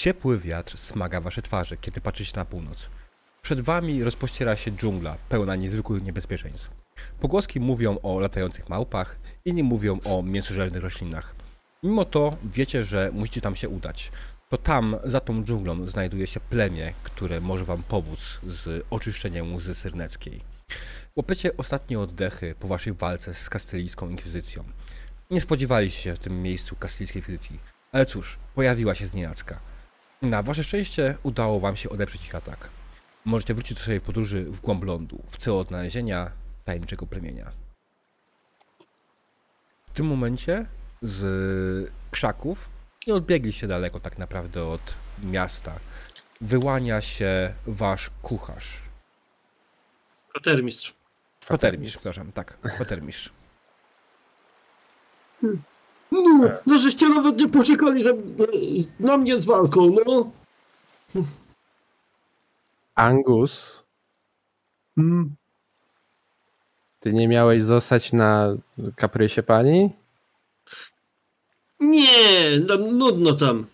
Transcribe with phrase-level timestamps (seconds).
[0.00, 2.90] Ciepły wiatr smaga wasze twarze, kiedy patrzycie na północ.
[3.42, 6.70] Przed wami rozpościera się dżungla, pełna niezwykłych niebezpieczeństw.
[7.20, 11.34] Pogłoski mówią o latających małpach, inni mówią o mięsożernych roślinach.
[11.82, 14.12] Mimo to wiecie, że musicie tam się udać.
[14.48, 19.74] To tam, za tą dżunglą, znajduje się plemię, które może wam pomóc z oczyszczeniem łzy
[19.74, 20.40] syrneckiej.
[21.16, 24.64] Łapiecie ostatnie oddechy po waszej walce z kastylijską inkwizycją.
[25.30, 27.60] Nie spodziewaliście się w tym miejscu kastylijskiej inkwizycji,
[27.92, 29.69] ale cóż, pojawiła się znienacka.
[30.22, 32.70] Na wasze szczęście udało wam się odeprzeć ich atak.
[33.24, 36.30] Możecie wrócić do swojej podróży w głąb lądu, w celu odnalezienia
[36.64, 37.52] tajemniczego plemienia.
[39.86, 40.66] W tym momencie
[41.02, 42.68] z krzaków
[43.06, 45.80] nie odbiegliście daleko tak naprawdę od miasta.
[46.40, 48.76] Wyłania się wasz kucharz.
[50.28, 50.94] Kwatermistrz.
[51.48, 53.32] Kotermistrz, przepraszam, tak, kotermistrz.
[56.12, 56.20] No,
[56.66, 58.14] no żeście nawet nie poczekali że,
[59.00, 60.30] na mnie z walką, no.
[62.94, 63.84] Angus,
[64.96, 65.34] Hmm.
[67.00, 68.56] ty nie miałeś zostać na
[68.96, 69.90] kaprysie pani?
[71.80, 73.66] Nie, no, nudno tam.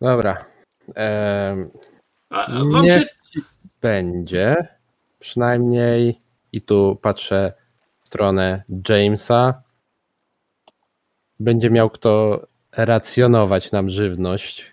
[0.00, 0.44] Dobra.
[0.94, 1.70] Em,
[2.30, 3.40] A, a wam Niech się...
[3.80, 4.56] będzie.
[5.18, 6.20] Przynajmniej
[6.52, 7.52] i tu patrzę
[8.02, 9.62] w stronę Jamesa.
[11.40, 12.40] Będzie miał kto
[12.72, 14.72] racjonować nam żywność.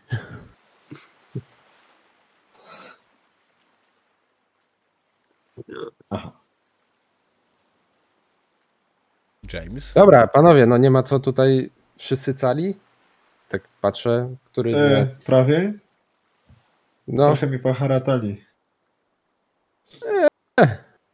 [6.09, 6.31] Aha.
[9.53, 9.93] James.
[9.93, 12.75] Dobra, panowie, no nie ma co tutaj wszyscy cali?
[13.49, 14.75] Tak patrzę, który.
[14.77, 15.73] E, prawie?
[17.07, 18.43] No, Trochę mi poharatali.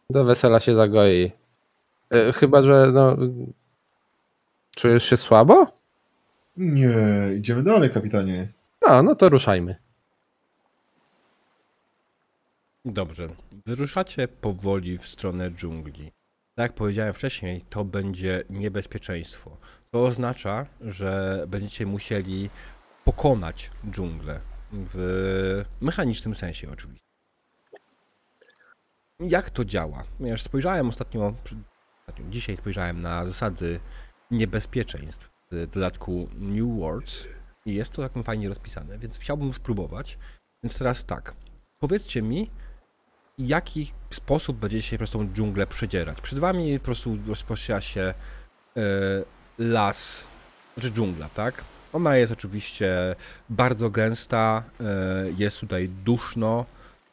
[0.10, 1.32] do wesela się zagoi.
[2.12, 3.18] E, Chyba, że no.
[4.80, 5.68] Czujesz się słabo?
[6.58, 6.94] Nie,
[7.38, 8.48] idziemy dalej, kapitanie.
[8.88, 9.76] No, no to ruszajmy.
[12.86, 13.30] Dobrze.
[13.66, 16.12] Wyruszacie powoli w stronę dżungli.
[16.56, 19.58] Tak jak powiedziałem wcześniej, to będzie niebezpieczeństwo.
[19.92, 22.50] To oznacza, że będziecie musieli
[23.06, 24.40] pokonać dżunglę.
[24.72, 27.08] W mechanicznym sensie oczywiście.
[29.20, 30.04] Jak to działa?
[30.18, 31.34] Ponieważ spojrzałem ostatnio,
[32.00, 33.80] ostatnio, dzisiaj spojrzałem na zasady
[34.32, 37.28] niebezpieczeństw w dodatku New Worlds
[37.66, 40.18] i jest to taką fajnie rozpisane, więc chciałbym spróbować.
[40.64, 41.36] Więc teraz tak,
[41.80, 42.50] powiedzcie mi,
[43.40, 46.22] jaki sposób będziecie się przez tą dżunglę przedzierać.
[46.22, 48.14] Przed wami po prostu rozpoczyna się e,
[49.58, 50.28] las,
[50.74, 51.64] znaczy dżungla, tak?
[51.94, 53.16] Ona jest oczywiście
[53.50, 54.84] bardzo gęsta, e,
[55.38, 56.66] jest tutaj duszno.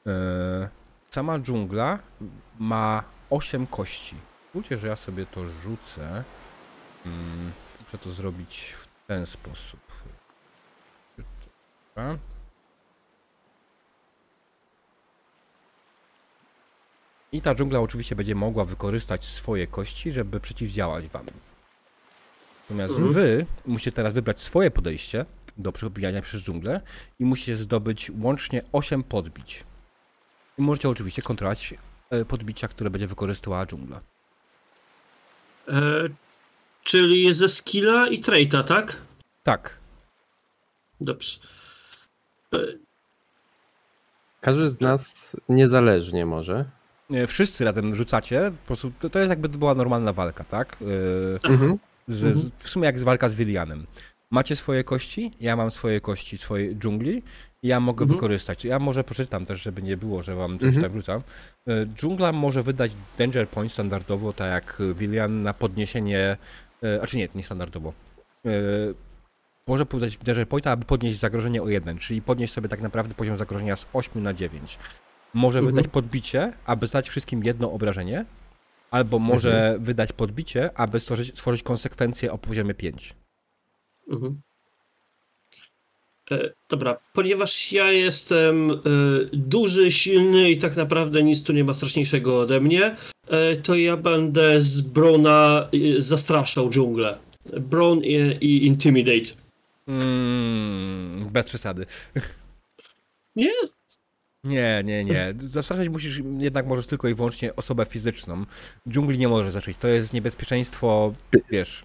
[0.07, 0.69] E,
[1.11, 1.99] sama dżungla
[2.59, 4.17] ma 8 kości.
[4.47, 6.25] Pozwólcie, że ja sobie to rzucę.
[7.07, 7.53] Mm,
[7.85, 9.81] muszę to zrobić w ten sposób.
[11.97, 12.19] Dobra.
[17.33, 21.27] I ta dżungla oczywiście będzie mogła wykorzystać swoje kości, żeby przeciwdziałać wam.
[22.63, 23.13] Natomiast Mhm.
[23.13, 25.25] wy musicie teraz wybrać swoje podejście
[25.57, 26.81] do przebijania przez dżunglę
[27.19, 29.65] i musicie zdobyć łącznie 8 podbić.
[30.59, 31.75] I możecie oczywiście kontrolować
[32.11, 34.01] e, podbicia, które będzie wykorzystywała dżungla.
[35.69, 35.73] E,
[36.87, 38.97] czyli ze skilla i traita, tak?
[39.43, 39.79] Tak.
[41.01, 41.39] Dobrze.
[44.41, 46.65] Każdy z nas niezależnie może.
[47.29, 50.77] Wszyscy razem rzucacie, po prostu to, to jest jakby to była normalna walka, tak?
[51.45, 51.79] E, Mhm.
[52.09, 52.51] Z, z, Mhm.
[52.59, 53.87] w sumie jak z walka z Wilianem.
[54.31, 57.23] Macie swoje kości, ja mam swoje kości swojej dżungli
[57.63, 58.17] i ja mogę Mhm.
[58.19, 58.65] wykorzystać.
[58.65, 60.83] Ja może przeczytam też, żeby nie było, że wam coś Mhm.
[60.83, 61.23] tam wrzucam.
[61.69, 66.37] E, Dżungla może wydać Danger Point standardowo, tak jak Wilian na podniesienie,
[66.97, 67.93] e, a czy nie, nie standardowo.
[68.47, 68.51] E,
[69.67, 73.37] Może wydać Danger Pointa, aby podnieść zagrożenie o 1, czyli podnieść sobie tak naprawdę poziom
[73.37, 74.79] zagrożenia z 8 na 9.
[75.35, 75.75] Może Mhm.
[75.75, 78.25] wydać podbicie, aby zdać wszystkim jedno obrażenie,
[78.91, 83.15] albo może wydać podbicie, aby stworzyć, stworzyć konsekwencje o poziomie 5.
[84.11, 84.41] Mhm.
[86.31, 88.75] E, dobra, ponieważ ja jestem e,
[89.33, 92.97] duży, silny i tak naprawdę nic tu nie ma straszniejszego ode mnie,
[93.63, 97.19] to ja będę z Brona e, zastraszał dżunglę.
[97.61, 99.31] Bron i, i Intimidate.
[99.89, 101.87] Mm, bez przesady.
[103.37, 103.53] Nie?
[104.45, 105.35] Nie, nie, nie.
[105.39, 108.45] Zastraszać musisz jednak możesz tylko i wyłącznie osobę fizyczną.
[108.89, 109.77] Dżungli nie możesz zacząć.
[109.77, 111.15] To jest niebezpieczeństwo,
[111.51, 111.85] wiesz.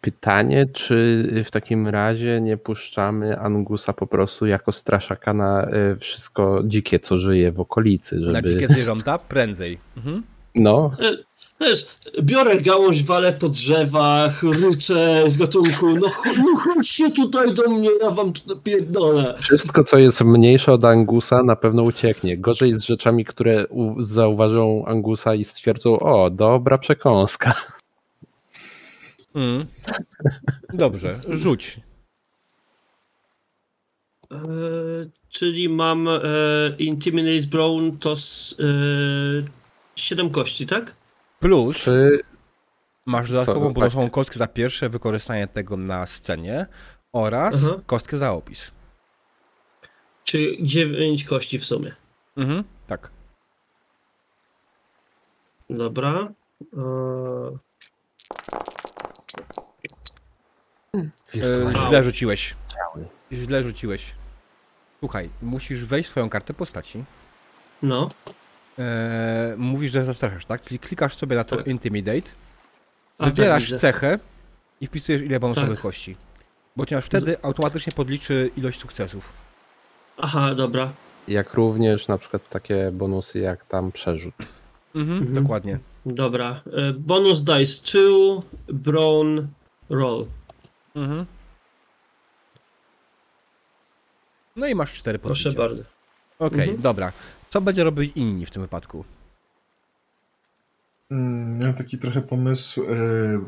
[0.00, 6.62] Pytanie, czy w takim razie nie puszczamy Angusa po prostu jako straszaka na e, wszystko
[6.64, 8.50] dzikie, co żyje w okolicy, Na żeby...
[8.50, 9.78] dzikie zwierzęta prędzej.
[9.96, 10.22] Mhm.
[10.54, 10.90] No,
[11.60, 11.86] Wiesz,
[12.22, 16.06] biorę gałąź, walę po drzewach, ryczę z gatunku, no,
[16.38, 19.34] no chodźcie tutaj do mnie, ja wam tu napierdolę.
[19.40, 22.38] Wszystko, co jest mniejsze od Angusa, na pewno ucieknie.
[22.38, 23.64] Gorzej z rzeczami, które
[23.98, 27.54] zauważą Angusa i stwierdzą, o, dobra przekąska.
[29.34, 29.66] Mm.
[30.72, 31.80] Dobrze, rzuć.
[34.32, 34.38] E,
[35.28, 36.20] czyli mam e,
[36.78, 39.58] Intimidate Brown to z, e,
[40.00, 40.94] 7 kości, tak?
[41.40, 42.20] Plus Czy
[43.06, 46.66] masz dodatkową bonusową kostkę za pierwsze wykorzystanie tego na scenie
[47.12, 47.80] oraz Aha.
[47.86, 48.70] kostkę za opis.
[50.24, 51.94] Czyli 9 kości w sumie.
[52.36, 53.10] Mhm, tak.
[55.70, 56.28] Dobra.
[56.76, 57.58] E,
[60.94, 62.54] E, wirtualnie źle rzuciłeś.
[63.32, 64.14] Źle rzuciłeś.
[65.00, 67.04] Słuchaj, musisz wejść w swoją kartę postaci.
[67.82, 68.08] no,
[68.78, 70.62] E, mówisz, że zastraszasz, tak?
[70.62, 71.66] Czyli klikasz sobie na to Tak.
[71.66, 72.30] Intimidate,
[73.18, 73.78] A, tak, wybierasz widzę.
[73.78, 74.18] cechę
[74.80, 75.80] i wpisujesz ile bonusowych Tak.
[75.82, 76.16] kości.
[76.76, 79.32] Bo ponieważ wtedy automatycznie podliczy ilość sukcesów.
[80.16, 80.92] Aha, dobra.
[81.28, 84.34] Jak również na przykład takie bonusy jak tam przerzut.
[84.94, 85.34] Mhm, Mhm.
[85.42, 85.78] dokładnie.
[86.06, 86.60] Dobra.
[86.72, 89.48] E, bonus dice 2, Brown,
[89.90, 90.26] roll.
[90.96, 91.26] Mhm.
[94.56, 95.62] No i masz cztery Proszę podbicia.
[95.68, 95.82] bardzo.
[96.38, 96.80] Okej, Mhm.
[96.80, 97.12] dobra.
[97.50, 99.04] Co będzie robili inni w tym wypadku?
[101.10, 102.86] Mm, Miałem taki trochę pomysł, e,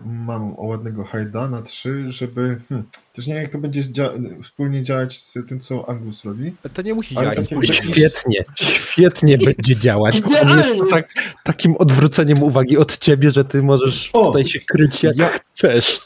[0.05, 4.43] mam o ładnego hajda na trzy, żeby, hmm, też nie wiem jak to będzie dzia-
[4.43, 6.57] wspólnie działać z tym, co Angus robi.
[6.75, 7.67] To nie musi działać wspólnie.
[7.75, 10.23] Świetnie, świetnie będzie działać.
[10.43, 11.13] On jest tak,
[11.45, 14.27] takim odwróceniem uwagi od ciebie, że ty możesz O!
[14.27, 16.01] tutaj się kryć jak Ja- chcesz.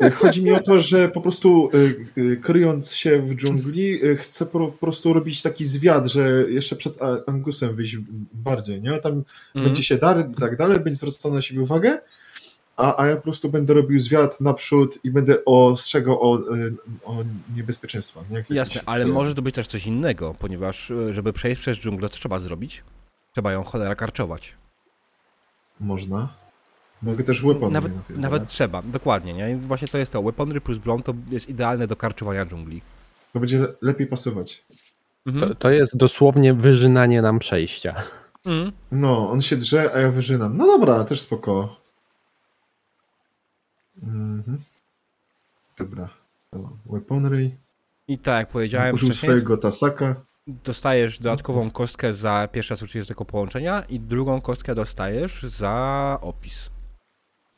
[0.00, 4.46] E, Chodzi mi o to, że po prostu e, e, kryjąc się w dżungli, chcę
[4.46, 7.96] po, prostu robić taki zwiat, że jeszcze przed Angusem wyjść
[8.32, 8.98] bardziej, nie?
[8.98, 9.64] Tam Mhm.
[9.64, 11.98] będzie się dar i tak dalej, będzie zwracał na siebie uwagę,
[12.76, 16.38] a, a ja po prostu będę robił zwiat naprzód i będę ostrzegał o,
[17.04, 17.16] o
[17.56, 18.30] niebezpieczeństwach.
[18.30, 18.44] Nie?
[18.50, 22.40] Jasne, ale może to być też coś innego, ponieważ żeby przejść przez dżunglę, co trzeba
[22.40, 22.82] zrobić?
[23.32, 24.54] Trzeba ją cholera karczować.
[25.80, 26.28] Można.
[27.02, 27.72] Mogę też weapon.
[27.72, 29.56] Nawet, nawet trzeba, dokładnie, nie?
[29.56, 30.22] Właśnie to jest to.
[30.22, 32.82] Weaponry plus broń to jest idealne do karczowania dżungli.
[33.32, 34.64] To będzie le- lepiej pasować.
[35.26, 35.48] Mhm.
[35.48, 37.94] To, to jest dosłownie wyżynanie nam przejścia.
[38.46, 38.72] Mhm.
[38.92, 40.56] No, on się drze, a ja wyżynam.
[40.56, 41.76] No dobra, też spoko.
[44.02, 44.58] Mhm.
[45.78, 46.08] Dobra.
[46.50, 47.50] To Weaponry.
[48.08, 50.14] I tak jak powiedziałem Użył swojego tasaka.
[50.46, 56.70] dostajesz dodatkową kostkę za pierwszy raz użycie tego połączenia i drugą kostkę dostajesz za opis.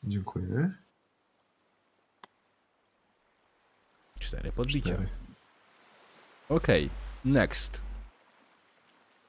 [0.03, 0.73] Dziękuję.
[4.19, 4.89] Cztery podbicia.
[4.93, 5.07] Cztery.
[6.49, 6.89] Okej,
[7.25, 7.81] next.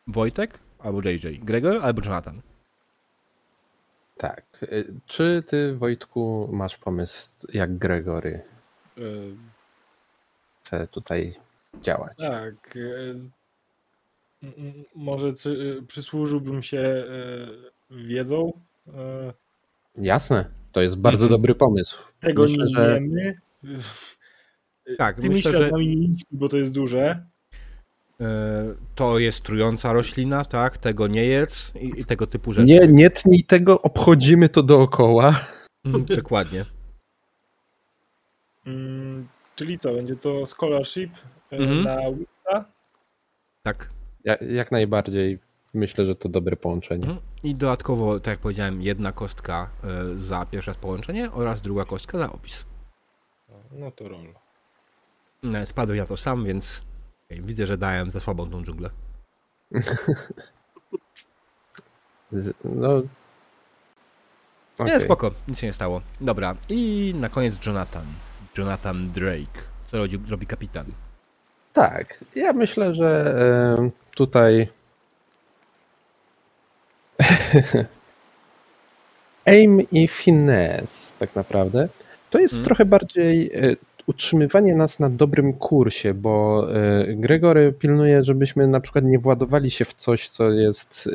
[0.07, 2.43] Wojtek albo JJ, Gregor albo Jonathan.
[4.17, 4.45] Tak.
[4.63, 8.43] Y, Czy ty, Wojtku, masz pomysł, jak Gregory
[8.99, 9.01] E,
[10.63, 11.35] chce tutaj
[11.83, 12.17] działać?
[12.19, 12.77] tak.
[14.43, 15.33] m- Może
[15.89, 17.05] przysłużyłbym się
[17.91, 18.53] wiedzą.
[19.97, 21.39] Jasne, to jest bardzo Mhm.
[21.41, 21.99] dobry pomysł.
[22.21, 23.35] Tego Myślę, nie że- wiemy.
[24.99, 25.71] Tak, Tymi myślę, że
[26.31, 27.27] bo to jest duże.
[28.21, 30.79] e, to jest trująca roślina, tak?
[30.79, 32.67] Tego nie jedz i, i tego typu rzeczy.
[32.67, 35.41] Nie, nie tnij tego, obchodzimy to dookoła.
[35.85, 36.65] Mhm, Dokładnie.
[38.67, 41.11] Mm, czyli co, będzie to scholarship
[41.53, 41.85] e, Mhm.
[41.85, 42.65] na Wixa?
[43.63, 43.91] Tak.
[44.25, 45.39] Ja, jak najbardziej
[45.75, 47.05] myślę, że to dobre połączenie.
[47.05, 47.21] Mhm.
[47.43, 52.33] I dodatkowo, tak jak powiedziałem, jedna kostka e, za pierwsze połączenie oraz druga kostka za
[52.33, 52.65] opis.
[53.73, 54.35] No to roll.
[55.43, 56.85] No, Spadłem na to sam, więc
[57.31, 58.91] widzę, że dałem za słabą tą dżunglę.
[62.65, 63.03] No.
[64.79, 65.01] Nie, Okej.
[65.01, 66.01] spoko, nic się nie stało.
[66.21, 68.05] Dobra, i na koniec Jonathan.
[68.59, 69.61] Jonathan Drake.
[69.87, 70.87] Co robi, robi kapitan?
[71.73, 73.35] Tak, ja myślę, że
[73.79, 74.69] e, tutaj
[79.47, 81.89] aim i finesse tak naprawdę
[82.31, 82.65] to jest Mm.
[82.65, 89.05] trochę bardziej e, utrzymywanie nas na dobrym kursie, bo e, Gregory pilnuje, żebyśmy na przykład
[89.05, 91.11] nie władowali się w coś, co jest e,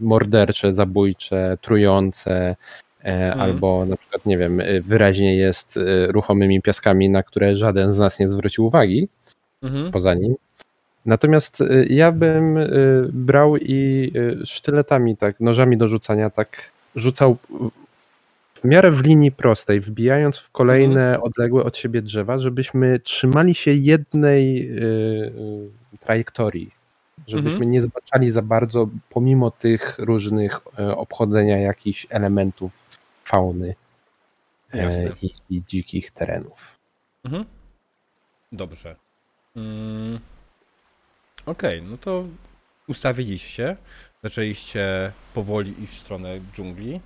[0.00, 2.56] mordercze, zabójcze, trujące,
[3.04, 5.78] e, albo na przykład, nie wiem, wyraźnie jest
[6.08, 9.08] ruchomymi piaskami, na które żaden z nas nie zwrócił uwagi
[9.62, 9.90] Mhm.
[9.92, 10.34] poza nim.
[11.06, 17.36] Natomiast y, ja bym y, brał i y, sztyletami, tak, nożami do rzucania, tak rzucał
[18.54, 23.72] w miarę w linii prostej, wbijając w kolejne odległe od siebie drzewa, żebyśmy trzymali się
[23.72, 24.70] jednej
[26.00, 26.70] trajektorii.
[27.26, 27.70] żebyśmy Mhm.
[27.70, 30.60] nie zbaczali za bardzo, pomimo tych różnych
[30.96, 32.84] obchodzenia jakichś elementów
[33.24, 33.74] fauny
[34.74, 36.78] e, i, i dzikich terenów.
[37.24, 37.44] Mhm.
[38.52, 38.96] Dobrze.
[39.56, 40.18] Mm.
[41.46, 42.24] Okej, no to
[42.88, 43.76] ustawiliście się.
[44.22, 47.00] Zaczęliście powoli iść w stronę dżungli.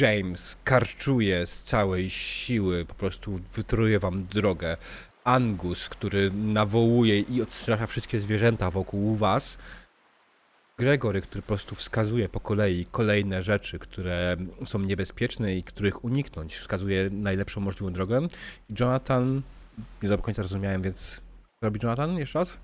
[0.00, 4.76] James karczuje z całej siły, po prostu wytruje wam drogę.
[5.24, 9.58] Angus, który nawołuje i odstrasza wszystkie zwierzęta wokół was.
[10.78, 16.56] Gregory, który po prostu wskazuje po kolei kolejne rzeczy, które są niebezpieczne i których uniknąć.
[16.56, 18.28] Wskazuje najlepszą możliwą drogę.
[18.70, 19.42] I Jonathan,
[20.02, 21.27] nie do końca rozumiałem, więc
[21.62, 22.58] robi Jonathan jeszcze raz?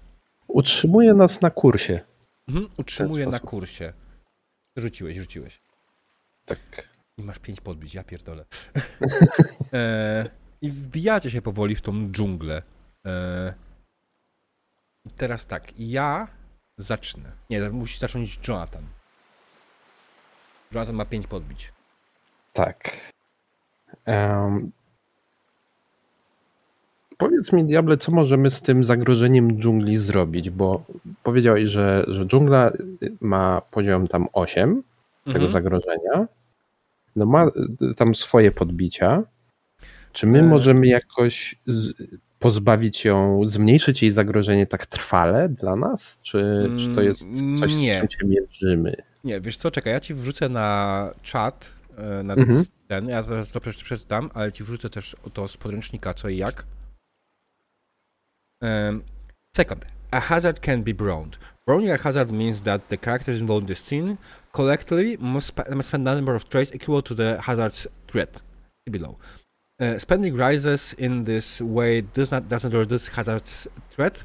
[0.48, 2.00] Utrzymuje nas na kursie.
[2.48, 3.92] Mhm, utrzymuje na kursie.
[4.76, 5.60] Rzuciłeś, rzuciłeś.
[6.44, 6.88] Tak.
[7.18, 8.44] I masz pięć podbić, ja pierdolę.
[9.72, 10.30] e,
[10.62, 12.62] I wbijacie się powoli w tą dżunglę.
[13.06, 13.54] E,
[15.04, 16.28] I teraz tak, ja
[16.78, 17.32] zacznę.
[17.50, 18.84] Nie, musi zacząć Jonathan.
[20.72, 21.72] Jonathan ma pięć podbić.
[22.52, 22.90] Tak.
[24.04, 24.72] Em,
[27.18, 30.50] powiedz mi, Diable, co możemy z tym zagrożeniem dżungli zrobić?
[30.50, 30.84] Bo
[31.22, 32.72] powiedziałeś, że, że dżungla
[33.20, 34.82] ma poziom tam 8
[35.24, 35.52] tego Mhm.
[35.52, 36.26] zagrożenia.
[37.16, 39.22] No ma y, tam swoje podbicia.
[40.12, 40.42] Czy my E.
[40.42, 41.54] możemy jakoś
[42.38, 46.18] pozbawić ją, zmniejszyć jej zagrożenie tak trwale dla nas?
[46.22, 47.20] Czy, czy to jest
[47.60, 47.98] coś, Mm, nie.
[47.98, 48.96] z czym się mierzymy?
[49.24, 52.64] Nie, wiesz co, czekaj, ja ci wrzucę na czat, e, na Mhm.
[52.88, 56.36] ten, ja zaraz to prze- przeczytam, ale ci wrzucę też to z podręcznika co i
[56.36, 56.64] jak.
[58.64, 59.04] Um,
[59.54, 61.36] second, a hazard can be browned.
[61.66, 64.18] Browning a hazard means that the characters involved in the scene
[64.52, 68.40] collectively must, must spend a number of traits equal to the hazard's threat.
[68.90, 69.16] Below.
[69.80, 74.24] Uh, spending rises in this way does not doesn't reduce hazard's threat.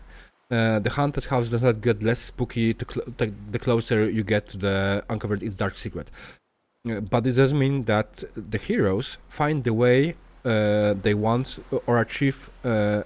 [0.51, 4.49] Uh, the haunted house does not get less spooky cl- the, the closer you get
[4.49, 6.11] to the uncovered its dark secret.
[6.89, 12.01] Uh, but this doesn't mean that the heroes find the way uh, they want or
[12.01, 13.03] achieve uh,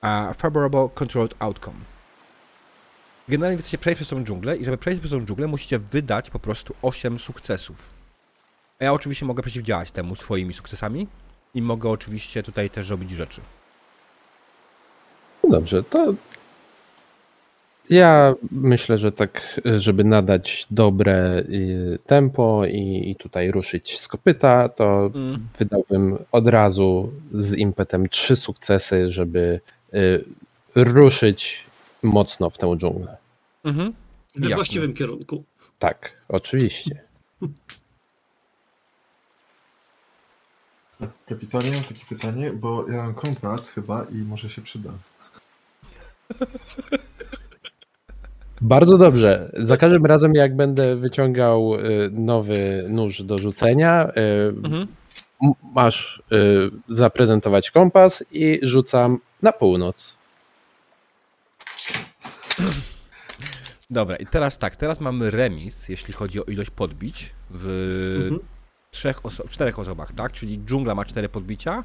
[0.00, 1.76] a favorable, controlled outcome.
[3.28, 6.30] Generalnie wy chcecie przejść przez tą dżunglę i żeby przejść przez tą dżunglę musicie wydać
[6.30, 7.94] po prostu 8 sukcesów.
[8.80, 11.06] A ja oczywiście mogę przeciwdziałać temu swoimi sukcesami
[11.54, 13.40] i mogę oczywiście tutaj też robić rzeczy.
[15.44, 16.14] No dobrze, to
[17.90, 24.68] ja myślę, że tak, żeby nadać dobre y, tempo i, i tutaj ruszyć z kopyta,
[24.68, 25.48] to Mm.
[25.58, 29.60] wydałbym od razu z impetem trzy sukcesy, żeby
[30.74, 31.64] ruszyć
[32.02, 33.16] mocno w tę dżunglę.
[33.64, 33.92] Mhm.
[34.34, 34.54] We Jasne.
[34.54, 35.44] właściwym kierunku.
[35.78, 37.02] Tak, oczywiście.
[41.26, 44.90] Kapitanie, mam takie pytanie, bo ja mam kompas chyba i może się przyda.
[48.60, 49.50] Bardzo dobrze.
[49.58, 54.86] Za każdym razem, jak będę wyciągał y, nowy nóż do rzucenia, y, Mhm.
[55.74, 60.16] Masz y, zaprezentować kompas i rzucam na północ.
[63.90, 67.66] Dobra, i teraz tak, teraz mamy remis, jeśli chodzi o ilość podbić w
[68.22, 68.40] Mhm.
[68.90, 70.32] trzech oso- czterech osobach, tak?
[70.32, 71.84] Czyli dżungla ma cztery podbicia,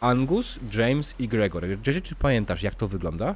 [0.00, 1.78] Angus, James i Gregory.
[1.82, 3.34] Czy, czy pamiętasz, jak to wygląda?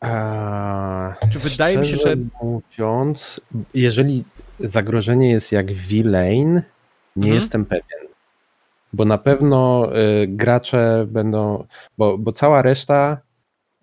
[0.00, 2.16] A, Czy wydaje mi się, że.
[2.42, 3.40] mówiąc,
[3.74, 4.24] jeżeli
[4.60, 6.62] zagrożenie jest jak V-Lane,
[7.16, 7.34] nie Mhm.
[7.42, 8.08] jestem pewien.
[8.92, 9.88] Bo na pewno
[10.22, 11.64] y, gracze będą,
[11.98, 13.18] bo, bo cała reszta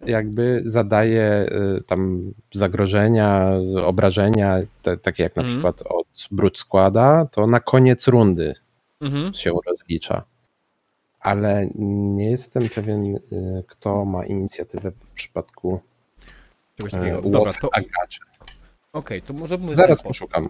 [0.06, 3.52] jakby zadaje y, tam zagrożenia,
[3.86, 5.56] obrażenia, te, takie jak na Mhm.
[5.58, 8.56] przykład od Brute Składa, to na koniec rundy
[9.02, 9.34] Mhm.
[9.34, 10.24] się rozlicza.
[11.20, 13.20] Ale nie jestem pewien, y,
[13.68, 15.82] kto ma inicjatywę w przypadku
[16.78, 17.22] Czegoś e, takiego.
[17.22, 18.20] Dobra, to a graczy.
[18.94, 20.50] okej, to może Zaraz poszukam.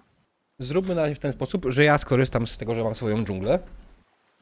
[0.60, 3.60] Zróbmy na razie w ten sposób, że ja skorzystam z tego, że mam swoją dżunglę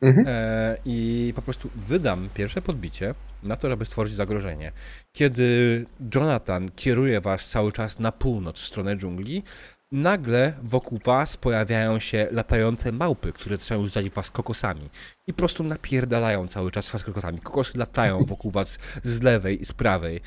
[0.01, 0.25] Mhm.
[0.27, 4.71] e, i po prostu wydam pierwsze podbicie na to, żeby stworzyć zagrożenie.
[5.11, 9.43] Kiedy Jonathan kieruje was cały czas na północ w stronę dżungli,
[9.91, 14.89] nagle wokół was pojawiają się latające małpy, które zaczynają rzucać was kokosami
[15.27, 17.39] i po prostu napierdalają cały czas was kokosami.
[17.39, 20.21] Kokosy latają wokół was z lewej i z prawej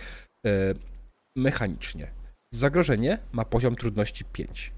[0.47, 0.51] e,
[1.37, 2.11] mechanicznie.
[2.53, 4.73] Zagrożenie ma poziom trudności 5.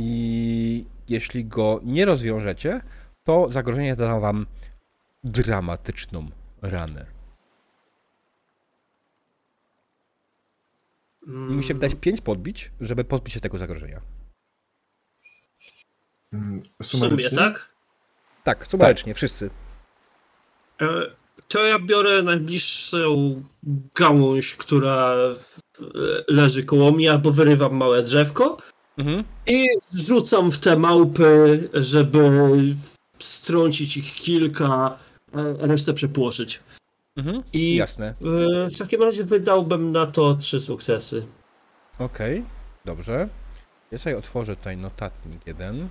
[0.00, 2.80] I jeśli go nie rozwiążecie,
[3.24, 4.46] to zagrożenie zada wam
[5.24, 6.30] dramatyczną
[6.62, 7.06] ranę.
[11.26, 14.00] I musi wydać 5 podbić, żeby pozbyć się tego zagrożenia.
[16.32, 17.38] Mm, W sumie, Sumarycznie?
[17.38, 17.68] tak?
[18.44, 19.50] Tak, sumarycznie, wszyscy.
[20.80, 20.86] E,
[21.48, 23.42] To ja biorę najbliższą
[23.94, 25.14] gałąź, która
[26.28, 28.56] leży koło mnie, albo wyrywam małe drzewko
[28.98, 29.24] Mhm.
[29.46, 32.30] i zrzucam w te małpy, żeby
[33.18, 34.96] strącić ich kilka, a
[35.58, 36.60] resztę przepłoszyć.
[37.16, 37.42] Mhm.
[37.52, 38.06] I Jasne.
[38.08, 38.14] e,
[38.70, 41.26] w takim razie wydałbym na to trzy sukcesy.
[41.98, 42.44] Okej,
[42.84, 43.28] dobrze.
[43.92, 45.88] Ja sobie otworzę tutaj notatnik jeden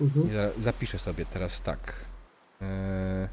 [0.00, 2.04] i za- zapiszę sobie teraz tak.
[2.60, 3.28] Eee,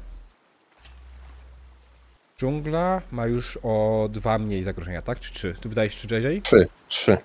[2.38, 5.20] Dżungla ma już o dwa mniej zagrożenia, tak?
[5.20, 5.54] Czy trzy?
[5.60, 6.42] Ty wydajesz trzy JJ?
[6.42, 6.68] Trzy.
[6.88, 7.16] Trzy.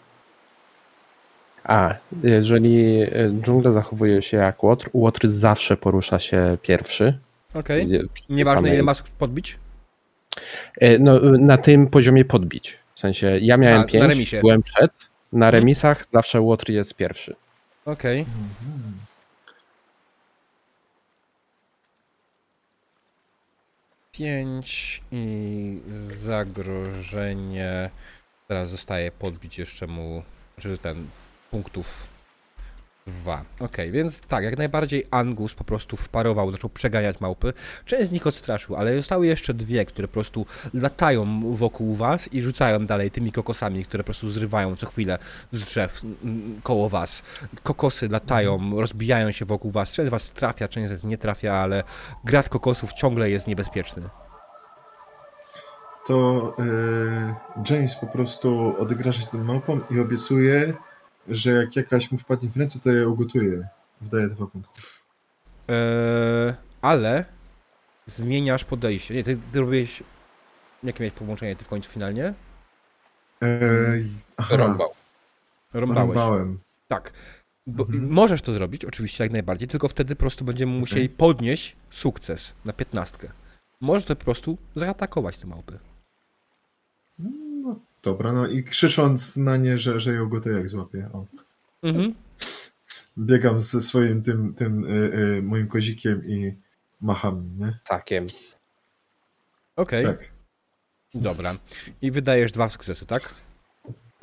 [1.63, 3.09] A, jeżeli e,
[3.41, 7.17] dżungla zachowuje się jak łotr, łotr zawsze porusza się pierwszy.
[7.53, 7.87] Okej.
[7.87, 9.57] Gdzie- Nieważne samej- ile masz podbić?
[10.81, 12.77] E, No, na tym poziomie podbić.
[12.95, 14.39] W sensie, ja miałem na pięć, remisie.
[14.39, 14.91] byłem przed.
[15.33, 15.61] Na Mhm.
[15.61, 17.35] remisach zawsze łotr jest pierwszy.
[17.85, 18.19] Okej.
[18.19, 18.93] Mhm.
[24.11, 27.89] Pięć i zagrożenie.
[28.47, 30.23] Teraz zostaje podbić jeszcze mu,
[30.59, 31.07] czy ten
[31.53, 32.07] punktów
[33.07, 33.43] dwa.
[33.59, 37.53] Okej, więc tak, jak najbardziej Angus po prostu wparował, zaczął przeganiać małpy.
[37.85, 42.41] Część z nich odstraszył, ale zostały jeszcze dwie, które po prostu latają wokół was i
[42.41, 45.17] rzucają dalej tymi kokosami, które po prostu zrywają co chwilę
[45.51, 46.01] z drzew
[46.63, 47.23] koło was.
[47.63, 49.91] Kokosy latają, rozbijają się wokół was.
[49.93, 51.83] Część z was trafia, część z was nie trafia, ale
[52.23, 54.09] grad kokosów ciągle jest niebezpieczny.
[56.07, 60.73] To e, James po prostu odegra się tym małpą i obiecuje,
[61.27, 63.67] że jak jakaś mu wpadnie w ręce, to je ugotuje.
[64.01, 64.81] Wdaje dwa punkty.
[65.67, 67.25] Eee, ale
[68.05, 69.13] zmieniasz podejście.
[69.15, 70.03] Nie, ty, ty robiłeś.
[70.83, 72.33] Jakie miałeś połączenie ty w końcu finalnie?
[73.43, 73.57] E,
[74.37, 74.89] aha, Rąbał.
[75.73, 76.07] Rąbałeś.
[76.07, 76.59] Rąbałem.
[76.87, 77.13] Tak.
[77.67, 78.11] Bo, Mhm.
[78.13, 82.73] Możesz to zrobić, oczywiście, jak najbardziej, tylko wtedy po prostu będziemy musieli podnieść sukces na
[82.73, 83.31] piętnastkę.
[83.81, 85.79] Możesz to po prostu zaatakować te małpy.
[88.03, 91.09] Dobra, no i krzycząc na nie, że, że ją gotuję jak złapię.
[91.13, 91.25] O.
[91.83, 92.13] Mhm.
[93.17, 96.53] Biegam ze swoim tym, tym y, y, moim kozikiem i
[97.01, 97.79] macham, nie?
[97.87, 98.27] Takiem.
[99.75, 100.31] Okej, Tak,
[101.13, 101.55] dobra.
[102.01, 103.33] I wydajesz dwa sukcesy, tak?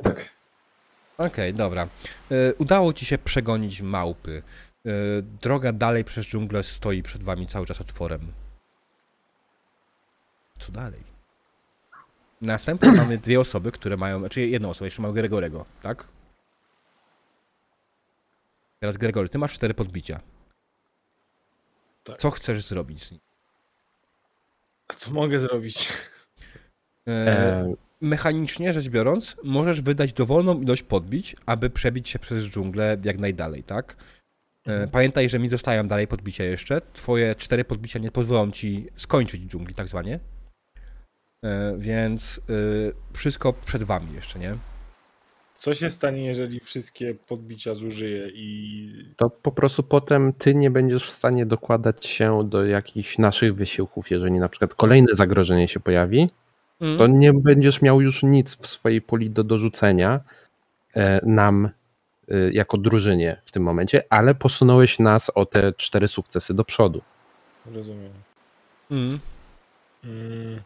[0.02, 0.28] tak.
[1.18, 1.88] Okej, dobra.
[2.30, 4.42] E, udało ci się przegonić małpy.
[4.86, 4.90] E,
[5.22, 8.32] droga dalej przez dżunglę stoi przed wami cały czas otworem.
[10.58, 11.09] Co dalej?
[12.40, 16.08] Następnie mamy dwie osoby, które mają, znaczy jedną osobę, jeszcze mamy Gregorego, tak?
[18.80, 20.20] Teraz Gregory, ty masz cztery podbicia.
[22.04, 22.18] Tak.
[22.18, 23.20] Co chcesz zrobić z nim?
[24.88, 25.88] A co mogę zrobić?
[27.08, 32.96] E, E, mechanicznie rzecz biorąc, możesz wydać dowolną ilość podbić, aby przebić się przez dżunglę
[33.04, 33.96] jak najdalej, tak?
[34.66, 36.80] E, Pamiętaj, że mi zostają dalej podbicia jeszcze.
[36.92, 40.20] Twoje cztery podbicia nie pozwolą ci skończyć dżungli, tak zwanie.
[41.44, 44.54] E, Więc y, wszystko przed wami jeszcze, nie?
[45.54, 51.06] Co się stanie, jeżeli wszystkie podbicia zużyję i to po prostu potem ty nie będziesz
[51.06, 54.10] w stanie dokładać się do jakichś naszych wysiłków.
[54.10, 56.30] Jeżeli na przykład kolejne zagrożenie się pojawi,
[56.98, 60.20] to nie będziesz miał już nic w swojej puli do dorzucenia
[60.94, 61.68] e, nam
[62.28, 67.02] e, jako drużynie w tym momencie, ale posunąłeś nas o te cztery sukcesy do przodu.
[67.66, 68.12] rozumiem.
[68.90, 69.18] Mm.
[70.04, 70.62] Mm,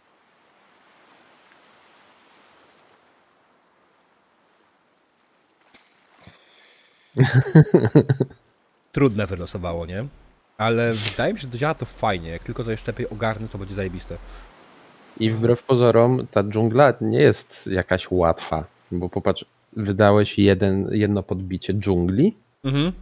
[8.92, 10.04] Trudne wylosowało, nie?
[10.58, 12.30] Ale wydaje mi się, że to działa to fajnie.
[12.30, 14.16] Jak tylko to jeszcze lepiej ogarnę, to będzie zajebiste.
[15.20, 19.44] I wbrew pozorom ta dżungla nie jest jakaś łatwa, bo popatrz,
[19.76, 22.92] wydałeś jeden, jedno podbicie dżungli, Mhm.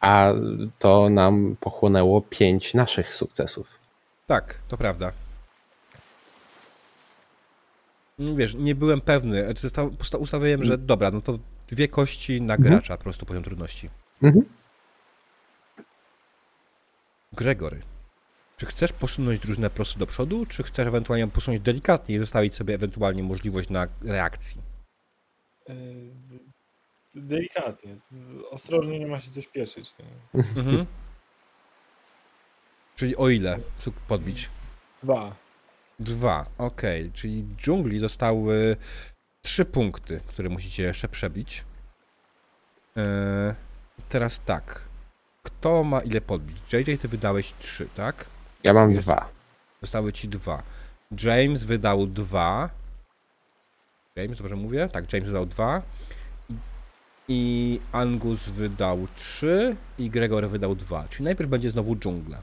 [0.00, 0.32] a
[0.78, 3.66] to nam pochłonęło pięć naszych sukcesów.
[4.26, 5.12] Tak, to prawda.
[8.18, 9.44] No Wiesz, nie byłem pewny.
[9.44, 9.68] Znaczy,
[10.18, 11.38] ustawiłem, że dobra, no to
[11.70, 12.72] dwie kości na Mhm.
[12.74, 13.90] gracza, po prostu poziom trudności.
[14.22, 14.44] Mhm.
[17.32, 17.82] Gregory,
[18.56, 22.54] czy chcesz posunąć drużynę po prostu do przodu, czy chcesz ewentualnie posunąć delikatnie i zostawić
[22.54, 24.60] sobie ewentualnie możliwość na reakcji?
[25.68, 25.74] e,
[27.14, 27.96] delikatnie.
[28.50, 29.92] Ostrożnie nie ma się co śpieszyć.
[30.34, 30.86] Mhm.
[32.96, 33.58] Czyli o ile
[34.08, 34.48] podbić?
[35.02, 35.36] Dwa.
[35.98, 37.12] Dwa, okej.
[37.12, 38.76] Czyli dżungli zostały
[39.42, 41.64] trzy punkty, które musicie jeszcze przebić.
[42.96, 43.54] Eee,
[44.08, 44.88] teraz tak.
[45.42, 46.72] Kto ma ile podbić?
[46.72, 48.26] JJ, ty wydałeś trzy, tak?
[48.64, 49.06] Ja mam Jest.
[49.06, 49.28] dwa.
[49.82, 50.62] Zostały ci dwa.
[51.22, 52.70] James wydał dwa.
[54.16, 54.88] James, dobrze mówię?
[54.88, 55.82] Tak, James wydał dwa.
[57.28, 59.76] I Angus wydał trzy.
[59.98, 61.08] I Gregor wydał dwa.
[61.08, 62.38] Czyli najpierw będzie znowu dżungla.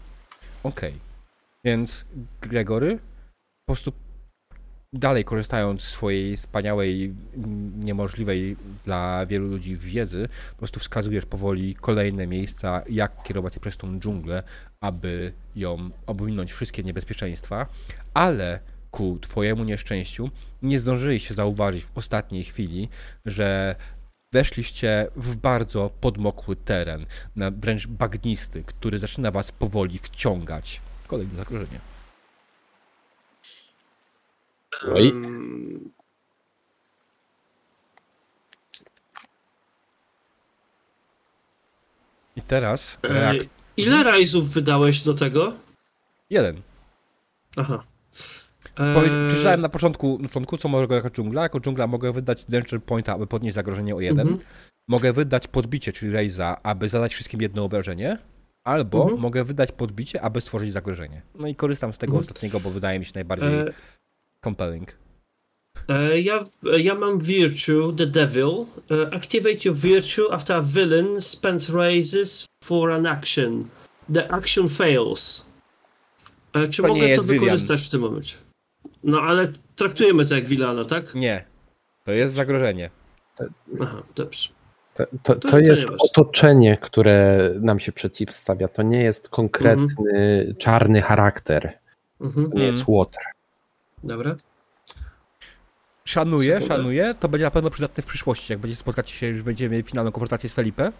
[0.63, 0.93] Okej.
[1.63, 2.05] Więc
[2.41, 2.97] Gregory
[3.65, 3.91] po prostu
[4.93, 7.15] dalej korzystając z swojej wspaniałej,
[7.77, 13.77] niemożliwej dla wielu ludzi wiedzy, po prostu wskazujesz powoli kolejne miejsca, jak kierować się przez
[13.77, 14.43] tą dżunglę,
[14.81, 17.67] aby ją ominąć wszystkie niebezpieczeństwa,
[18.13, 18.59] ale
[18.91, 20.29] ku twojemu nieszczęściu
[20.61, 22.89] nie zdążyliście zauważyć w ostatniej chwili,
[23.25, 23.75] że
[24.33, 30.81] weszliście w bardzo podmokły teren, wręcz bagnisty, który zaczyna was powoli wciągać.
[31.07, 31.96] Kolejne zagrożenie.
[34.85, 35.07] Oj.
[35.09, 35.91] Em,
[42.35, 43.37] I teraz e, reak...
[43.77, 45.53] ile rajzów wydałeś do tego?
[46.29, 46.61] jeden.
[47.57, 47.83] Aha.
[48.79, 51.43] E, Przeczytałem na początku, na początku, co mogę jako dżungla.
[51.43, 54.27] Jako dżungla mogę wydać Danger Pointa, aby podnieść zagrożenie o jeden.
[54.27, 54.39] Mhm.
[54.87, 58.17] Mogę wydać podbicie, czyli Raze'a, aby zadać wszystkim jedno obrażenie.
[58.63, 59.19] Albo Mhm.
[59.21, 61.21] mogę wydać podbicie, aby stworzyć zagrożenie.
[61.35, 62.21] No i korzystam z tego Mhm.
[62.21, 63.73] ostatniego, bo wydaje mi się najbardziej E,
[64.47, 64.95] compelling.
[65.89, 66.43] e, ja,
[66.77, 68.65] ja mam Virtue, the Devil.
[68.91, 73.67] E, activate your Virtue after a villain spends raises for an action.
[74.13, 75.45] The action fails.
[76.53, 78.35] E, czy To nie mogę to wykorzystać w tym momencie?
[79.03, 81.15] No ale traktujemy to jak Villana, tak?
[81.15, 81.45] Nie.
[82.05, 82.89] To jest zagrożenie.
[83.81, 84.49] Aha, dobrze.
[84.93, 88.67] To, to, To- to to jest otoczenie, które nam się przeciwstawia.
[88.67, 91.79] To nie jest konkretny czarny charakter.
[92.21, 92.51] Mhm.
[92.51, 93.23] To nie jest water.
[94.03, 94.35] Dobra.
[96.05, 96.75] Szanuję, Sekundę.
[96.75, 97.15] szanuję.
[97.19, 100.11] To będzie na pewno przydatne w przyszłości, jak będzie spotkacie się, już będziemy mieli finalną
[100.11, 100.91] konfrontację z Felipe.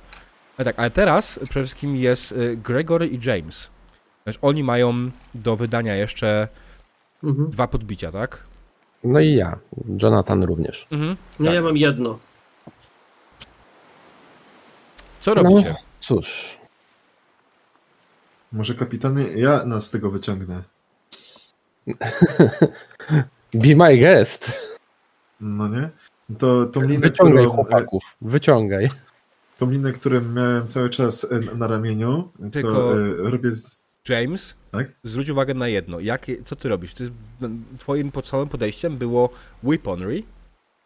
[0.58, 3.70] Ale tak, ale teraz przede wszystkim jest y, Gregory i James.
[4.24, 6.48] Znaczy, oni mają do wydania jeszcze
[7.24, 7.50] Mhm.
[7.50, 8.44] dwa podbicia, tak?
[9.04, 9.58] No i ja,
[10.02, 10.88] Jonathan również.
[10.92, 11.18] Mhm.
[11.40, 11.56] No Tak.
[11.56, 12.20] ja mam jedno.
[15.22, 15.44] Co No.
[15.44, 15.76] robicie?
[16.02, 16.58] Cóż,
[18.52, 20.64] Może kapitany, ja nas z tego wyciągnę.
[23.54, 24.52] be my guest.
[25.42, 25.90] No nie?
[26.40, 28.88] To tą linę, Wyciągaj którą, e, chłopaków, wyciągaj.
[29.58, 33.88] tą linę, którą miałem cały czas e, na ramieniu, Tylko- to e, robię z...
[34.10, 34.88] James, Tak?
[35.04, 36.00] zwróć uwagę na jedno.
[36.00, 36.94] Jakie, co ty robisz?
[36.94, 37.12] Ty,
[37.78, 39.30] twoim podstawowym podejściem było
[39.64, 40.24] weaponry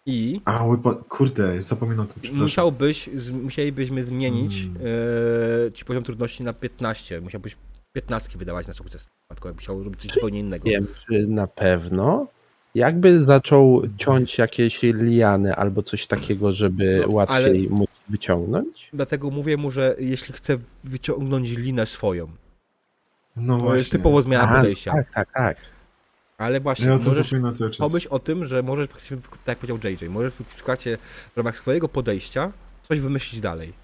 [0.05, 0.95] i A, weapon...
[1.09, 4.77] kurde, zapominam to, musiałbyś, z, musielibyśmy zmienić Mm.
[5.67, 7.21] e, ci poziom trudności na 15.
[7.21, 7.55] Musiałbyś
[7.93, 9.09] 15 wydawać na sukces.
[9.19, 10.69] przypadku, jakbyś chciał robić coś zupełnie innego.
[10.69, 12.27] Wiem, czy na pewno.
[12.75, 18.89] Jakby zaczął ciąć jakieś liany albo coś takiego, żeby No, łatwiej móc wyciągnąć.
[18.93, 22.27] Dlatego mówię mu, że jeśli chce wyciągnąć linę swoją,
[23.35, 23.77] No to właśnie.
[23.79, 24.91] jest typowo zmiana podejścia.
[24.93, 25.57] Tak, tak, tak.
[26.37, 27.33] Ale właśnie, Ja możesz
[27.77, 30.63] pomyśl o tym, że możesz, tak jak powiedział JJ, możesz w
[31.33, 32.51] w ramach swojego podejścia
[32.83, 33.80] coś wymyślić dalej.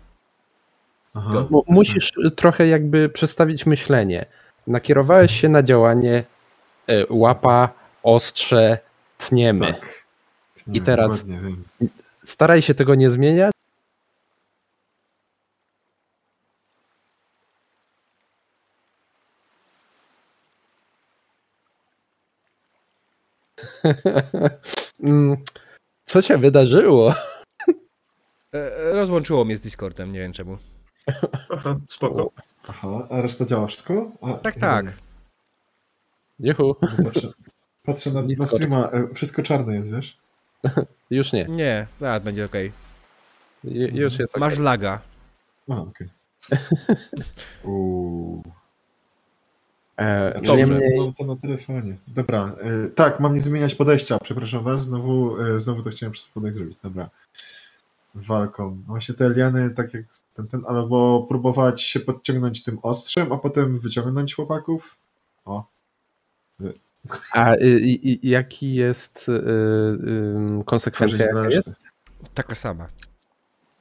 [1.18, 1.48] Aha.
[1.50, 4.26] Bo musisz trochę jakby przestawić myślenie.
[4.68, 6.24] Nakierowałeś się na działanie
[6.88, 7.70] e, łapa,
[8.04, 8.78] ostrze,
[9.18, 9.74] tniemy.
[9.74, 10.06] Tak.
[10.74, 11.26] I teraz-.
[12.24, 13.52] Staraj się tego nie zmieniać.
[25.04, 25.38] Mm,
[26.06, 27.14] Co się wydarzyło?
[28.54, 30.58] E, rozłączyło mnie z Discordem, nie wiem czemu.
[31.50, 32.32] Aha, spoko.
[32.68, 34.12] Aha, a reszta działa wszystko?
[34.22, 34.94] A, Tak, nie tak.
[36.40, 37.28] Juhu, Patrzę,
[37.86, 40.18] patrzę na, na streama, e, wszystko czarne jest, wiesz?
[41.10, 41.46] już nie.
[41.50, 42.54] Nie, zaraz będzie ok.
[43.66, 44.66] Ju- Już jest Masz okej.
[44.66, 45.02] laga.
[45.70, 46.10] A, okej.
[47.64, 48.44] Uuu.
[49.98, 51.96] E, Dobrze, Niemniej, mam to na telefonie.
[52.08, 56.26] Dobra, e, tak, mam nie zmieniać podejścia, przepraszam was, znowu, e, znowu to chciałem przez
[56.28, 57.10] przypadek zrobić, dobra.
[58.18, 58.82] Walką.
[58.88, 60.04] Właśnie te liany, tak jak
[60.34, 64.98] ten, ten, albo próbować się podciągnąć tym ostrzem, a potem wyciągnąć chłopaków.
[65.46, 65.66] O,
[67.34, 71.26] a y, i, i, jaki jest y, y, konsekwencja?
[71.26, 71.72] Jaka jest?
[72.34, 72.88] Taka sama.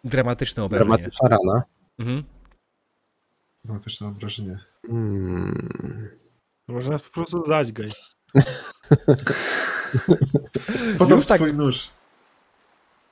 [0.05, 0.89] Dramatyczne obrażenie.
[0.89, 1.63] Dramatyczna rana.
[1.99, 2.25] Mhm.
[4.01, 4.59] Na wrażenie.
[4.87, 6.09] Hmm.
[6.69, 7.91] Może nas po prostu zadźgaj.
[10.99, 11.91] Podam Już tak- swój nóż.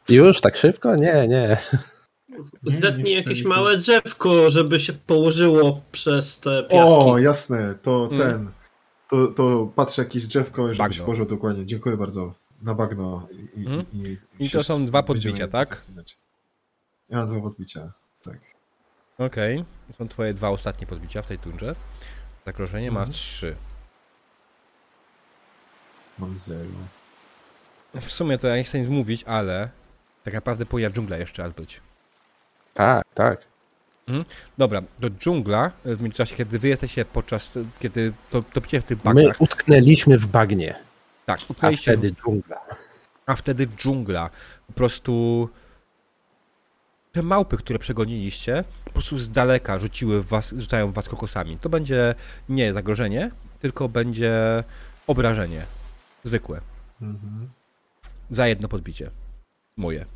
[0.08, 0.96] Już tak szybko?
[0.96, 1.58] Nie, nie.
[2.62, 6.96] Zetnij jakieś małe drzewko, żeby się położyło przez te piaski.
[7.00, 8.18] O, jasne, to Mm.
[8.20, 8.50] ten.
[9.10, 10.94] To, to patrzę jakieś drzewko, żeby Bagno.
[10.96, 11.66] się położył dokładnie.
[11.66, 12.34] Dziękuję bardzo.
[12.62, 13.28] Na bagno.
[13.32, 13.84] I, i, Mhm.
[13.92, 15.82] i, I to są dwa podbicia, tak?
[17.08, 17.92] Ja mam dwa podbicia,
[18.24, 18.38] tak.
[19.18, 19.64] Okej.
[19.98, 21.74] Są twoje dwa ostatnie podbicia w tej turze.
[22.46, 23.12] Zagrożenie ma Mhm.
[23.14, 23.56] trzy.
[26.18, 26.68] Mam zero.
[28.00, 29.70] W sumie to ja nie chcę nic mówić, ale
[30.24, 31.80] tak naprawdę powinna dżungla jeszcze raz być.
[32.74, 33.46] Tak, tak.
[34.58, 39.14] Dobra, do dżungla, w międzyczasie, kiedy wy jesteście podczas, kiedy to topicie w tych My
[39.14, 40.84] bagnach, utknęliśmy w bagnie,
[41.26, 42.60] tak, a utknęliście w wtedy dżungla.
[43.26, 44.30] a wtedy dżungla.
[44.66, 45.48] Po prostu
[47.12, 51.58] te małpy, które przegoniliście, po prostu z daleka rzuciły was, rzucają was kokosami.
[51.58, 52.14] To będzie
[52.48, 54.64] nie zagrożenie, tylko będzie
[55.06, 55.66] obrażenie.
[56.24, 56.60] Zwykłe.
[57.02, 57.50] Mhm.
[58.30, 59.10] Za jedno podbicie.
[59.76, 60.06] Moje.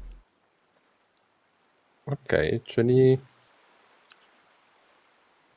[2.13, 3.19] Okej, czyli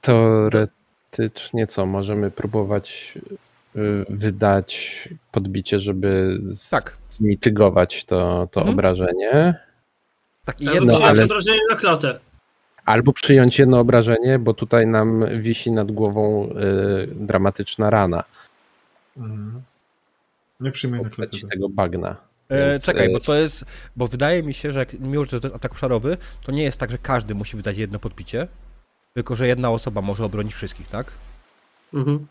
[0.02, 3.18] teoretycznie co, możemy próbować
[3.76, 6.98] y, wydać podbicie, żeby z- Tak.
[7.10, 8.76] zmitygować to, to Mhm.
[8.76, 9.56] obrażenie,
[10.46, 12.20] Tak, i Ja jedno, bym No, przyjął ale- obrażenie na klatę.
[12.86, 18.24] albo przyjąć jedno obrażenie, bo tutaj nam wisi nad głową y, dramatyczna rana
[19.18, 19.62] Mhm.
[20.60, 21.30] Nie przyjmuj w na klatę.
[21.32, 22.16] postaci tego bagna.
[22.52, 23.66] E, Więc, czekaj, e, bo to jest.
[23.96, 26.80] Bo wydaje mi się, że jak, mimo że to jest atak szarowy, to nie jest
[26.80, 28.48] tak, że każdy musi wydać jedno podbicie.
[29.14, 31.12] Tylko, że jedna osoba może obronić wszystkich, tak?
[31.94, 32.28] Mhm.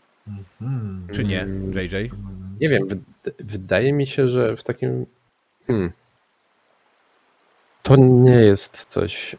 [1.13, 1.47] Czy nie,
[1.81, 2.11] JJ?
[2.61, 5.05] Nie wiem, wyd- wydaje mi się, że w takim.
[5.67, 5.91] Hmm.
[7.83, 9.35] To nie jest coś.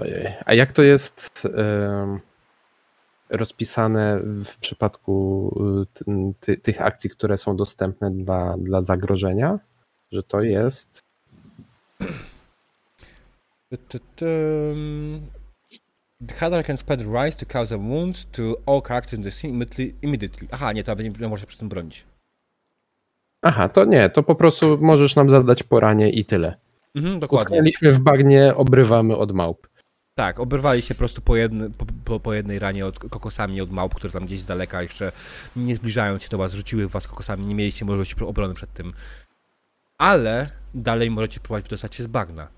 [0.00, 0.34] Ojej.
[0.44, 1.48] A jak to jest
[3.30, 5.48] rozpisane w przypadku
[5.82, 6.04] y, ty,
[6.40, 9.58] ty, tych akcji, które są dostępne dla, dla zagrożenia?
[10.12, 11.02] Że to jest.
[16.26, 19.50] The Hunter can spread rise to cause a wound to all characters in the scene
[19.50, 19.94] immediately.
[20.02, 20.48] immediately.
[20.50, 22.04] Aha, nie, to będzie może się przy tym bronić.
[23.42, 26.56] Aha, to nie, to po prostu możesz nam zadać poranie i tyle.
[26.94, 27.44] Mhm, dokładnie.
[27.44, 29.68] Utknęliśmy w bagnie, obrywamy od małp.
[30.14, 31.70] Tak, oberwali się po prostu po, jedny,
[32.04, 35.12] po, po, jednej ranie od kokosami od małp, które tam gdzieś z daleka jeszcze
[35.56, 38.92] nie zbliżając się do was, rzuciły was kokosami, nie mieliście możliwości obrony przed tym.
[39.98, 42.48] Ale dalej możecie próbować wydostać się z bagna.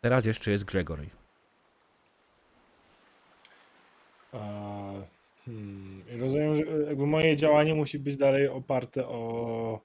[0.00, 1.10] Teraz jeszcze jest Gregory.
[4.32, 4.38] A,
[5.44, 9.80] hmm, rozumiem, że jakby moje działanie musi być dalej oparte o,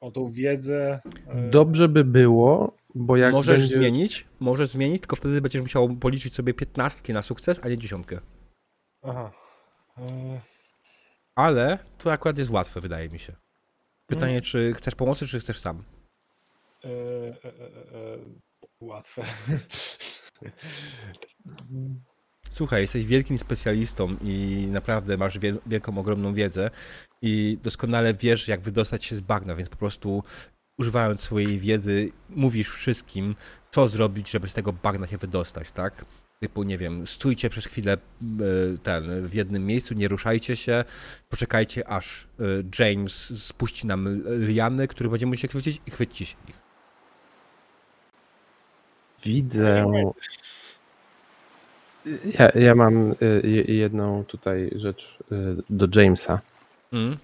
[0.00, 1.00] o tą wiedzę.
[1.28, 3.78] e, Dobrze by było, bo jak możesz będzie...
[3.78, 8.20] zmienić, możesz zmienić, tylko wtedy będziesz musiał policzyć sobie piętnastki na sukces, a nie dziesiątkę.
[9.02, 9.32] Aha.
[9.98, 10.40] E,
[11.34, 13.32] Ale to akurat jest łatwe, wydaje mi się.
[14.06, 15.82] Pytanie, czy chcesz pomocy, czy chcesz sam?
[16.84, 17.66] E, e, e,
[18.14, 18.18] e,
[18.80, 19.22] łatwe.
[22.50, 26.70] Słuchaj, jesteś wielkim specjalistą i naprawdę masz wie- wielką, ogromną wiedzę
[27.22, 30.22] i doskonale wiesz, jak wydostać się z bagna, więc po prostu
[30.78, 33.34] używając swojej wiedzy mówisz wszystkim,
[33.70, 36.04] co zrobić, żeby z tego bagna się wydostać, tak?
[36.40, 37.98] Typu, nie wiem, stójcie przez chwilę e,
[38.82, 40.84] ten, w jednym miejscu, nie ruszajcie się,
[41.28, 42.44] poczekajcie aż e,
[42.78, 46.61] James spuści nam liany, który będzie musiał chwycić i chwyćcie się ich.
[49.22, 49.86] Widzę.
[52.38, 56.40] Ja, ja mam y, je- jedną tutaj rzecz y, do Jamesa,
[56.92, 57.16] Mm?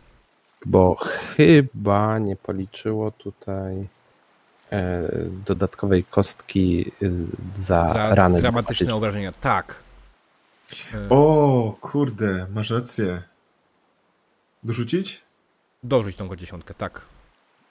[0.66, 0.94] bo
[1.37, 3.88] chyba nie policzyło tutaj
[4.72, 5.08] e,
[5.46, 6.92] dodatkowej kostki
[7.54, 8.40] za, Za rany.
[8.40, 9.82] dramatyczne obrażenia, tak.
[11.11, 13.22] O, kurde, masz rację.
[14.62, 15.22] Dorzucić?
[15.82, 17.02] Dorzuć tą dziesiątkę, tak.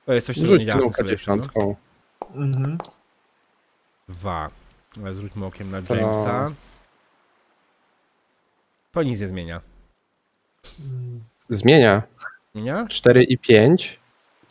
[0.05, 1.09] To jest coś, co nie działa no.
[1.09, 1.75] dziesiątką.
[2.35, 2.77] Mhm.
[4.09, 4.49] Dwa.
[5.01, 6.51] Ale Zwróćmy okiem na To- Jamesa.
[8.91, 9.61] To nic nie zmienia.
[11.49, 12.03] Zmienia
[12.53, 12.87] Zmienia?
[12.89, 13.99] 4 i 5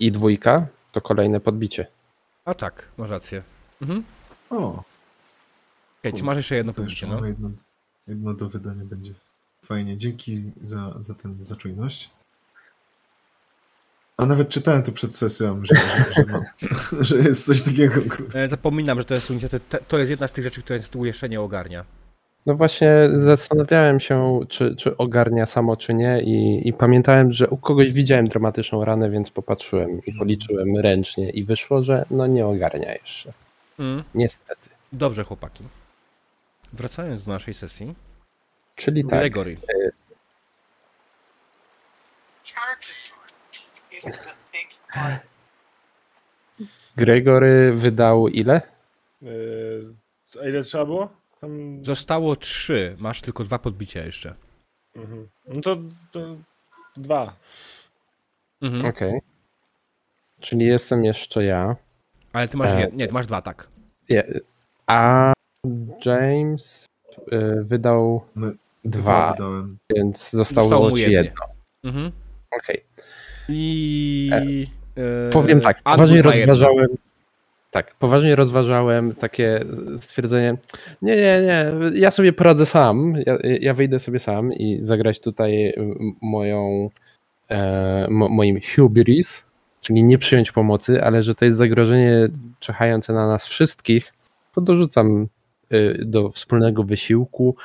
[0.00, 1.86] i dwójka to kolejne podbicie.
[2.44, 3.42] A tak, masz rację.
[3.82, 4.04] Mhm.
[4.50, 4.84] O,
[6.00, 7.14] Okej, czy masz jeszcze jedno to jeszcze podbicie, no?
[7.14, 7.50] mamy jedno,
[8.06, 9.12] jedno do wydania będzie.
[9.64, 12.10] Fajnie, dzięki za, za tę za czujność.
[14.16, 16.44] A nawet czytałem to przed sesją, że, że, że, mam,
[17.04, 17.94] że jest coś takiego.
[18.16, 18.40] kurde.
[18.40, 19.32] E, Zapominam, że to jest,
[19.68, 21.84] to, to jest jedna z tych rzeczy, które tu jeszcze nie ogarnia.
[22.46, 27.56] No właśnie zastanawiałem się, czy, czy ogarnia samo, czy nie i, i pamiętałem, że u
[27.56, 32.92] kogoś widziałem dramatyczną ranę, więc popatrzyłem i policzyłem ręcznie i wyszło, że no nie ogarnia
[32.94, 33.32] jeszcze.
[33.78, 34.02] Mm.
[34.14, 34.70] Niestety.
[34.92, 35.64] Dobrze, chłopaki.
[36.72, 37.94] Wracając do naszej sesji.
[38.76, 39.56] Czyli tak, Gregory.
[46.96, 48.54] Gregory wydał ile?
[49.22, 49.26] e,
[50.42, 51.08] a ile trzeba było?
[51.40, 51.84] Tam...
[51.84, 52.96] Zostało trzy.
[52.98, 54.34] Masz tylko dwa podbicia jeszcze.
[54.96, 55.28] Mhm.
[55.48, 55.76] No to,
[56.12, 56.36] to
[56.96, 57.32] dwa.
[58.62, 58.86] Mhm.
[58.86, 59.20] Okej.
[60.40, 61.76] Czyli jestem jeszcze ja.
[62.32, 62.90] Ale ty masz E.
[62.92, 63.68] Nie, ty masz dwa, tak.
[64.08, 64.40] Je-
[64.86, 65.32] A
[66.04, 66.86] James
[67.32, 68.46] y, wydał No,
[68.84, 69.78] dwa, wydałem.
[69.96, 71.22] więc zostało Zostało mu ci jedno.
[71.22, 71.44] jedno.
[71.84, 72.12] Mhm.
[72.50, 72.84] Okej.
[73.48, 74.30] I...
[74.96, 76.86] e, Powiem tak, poważnie rozważałem.
[77.70, 79.64] tak, poważnie rozważałem takie
[80.00, 80.56] stwierdzenie,
[81.02, 85.74] nie, nie, nie, ja sobie poradzę sam, ja, ja wyjdę sobie sam i zagrać tutaj
[86.20, 86.90] moją,
[87.50, 89.46] e, mo, moim hubris,
[89.80, 92.28] czyli nie przyjąć pomocy, ale że to jest zagrożenie
[92.60, 94.12] czekające na nas wszystkich,
[94.54, 95.26] to dorzucam
[95.72, 97.56] y, do wspólnego wysiłku.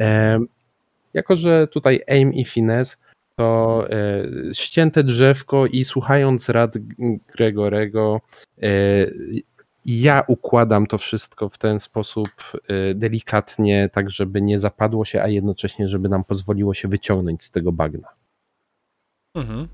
[0.00, 0.38] E,
[1.14, 2.96] jako, że tutaj aim i finesse
[3.36, 6.74] to e, ścięte drzewko i słuchając rad
[7.36, 8.20] Gregorego,
[8.62, 8.68] e,
[9.84, 12.28] ja układam to wszystko w ten sposób
[12.68, 17.50] e, delikatnie, tak żeby nie zapadło się, a jednocześnie, żeby nam pozwoliło się wyciągnąć z
[17.50, 18.08] tego bagna.
[19.34, 19.68] Mhm.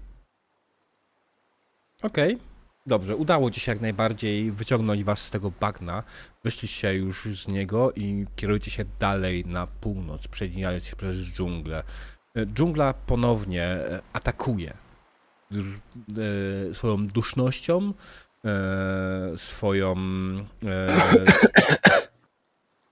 [2.03, 2.39] Okej.
[2.87, 6.03] Dobrze, udało ci się jak najbardziej wyciągnąć was z tego bagna.
[6.45, 11.83] Wyszliście już z niego i kierujecie się dalej na północ, przedzinając się przez dżunglę.
[12.37, 14.75] E, Dżungla ponownie e, atakuje
[15.53, 17.93] e, swoją dusznością,
[19.37, 19.97] swoją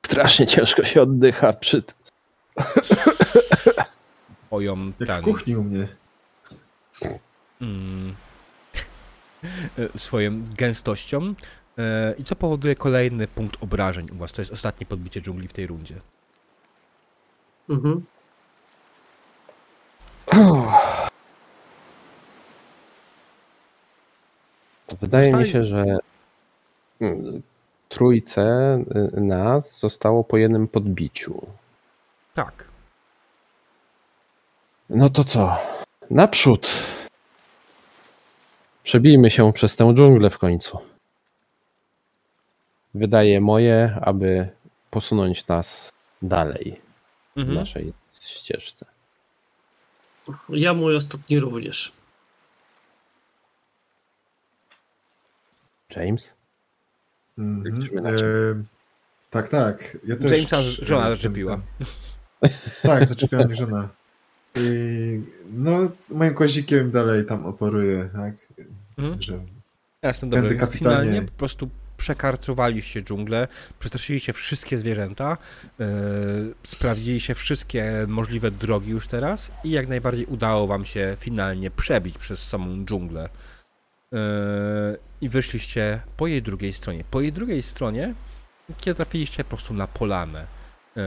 [0.07, 1.83] Strasznie ciężko się oddycha przy
[4.47, 5.89] swoją Jak ten, w kuchni u mnie.
[7.61, 8.15] mm,
[9.97, 11.35] swoją gęstością
[12.19, 14.33] i co powoduje kolejny punkt obrażeń u was.
[14.33, 16.01] To jest ostatnie podbicie dżungli w tej rundzie.
[17.69, 18.05] Mhm.
[24.87, 25.85] To wydaje mi Zostali- się, że
[27.01, 27.42] mm,
[27.88, 28.42] trójce
[29.16, 31.47] y, nas zostało po jednym podbiciu.
[32.35, 32.68] Tak.
[34.90, 35.57] No to co?
[36.11, 36.70] Naprzód.
[38.83, 40.79] Przebijmy się przez tę dżunglę w końcu.
[42.94, 44.49] Wydaje moje, aby
[44.90, 45.90] posunąć nas
[46.23, 46.81] dalej
[47.37, 47.59] w Mhm.
[47.59, 48.87] naszej ścieżce.
[50.49, 51.93] Ja mój ostatni również.
[55.97, 56.35] James?
[57.39, 58.07] Mhm.
[58.07, 58.13] E,
[59.31, 59.99] tak, tak.
[60.05, 61.61] Ja też, Jamesa żona zaczepiła.
[62.83, 63.89] Tak, zaczepiła mnie żona.
[64.55, 68.35] I no, moim kozikiem dalej tam operuję, tak?
[68.99, 69.23] Mhm.
[69.23, 69.41] Że
[70.23, 70.43] dobra.
[70.43, 70.79] Więc kapitanie.
[70.79, 71.71] finalnie po prostu
[72.05, 75.37] przekarcowaliście dżunglę, przestraszyliście wszystkie zwierzęta,
[75.79, 75.87] yy,
[76.62, 82.49] sprawdziliście wszystkie możliwe drogi już teraz i jak najbardziej udało wam się finalnie przebić przez
[82.49, 83.29] samą dżunglę.
[84.12, 84.19] Yy,
[85.21, 87.05] I wyszliście po jej drugiej stronie.
[87.11, 88.14] Po jej drugiej stronie,
[88.79, 90.47] kiedy trafiliście po prostu na polanę,
[90.97, 91.03] yy,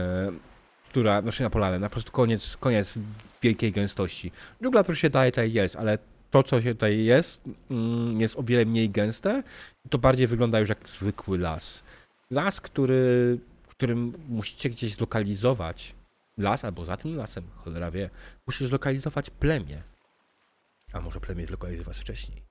[0.88, 2.98] która, znaczy na polanę, na prostu koniec, koniec
[3.42, 4.32] wielkiej gęstości.
[4.62, 5.98] Dżungla to się daje tutaj jest, ale
[6.30, 9.42] to, co się tutaj jest, mm, jest o wiele mniej gęste.
[9.90, 11.82] To bardziej wygląda już jak zwykły las.
[12.30, 13.38] Las, który,
[13.78, 15.94] którym musicie gdzieś zlokalizować
[16.38, 18.10] las, albo za tym lasem, cholera wie,
[18.46, 19.82] musicie zlokalizować plemię.
[20.92, 22.42] A może plemię zlokalizować wcześniej.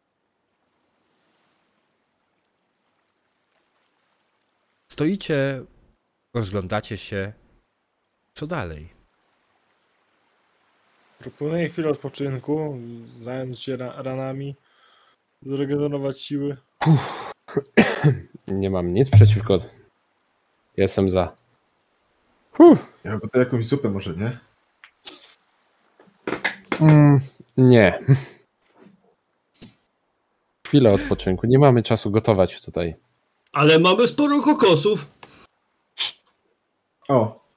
[4.92, 5.64] Stoicie,
[6.34, 7.34] rozglądacie się.
[8.34, 8.97] Co dalej?
[11.20, 12.78] Proponuję chwilę odpoczynku,
[13.22, 14.56] zająć się ra ranami,
[15.42, 16.58] zregenerować siły.
[18.48, 19.60] Nie mam nic przeciwko.
[20.78, 21.36] Jestem za.
[23.04, 24.38] Ja bo to jakąś zupę może, nie?
[26.82, 27.20] Mm,
[27.58, 28.00] nie.
[30.68, 31.48] Chwilę odpoczynku.
[31.48, 32.96] Nie mamy czasu gotować tutaj.
[33.52, 35.08] Ale mamy sporo kokosów.
[37.10, 37.48] O,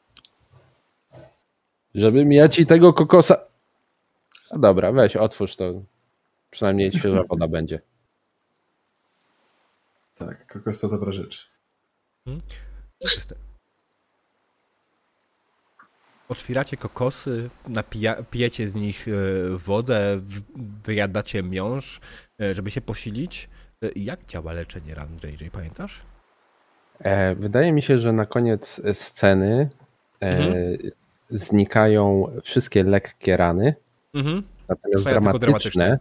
[1.95, 3.50] Żebym ja ci tego kokosa.
[4.51, 5.73] No dobra, weź, otwórz to.
[6.51, 7.81] Przynajmniej świeża woda będzie.
[10.15, 11.51] tak, kokos to dobra rzecz.
[13.01, 13.39] Jestem.
[16.29, 19.13] Otwieracie kokosy, napija, pijecie z nich e,
[19.51, 20.21] wodę,
[20.85, 22.01] wyjadacie miąższ,
[22.41, 23.49] e, żeby się posilić.
[23.83, 26.01] E, Jak działa leczenie ran, JJ, pamiętasz?
[26.99, 29.71] E, wydaje mi się, że na koniec sceny
[30.23, 30.79] e, Mhm.
[31.31, 33.75] znikają wszystkie lekkie rany,
[34.15, 34.43] Mhm.
[34.69, 35.99] natomiast tylko dramatyczne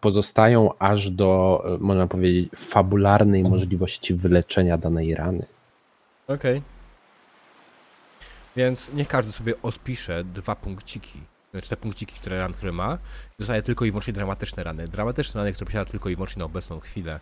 [0.00, 5.46] pozostają aż do, e, można powiedzieć, fabularnej możliwości wyleczenia danej rany.
[6.28, 6.62] Okej.
[8.56, 11.20] Więc niech każdy sobie odpisze dwa punkciki.
[11.50, 12.98] Znaczy te punkciki, które ran, które ma.
[13.38, 14.88] Zostaje tylko i wyłącznie dramatyczne rany.
[14.88, 17.20] Dramatyczne rany, które posiada tylko i wyłącznie na obecną chwilę.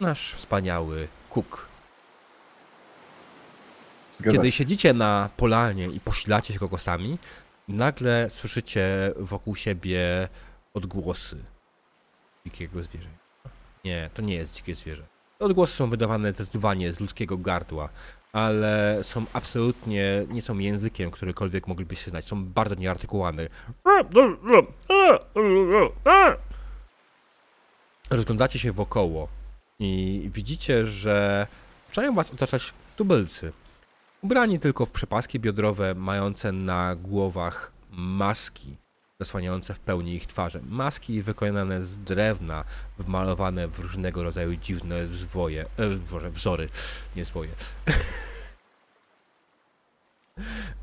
[0.00, 1.66] Nasz wspaniały Cook.
[4.10, 4.58] Zgadza Kiedy się.
[4.58, 7.18] siedzicie na polanie i posilacie się kokosami,
[7.68, 10.28] nagle słyszycie wokół siebie
[10.74, 11.36] odgłosy
[12.46, 13.18] dzikiego zwierzęcia.
[13.84, 15.02] Nie, to nie jest dzikie zwierzę.
[15.38, 17.88] Odgłosy są wydawane zdecydowanie z ludzkiego gardła,
[18.32, 22.24] ale są absolutnie, nie są językiem, którykolwiek moglibyście znać.
[22.24, 23.48] Są bardzo nieartykułowane.
[28.10, 29.28] Rozglądacie się wokoło.
[29.78, 31.46] I widzicie, że
[31.88, 33.52] zaczynają was otaczać tubylcy.
[34.22, 38.76] Ubrani tylko w przepaski biodrowe, mające na głowach maski
[39.20, 40.60] zasłaniające w pełni ich twarze.
[40.68, 42.64] Maski wykonane z drewna,
[42.98, 46.68] wmalowane w różnego rodzaju dziwne zwoje, e, boże, wzory,
[47.16, 47.50] nie zwoje.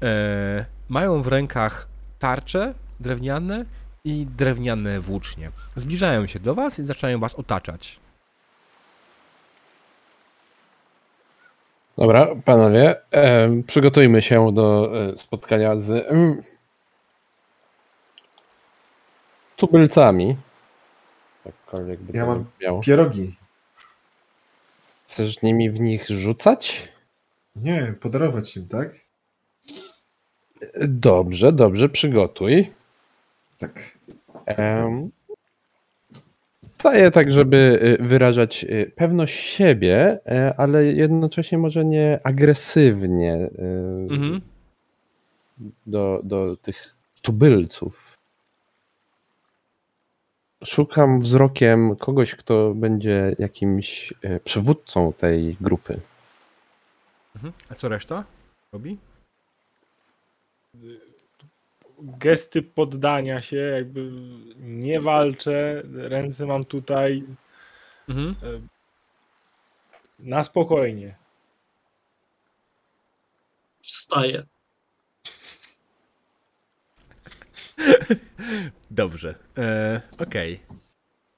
[0.02, 1.88] e, mają w rękach
[2.20, 3.66] tarcze drewniane
[4.04, 5.52] i drewniane włócznie.
[5.76, 8.00] Zbliżają się do was i zaczynają was otaczać.
[12.00, 12.96] Dobra, panowie,
[13.68, 16.44] przygotujmy się do e, spotkania z mm,
[19.56, 20.38] tubylcami.
[21.46, 22.82] Jakkolwiek by Ja mam miało.
[22.82, 23.36] Pierogi.
[25.08, 26.90] Chcesz nimi w nich rzucać?
[27.56, 28.90] Nie, podarować im, tak?
[30.82, 32.74] Dobrze, dobrze, przygotuj.
[33.58, 33.98] Tak.
[34.46, 35.12] Em,
[36.80, 44.08] Staję tak, żeby y, wyrażać y, pewność siebie, e, ale jednocześnie może nie agresywnie y,
[44.10, 44.42] Mhm.
[45.88, 48.18] do, do tych tubylców.
[50.64, 56.00] Szukam wzrokiem kogoś, kto będzie jakimś e, przywódcą tej grupy.
[57.36, 57.54] Mhm.
[57.70, 58.24] A co reszta
[58.74, 58.98] robi?
[62.02, 64.12] Gesty poddania się, jakby
[64.58, 67.24] nie walczę, ręce mam tutaj
[68.10, 68.36] Mhm.
[70.20, 71.16] na spokojnie.
[73.82, 74.44] Wstaje.
[78.92, 79.36] Dobrze.
[79.58, 80.60] E, okej.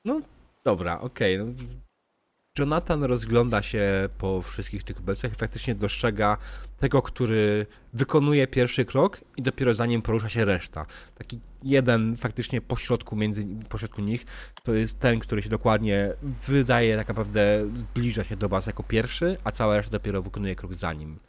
[0.05, 0.21] No
[0.63, 1.37] dobra, okej.
[1.37, 1.45] No,
[2.61, 6.37] Jonathan rozgląda się po wszystkich tych obecnych i faktycznie dostrzega
[6.79, 10.85] tego, który wykonuje pierwszy krok i dopiero za nim porusza się reszta.
[11.15, 14.25] Taki jeden faktycznie pośrodku między pośrodku nich
[14.63, 16.13] to jest ten, który się dokładnie
[16.47, 20.73] wydaje tak naprawdę zbliża się do was jako pierwszy, a cała reszta dopiero wykonuje krok
[20.73, 21.19] za nim.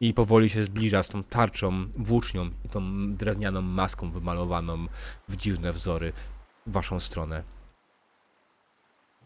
[0.00, 4.86] I powoli się zbliża z tą tarczą, włócznią i tą drewnianą maską wymalowaną
[5.28, 6.12] w dziwne wzory
[6.66, 7.53] w waszą stronę.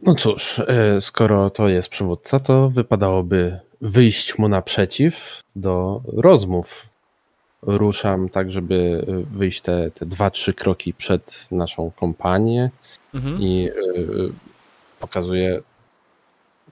[0.02, 6.86] No cóż, e, skoro to jest przywódca, to wypadałoby wyjść mu naprzeciw do rozmów.
[7.62, 12.70] Ruszam tak, żeby wyjść te, te dwa, trzy kroki przed naszą kompanię
[13.14, 13.40] Mhm.
[13.40, 13.72] i e,
[15.00, 15.60] pokazuję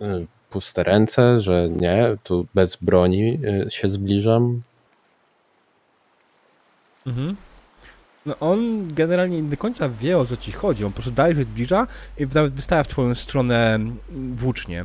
[0.01, 4.63] e, puste ręce, że nie, tu bez broni się zbliżam.
[7.07, 7.37] Mhm.
[8.27, 10.85] No on generalnie nie do końca wie o co ci chodzi.
[10.85, 11.87] On po prostu dalej się zbliża
[12.19, 13.79] i nawet wystawia w twoją stronę
[14.37, 14.85] włócznie.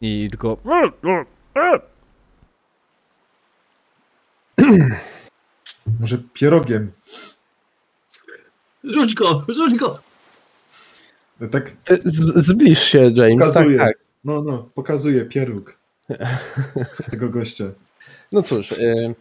[0.00, 0.56] I tylko.
[6.00, 6.92] Może pierogiem.
[8.84, 9.98] Rzuć go, rzuć go!
[11.40, 13.38] No Tak E, Z, zbliż się, James.
[13.38, 13.78] pokazuje.
[13.78, 13.96] Tak, tak.
[14.24, 15.78] No, no, pokazuje pieróg
[17.10, 17.64] tego gościa.
[18.32, 19.14] No cóż, e,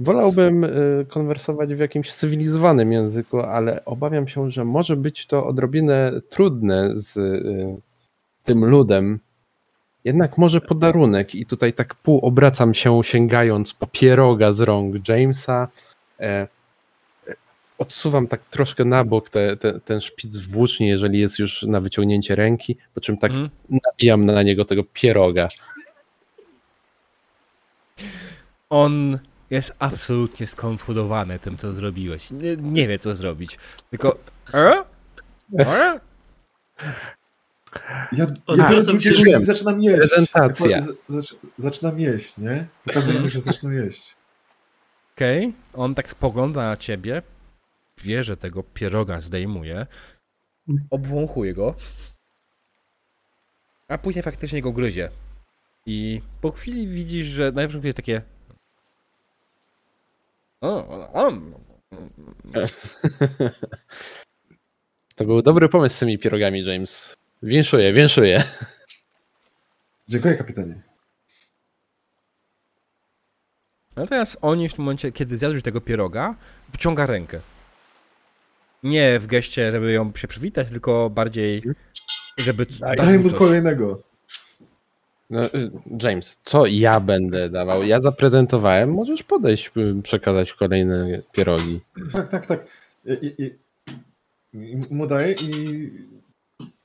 [0.00, 0.68] wolałbym e,
[1.08, 7.16] konwersować w jakimś cywilizowanym języku, ale obawiam się, że może być to odrobinę trudne z
[7.18, 7.80] e,
[8.44, 9.18] tym ludem.
[10.04, 15.68] Jednak może podarunek i tutaj tak pół obracam się sięgając po pieroga z rąk Jamesa.
[16.20, 16.46] E, e,
[17.78, 22.34] Odsuwam tak troszkę na bok te, te, ten szpic włóczni, jeżeli jest już na wyciągnięcie
[22.34, 23.50] ręki, po czym tak Mhm.
[23.86, 25.48] nabijam na niego tego pieroga.
[28.70, 29.18] On
[29.50, 32.30] jest absolutnie skonfudowany tym, co zrobiłeś.
[32.30, 33.58] Nie, nie wie, co zrobić.
[33.90, 34.18] Tylko.
[34.54, 34.84] E?
[35.58, 36.00] E?
[38.12, 38.82] Ja, ja biorę
[39.24, 39.42] wiem.
[39.42, 39.98] i zaczynam jeść.
[39.98, 40.80] Prezentacja.
[40.80, 42.66] Z, zac- zaczynam jeść, nie?
[42.84, 44.16] Pokazuję mu, że zaczną jeść.
[45.16, 47.22] Okej, on tak spogląda na ciebie,
[48.04, 49.86] wie, że tego pieroga zdejmuje,
[50.90, 51.74] obwąchuje go,
[53.88, 55.10] a później faktycznie go gryzie.
[55.86, 58.22] I po chwili widzisz, że najpierw jest takie...
[65.14, 67.16] To był dobry pomysł z tymi pierogami, James.
[67.42, 68.44] Winszuję, winszuję.
[70.08, 70.82] Dziękuję, kapitanie.
[73.96, 76.34] Natomiast oni w tym momencie, kiedy zjadłeś tego pieroga,
[76.72, 77.40] wyciąga rękę.
[78.82, 81.62] Nie w geście, żeby ją się przywitać, tylko bardziej,
[82.38, 84.09] żeby Daj mu kolejnego.
[85.30, 85.70] No, y,
[86.02, 87.82] James, co ja będę dawał?
[87.82, 91.80] Ja zaprezentowałem, możesz podejść, y, przekazać kolejne pierogi.
[92.12, 92.66] Tak, tak, tak.
[93.22, 93.58] I, i,
[94.52, 95.90] i, mu daję i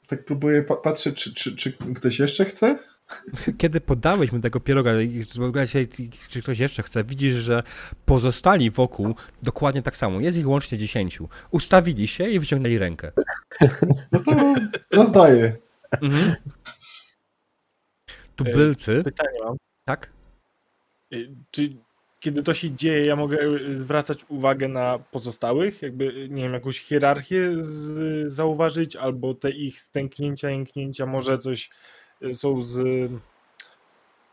[0.07, 2.77] tak próbuję pa patrzeć, czy, czy, czy ktoś jeszcze chce?
[3.57, 5.23] Kiedy podałeś mu tego pieroga i
[5.65, 5.85] się,
[6.29, 7.63] czy ktoś jeszcze chce, widzisz, że
[8.05, 10.19] pozostali wokół dokładnie tak samo.
[10.19, 11.29] Jest ich łącznie dziesięciu.
[11.51, 13.11] Ustawili się i wyciągnęli rękę.
[14.11, 14.55] No to
[14.91, 15.57] rozdaję.
[16.01, 16.35] Mhm.
[18.35, 19.55] Tubylcy, Pytanie mam.
[19.85, 20.11] tak?
[21.13, 21.75] Y, Czy
[22.19, 25.81] kiedy to się dzieje, ja mogę y, zwracać uwagę na pozostałych?
[25.81, 31.69] Jakby, y, nie wiem, jakąś hierarchię z, zauważyć, albo te ich stęknięcia, jęknięcia, może coś
[32.23, 32.79] y, są z.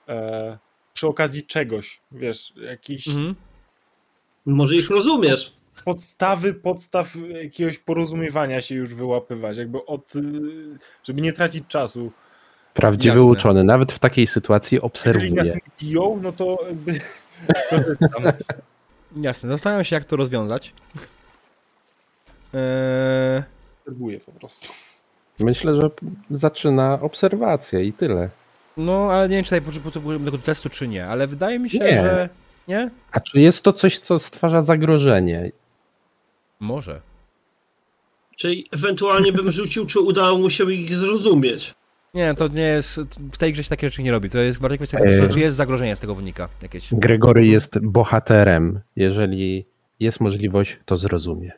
[0.08, 0.58] E,
[0.94, 3.34] przy okazji czegoś, wiesz, jakieś Mhm.
[4.46, 5.56] Może ich rozumiesz.
[5.84, 10.16] podstawy, podstaw jakiegoś porozumiewania się już wyłapywać, jakby od.
[10.16, 10.20] y,
[11.04, 12.12] żeby nie tracić czasu.
[12.74, 13.30] Prawdziwy Jasne.
[13.30, 15.42] uczony, nawet w takiej sytuacji Jeżeli nas obserwuje.
[15.54, 16.98] nie biją, no to jakby.
[19.16, 20.72] Jasne, zastanawiam się, jak to rozwiązać.
[22.54, 23.42] Eee,
[23.80, 24.72] Obserwuję po prostu.
[25.40, 25.90] Myślę, że
[26.30, 28.30] zaczyna obserwację i tyle.
[28.76, 31.70] no, ale nie wiem, czy tutaj potrze- potrzebujemy tego testu, czy nie, ale wydaje mi
[31.70, 31.90] się, Nie.
[32.02, 32.28] że...
[32.68, 32.90] Nie?
[33.12, 35.52] A czy jest to coś, co stwarza zagrożenie?
[36.60, 37.00] Może.
[38.36, 41.74] Czyli ewentualnie bym rzucił, czy udało mu się ich zrozumieć.
[42.14, 43.00] Nie, to nie jest...
[43.32, 44.30] W tej grze się takie rzeczy nie robi.
[44.30, 46.94] To jest bardziej kwestia tego, czy jest zagrożenie z tego wynika jakieś.
[46.94, 48.80] Gregory jest bohaterem.
[48.96, 49.66] Jeżeli
[50.00, 51.52] jest możliwość, to zrozumie.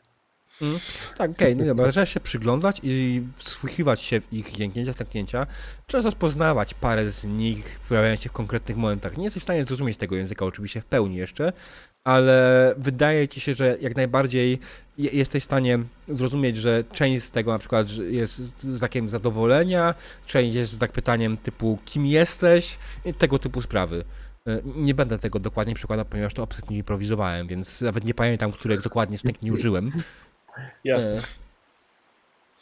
[1.17, 5.47] Tak, okej, no dobra, trzeba się przyglądać i wsłuchiwać się w ich jęknięcia, stęknięcia.
[5.87, 9.17] Trzeba rozpoznawać parę z nich, pojawiając się w konkretnych momentach.
[9.19, 11.53] Nie jesteś w stanie zrozumieć tego języka oczywiście w pełni jeszcze,
[12.05, 14.59] ale wydaje ci się, że jak najbardziej
[14.99, 15.79] je- jesteś w stanie
[16.09, 19.95] zrozumieć, że część z tego na przykład jest z znakiem zadowolenia,
[20.27, 24.05] część jest z tak pytaniem typu kim jesteś i tego typu sprawy.
[24.49, 28.81] E, Nie będę tego dokładnie przykładał, ponieważ to absolutnie improwizowałem, więc nawet nie pamiętam, których
[28.83, 29.93] dokładnie stękni użyłem.
[30.85, 31.19] Jasne.
[31.19, 31.23] E,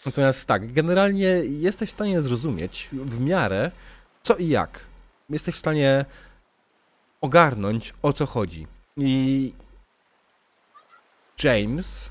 [0.07, 3.70] Natomiast tak, generalnie jesteś w stanie zrozumieć w miarę
[4.22, 4.84] co i jak.
[5.30, 6.05] Jesteś w stanie
[7.20, 8.66] ogarnąć o co chodzi.
[8.97, 9.53] I
[11.43, 12.11] James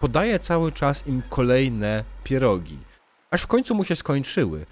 [0.00, 2.78] podaje cały czas im kolejne pierogi.
[3.30, 4.66] Aż w końcu mu się skończyły.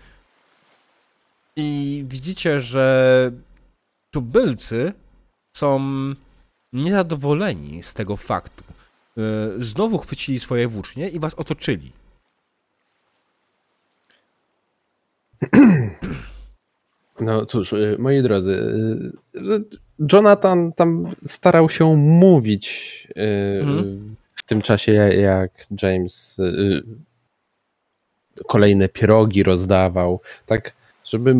[1.56, 3.30] I widzicie, że
[4.10, 4.92] tubylcy
[5.56, 5.80] są
[6.72, 8.64] niezadowoleni z tego faktu.
[9.18, 11.92] Y, Znowu chwycili swoje włócznie i was otoczyli.
[17.20, 18.50] No cóż, y, moi drodzy,
[19.34, 19.64] y,
[20.12, 23.08] Jonathan tam starał się mówić
[23.60, 24.16] Mhm.
[24.34, 25.50] w tym czasie, jak
[25.82, 26.40] James
[28.46, 30.72] kolejne pierogi rozdawał, tak
[31.04, 31.34] żeby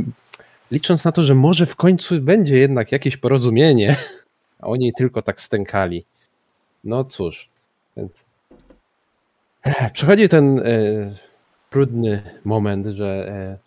[0.71, 3.97] licząc na to, że może w końcu będzie jednak jakieś porozumienie,
[4.61, 6.05] a oni tylko tak stękali.
[6.85, 7.49] No cóż,
[7.97, 8.27] więc
[9.93, 11.15] przychodzi ten y,
[11.71, 13.59] trudny moment, że e,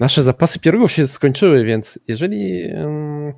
[0.00, 3.32] nasze zapasy pierogów się skończyły, więc jeżeli em,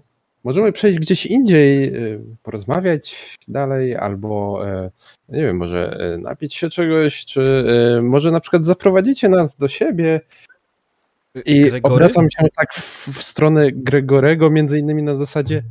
[0.45, 4.91] możemy przejść gdzieś indziej, y, porozmawiać dalej, albo e,
[5.29, 7.65] nie wiem, może e, napić się czegoś, czy
[7.99, 10.21] e, może na przykład zaprowadzicie nas do siebie
[11.45, 11.95] i Gregory?
[11.95, 15.63] obracam się tak w, w stronę Gregorego, między innymi na zasadzie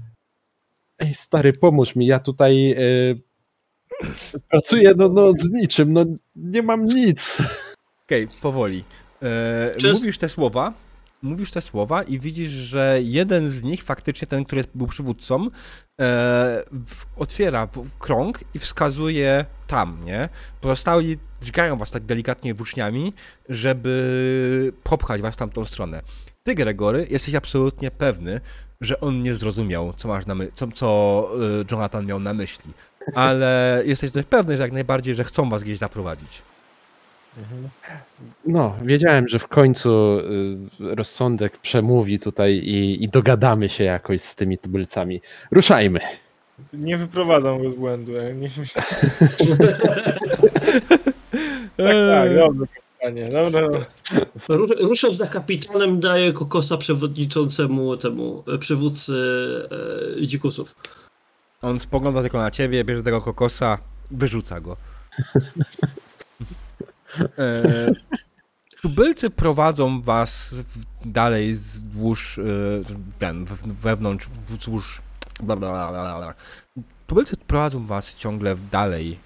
[0.99, 2.77] ej stary, pomóż mi, ja tutaj e,
[4.49, 7.37] pracuję no, no z niczym, no nie mam nic.
[8.05, 8.83] Okej, powoli.
[9.23, 10.73] E, Czy- Mówisz te słowa,
[11.21, 15.47] mówisz te słowa i widzisz, że jeden z nich, faktycznie ten, który był przywódcą,
[16.01, 16.63] e,
[17.17, 17.67] otwiera
[17.99, 20.29] krąg i wskazuje tam, nie?
[20.61, 23.13] Pozostali dźgają was tak delikatnie włóczniami,
[23.49, 26.01] żeby popchać was w tamtą stronę.
[26.43, 28.41] Ty, Gregory, jesteś absolutnie pewny,
[28.81, 31.29] że on nie zrozumiał, co masz na my- co, co
[31.61, 32.71] e, Jonathan miał na myśli.
[33.15, 36.41] Ale jesteś też pewny, że jak najbardziej, że chcą was gdzieś zaprowadzić.
[38.45, 44.35] No, wiedziałem, że w końcu y, rozsądek przemówi tutaj i, i dogadamy się jakoś z
[44.35, 45.21] tymi tubylcami.
[45.51, 45.99] Ruszajmy.
[46.73, 48.11] Nie wyprowadzam go z błędu.
[48.35, 48.83] Nie myślę.
[51.77, 51.87] Tak,
[53.01, 53.67] tak, dobra.
[54.49, 59.13] Ru- Ruszam za kapitanem, daję kokosa przewodniczącemu temu przywódcy
[60.17, 60.75] e, dzikusów.
[61.61, 63.77] On spogląda tylko na ciebie, bierze tego kokosa,
[64.11, 64.77] wyrzuca go.
[67.37, 67.63] e,
[68.81, 70.55] tubylcy prowadzą was
[71.05, 72.41] dalej wzdłuż e,
[73.19, 75.01] ten, we, wewnątrz, wzdłuż
[75.43, 76.33] bla, bla, bla, bla.
[77.07, 79.19] Tubylcy prowadzą was ciągle dalej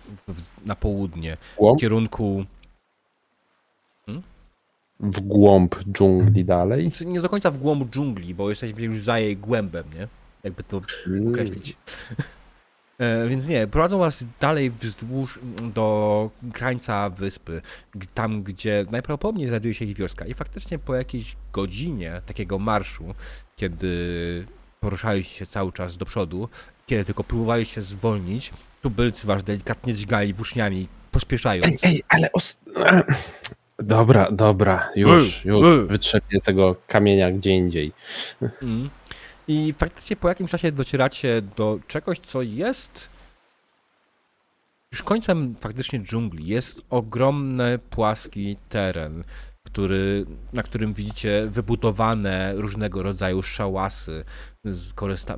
[0.66, 2.46] na południe, w kierunku
[5.00, 6.84] w głąb dżungli dalej.
[6.88, 10.08] znaczy nie do końca w głąb dżungli, bo jesteśmy już za jej głębem, nie?
[10.46, 10.82] Jakby to
[11.30, 11.78] określić.
[13.00, 17.62] E, więc nie, prowadzą was dalej wzdłuż mm, do krańca wyspy,
[18.14, 20.26] tam gdzie najprawdopodobniej znajduje się ich wioska.
[20.26, 23.16] I faktycznie po jakiejś godzinie takiego marszu,
[23.56, 24.46] kiedy
[24.80, 26.50] poruszaliście się cały czas do przodu,
[26.86, 31.84] kiedy tylko próbowali się zwolnić, tubylcy was delikatnie dźgali włóczniami, Ej, pospieszając.
[31.84, 32.62] ej, ale os...
[33.80, 35.66] Dobra, dobra, już, Ej, już.
[35.66, 35.88] ej.
[35.88, 37.92] Wytrzepię tego kamienia gdzie indziej.
[38.62, 38.90] Mm.
[39.48, 43.10] I faktycznie po jakimś czasie docieracie do czegoś, co jest
[44.92, 46.48] już końcem faktycznie dżungli.
[46.48, 49.24] Jest ogromny, płaski teren,
[49.64, 54.26] który, na którym widzicie wybudowane różnego rodzaju szałasy,
[54.96, 55.38] korzysta,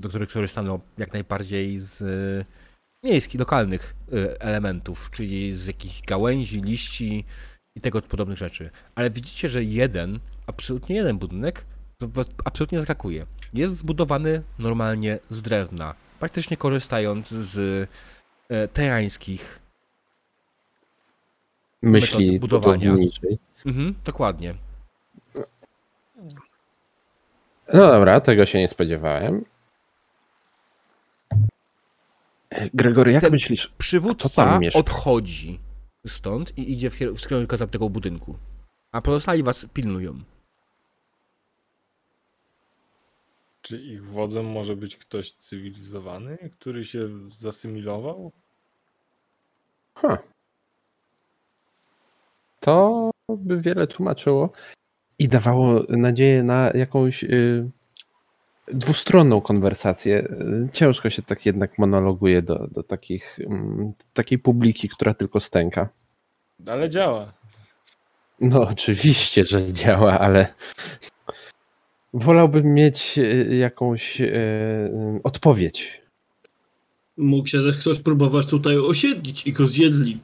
[0.00, 6.60] do, których korzystano jak najbardziej z e, miejskich, lokalnych e, elementów, czyli z jakichś gałęzi,
[6.60, 7.24] liści
[7.76, 8.70] i tego podobnych rzeczy.
[8.94, 11.64] Ale widzicie, że jeden, absolutnie jeden budynek
[12.06, 13.26] was absolutnie zaskakuje.
[13.54, 17.88] Jest zbudowany normalnie z drewna, praktycznie korzystając z
[18.48, 19.58] e, tejańskich.
[21.82, 22.96] Myśli budowania.
[23.66, 24.54] Mhm, dokładnie.
[27.72, 29.44] No dobra, tego się nie spodziewałem.
[32.50, 33.72] E, Gregory, jak Ten- myślisz?
[33.78, 35.60] Przywódca odchodzi
[36.06, 38.38] stąd i idzie w, w kierunku tego budynku.
[38.92, 40.20] A pozostali was pilnują.
[43.64, 48.32] Czy ich wodzem może być ktoś cywilizowany, który się zasymilował?
[49.94, 50.18] Ha.
[52.60, 54.52] To by wiele tłumaczyło
[55.18, 57.70] i dawało nadzieję na jakąś y,
[58.68, 60.28] dwustronną konwersację.
[60.72, 65.88] Ciężko się tak jednak monologuje do, do takich, mm, takiej publiki, która tylko stęka.
[66.66, 67.32] Ale działa.
[68.40, 70.54] No, oczywiście, że działa, ale
[72.14, 74.30] wolałbym mieć y, jakąś y,
[75.24, 76.02] odpowiedź.
[77.16, 80.20] Mógł się też ktoś próbować tutaj osiedlić i go zjedli.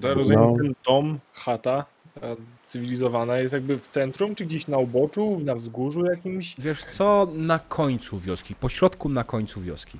[0.00, 0.56] To rozumiem, No.
[0.56, 1.84] ten dom, chata
[2.20, 2.26] ta
[2.64, 6.54] cywilizowana jest jakby w centrum, czy gdzieś na uboczu, na wzgórzu jakimś?
[6.58, 7.28] Wiesz co?
[7.34, 9.98] Na końcu wioski, po środku na końcu wioski.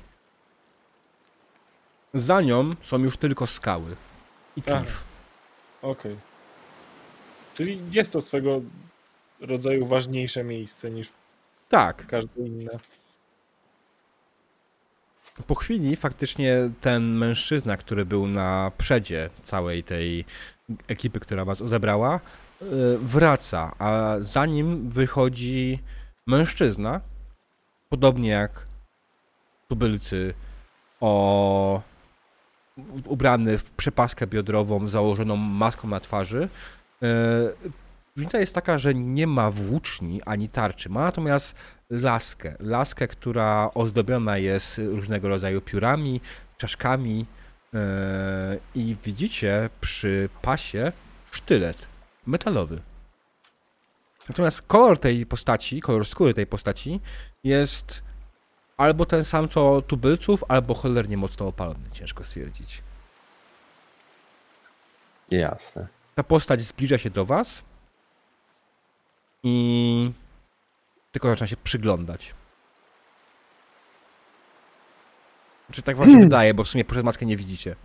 [2.14, 3.96] Za nią są już tylko skały
[4.56, 4.78] i Aha.
[4.80, 5.04] klif.
[5.82, 6.16] Okej.
[7.54, 8.60] Czyli jest to swego
[9.40, 11.12] rodzaju ważniejsze miejsce niż
[11.68, 12.78] Tak, każde inne.
[15.46, 20.24] po chwili faktycznie ten mężczyzna, który był na przedzie całej tej
[20.88, 22.20] ekipy, która was odebrała,
[22.60, 25.78] yy, wraca, a za nim wychodzi
[26.26, 27.00] mężczyzna,
[27.88, 28.66] podobnie jak
[29.68, 30.34] tubylcy,
[31.00, 31.82] o
[33.06, 36.48] ubrany w przepaskę biodrową, założoną maską na twarzy.
[37.00, 37.54] Yy,
[38.16, 41.54] Różnica jest taka, że nie ma włóczni ani tarczy, ma natomiast
[41.90, 42.56] laskę.
[42.60, 46.20] Laskę, która ozdobiona jest różnego rodzaju piórami,
[46.58, 47.26] czaszkami
[47.72, 47.80] yy,
[48.74, 50.92] i widzicie przy pasie
[51.30, 51.86] sztylet
[52.26, 52.80] metalowy.
[54.28, 57.00] Natomiast kolor tej postaci, kolor skóry tej postaci
[57.44, 58.02] jest
[58.76, 62.82] albo ten sam co tubylców, albo cholernie mocno opalony, ciężko stwierdzić.
[65.30, 65.86] Jasne.
[66.14, 67.64] Ta postać zbliża się do was
[69.42, 70.12] i
[71.12, 72.34] tylko zaczyna się przyglądać.
[75.72, 77.76] Czy tak wam się wydaje, bo w sumie przez maskę nie widzicie.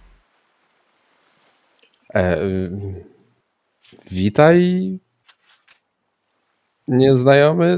[2.13, 2.71] E, y,
[4.11, 4.99] witaj,
[6.87, 7.77] nieznajomy.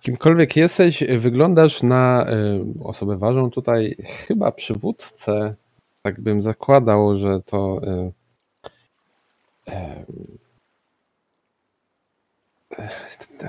[0.00, 3.96] Kimkolwiek jesteś, wyglądasz na y, osobę ważną tutaj,
[4.28, 5.54] chyba przywódcę.
[6.02, 7.80] Tak bym zakładał, że to.
[7.84, 8.19] y,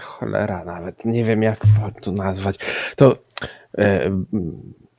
[0.01, 1.59] Cholera, nawet nie wiem, jak
[2.01, 2.57] to nazwać.
[2.95, 3.17] To
[3.77, 4.11] e,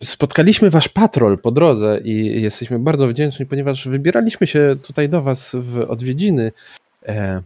[0.03, 5.51] spotkaliśmy wasz patrol po drodze i jesteśmy bardzo wdzięczni, ponieważ wybieraliśmy się tutaj do was
[5.55, 6.53] w odwiedziny.
[7.07, 7.43] E,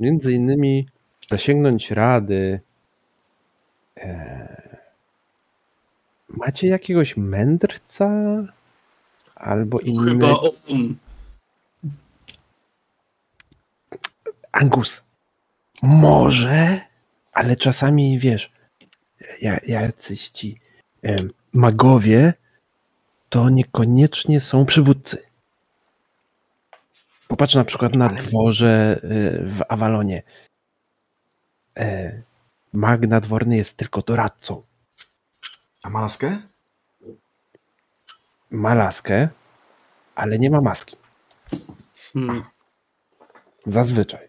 [0.00, 0.86] między innymi
[1.30, 2.60] zasięgnąć rady.
[3.96, 4.62] E,
[6.28, 8.08] macie jakiegoś mędrca?
[9.34, 10.10] Albo inny.
[10.10, 10.94] Chyba on.
[14.54, 15.02] Angus.
[15.82, 16.80] Może,
[17.32, 18.52] ale czasami wiesz,
[19.40, 20.60] ja- jacyś ci
[21.02, 22.34] em, magowie
[23.28, 25.22] to niekoniecznie są przywódcy.
[27.28, 29.08] Popatrz na przykład na dworze y,
[29.50, 30.22] w Avalonie.
[31.76, 32.22] E,
[32.72, 34.62] Mag nadworny jest tylko doradcą.
[35.82, 36.38] A ma laskę?
[38.50, 39.28] Ma laskę,
[40.14, 40.96] ale nie ma maski.
[42.12, 42.42] Hmm,
[43.66, 44.28] Zazwyczaj.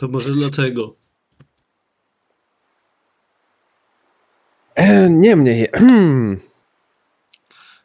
[0.00, 0.94] To może dlatego.
[4.74, 5.68] E, Niemniej,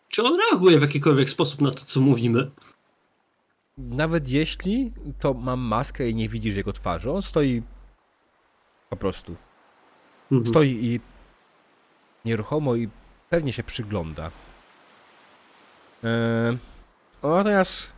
[0.09, 2.51] Czy on reaguje w jakikolwiek sposób na to, co mówimy?
[3.77, 7.63] Nawet jeśli to mam maskę i nie widzisz jego twarzy, on stoi
[8.89, 9.35] po prostu.
[10.31, 10.47] Mhm.
[10.47, 10.99] Stoi i
[12.25, 12.89] nieruchomo i
[13.29, 14.31] pewnie się przygląda.
[16.03, 16.57] Eee,
[17.23, 17.94] natomiast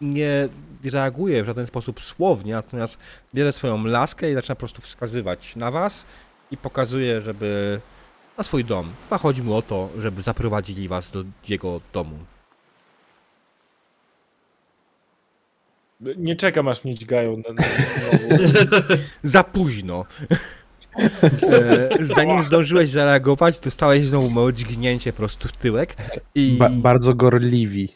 [0.00, 0.48] nie
[0.84, 2.98] reaguje w żaden sposób słownie, natomiast
[3.34, 6.04] bierze swoją laskę i zaczyna po prostu wskazywać na was
[6.50, 7.80] i pokazuje, żeby
[8.38, 8.92] na swój dom.
[9.04, 12.18] Chyba chodzi mu o to, żeby zaprowadzili was do jego domu.
[16.16, 17.62] Nie czekam aż mnie dźgają na, na.
[19.22, 20.04] Za późno.
[20.98, 25.96] E, Zanim zdążyłeś zareagować, dostałeś znowu małe dźgnięcie po prostu w tyłek
[26.34, 27.88] i Ba bardzo gorliwi.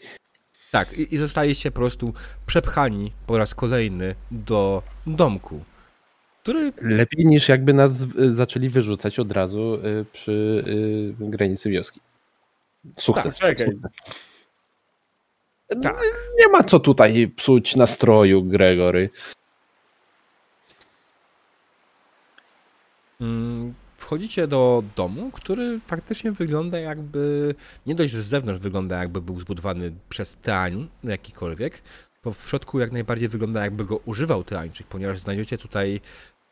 [0.71, 2.12] Tak, i, i zostaliście po prostu
[2.47, 5.64] przepchani po raz kolejny do domku,
[6.43, 10.64] który Lepiej niż jakby nas y, zaczęli wyrzucać od razu y, przy
[11.21, 12.01] y, granicy wioski.
[12.99, 13.39] Sukces.
[13.39, 13.79] Czekaj.
[15.83, 16.01] tak,
[16.39, 19.11] Nie ma co tutaj psuć nastroju, Gregory.
[23.21, 23.75] Mm,
[24.09, 27.54] Wchodzicie do domu, który faktycznie wygląda jakby,
[27.86, 31.82] nie dość, że z zewnątrz wygląda jakby był zbudowany przez Teań jakikolwiek,
[32.22, 36.00] to w środku jak najbardziej wygląda jakby go używał Teańczyk, ponieważ znajdziecie tutaj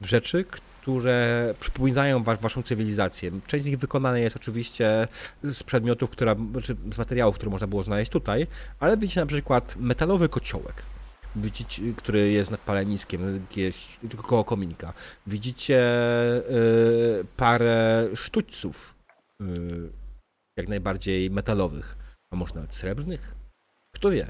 [0.01, 3.31] rzeczy, które przypominają was, waszą cywilizację.
[3.47, 5.09] Część z nich wykonana jest oczywiście
[5.43, 8.47] z przedmiotów, która, czy z materiałów, które można było znaleźć tutaj,
[8.81, 10.83] ale widzicie na przykład metalowy kociołek,
[11.37, 14.93] widzicie, który jest nad paleniskiem, gdzieś koło kominka.
[15.27, 15.81] Widzicie
[16.51, 18.95] y, parę sztućców,
[19.41, 19.45] y,
[20.57, 21.97] jak najbardziej metalowych,
[22.31, 23.35] a może nawet srebrnych?
[23.93, 24.27] Kto wie.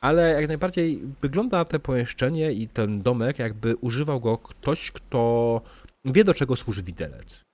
[0.00, 5.60] Ale jak najbardziej wygląda te pomieszczenie i ten domek, jakby używał go ktoś, kto
[6.04, 7.44] wie do czego służy widelec.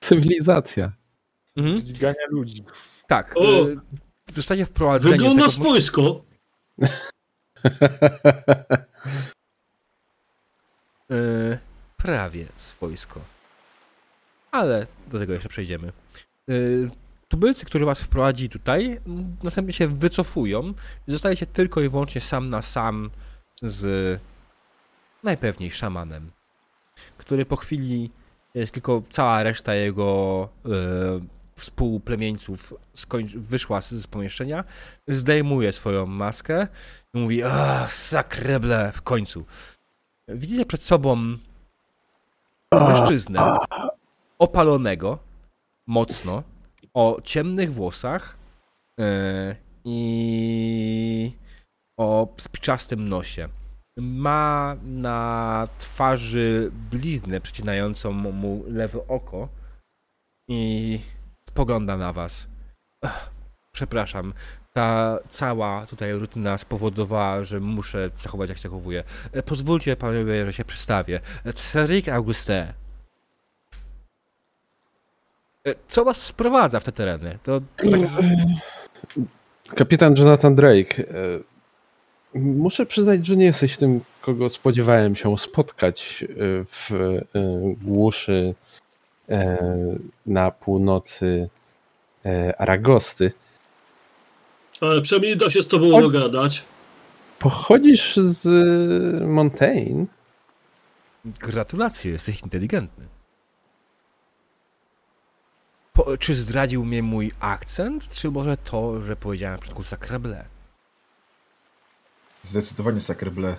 [0.00, 0.92] Cywilizacja.
[1.56, 1.82] Mhm.
[1.82, 2.64] Dźgania ludzi.
[3.06, 3.34] Tak.
[3.36, 3.68] O!
[3.68, 3.76] y,
[4.34, 5.52] Zostaje wprowadzenie Wygląda tego...
[5.52, 6.27] swojsko.
[11.08, 11.58] Yy,
[11.96, 13.20] prawie swojsko.
[14.50, 15.92] Ale do tego jeszcze przejdziemy.
[16.48, 16.90] Yy,
[17.28, 19.00] tubylcy, którzy was wprowadzili tutaj,
[19.42, 20.74] następnie się wycofują
[21.08, 23.10] i zostajecie tylko i wyłącznie sam na sam
[23.62, 24.20] z
[25.22, 26.30] najpewniej szamanem,
[27.18, 28.10] który po chwili,
[28.54, 31.20] jest tylko cała reszta jego yy,
[31.58, 32.74] współplemieńców
[33.36, 34.64] wyszła z, z pomieszczenia,
[35.08, 36.66] zdejmuje swoją maskę
[37.14, 39.44] i mówi, a sakreble, w końcu.
[40.28, 41.36] Widzicie przed sobą
[42.72, 43.58] mężczyznę
[44.38, 45.18] opalonego
[45.86, 46.42] mocno,
[46.94, 48.38] o ciemnych włosach
[48.98, 51.32] yy, i
[51.98, 53.48] o spiczastym nosie.
[53.98, 59.48] Ma na twarzy bliznę przecinającą mu lewe oko
[60.48, 61.00] i
[61.52, 62.46] spogląda na was.
[63.04, 63.30] Ech,
[63.72, 64.32] przepraszam,
[64.72, 69.04] ta cała tutaj rutyna spowodowała, że muszę zachować jak się zachowuję.
[69.32, 71.20] E, Pozwólcie panowie, że się przedstawię.
[71.44, 72.74] E, Cedric Auguste.
[75.66, 77.38] E, Co was sprowadza w te tereny?
[77.42, 78.00] To, tak.
[79.76, 80.98] Kapitan Jonathan Drake.
[80.98, 81.04] e,
[82.34, 86.26] Muszę przyznać, że nie jesteś tym, kogo spodziewałem się spotkać e,
[86.64, 87.20] w e,
[87.82, 88.54] głuszy
[90.26, 91.48] na północy
[92.26, 93.32] e, Aragosty.
[94.80, 96.64] Ale przynajmniej da się z tobą dogadać.
[97.38, 98.46] Pochodzisz z
[99.28, 100.06] Montaigne?
[101.24, 103.06] Gratulacje, jesteś inteligentny.
[105.92, 110.44] Po, czy zdradził mnie mój akcent, czy może to, że powiedziałem na początku sakrable?
[112.42, 113.56] Zdecydowanie Sacreble.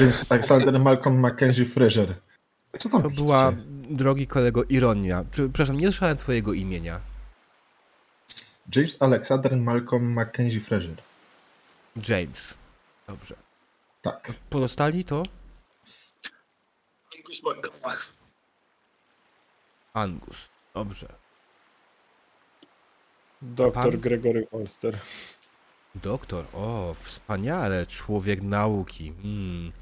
[0.00, 2.14] James Alexander Malcolm Mackenzie Fraser.
[2.78, 3.52] Co tam To była,
[3.90, 5.24] drogi kolego, ironia.
[5.30, 7.00] Przepraszam, nie słyszałem twojego imienia.
[8.76, 11.02] James Alexander Malcolm Mackenzie Fraser.
[12.08, 12.54] James.
[13.06, 13.34] Dobrze.
[14.02, 14.32] Tak.
[14.50, 15.22] Pozostali to
[17.18, 18.12] Angus McGrath.
[19.94, 20.36] Angus.
[20.74, 21.08] Dobrze.
[23.42, 24.00] Doktor Pan?
[24.00, 24.98] Gregory Olster.
[25.94, 29.12] Doktor, o, wspaniale, człowiek nauki.
[29.24, 29.72] Mm.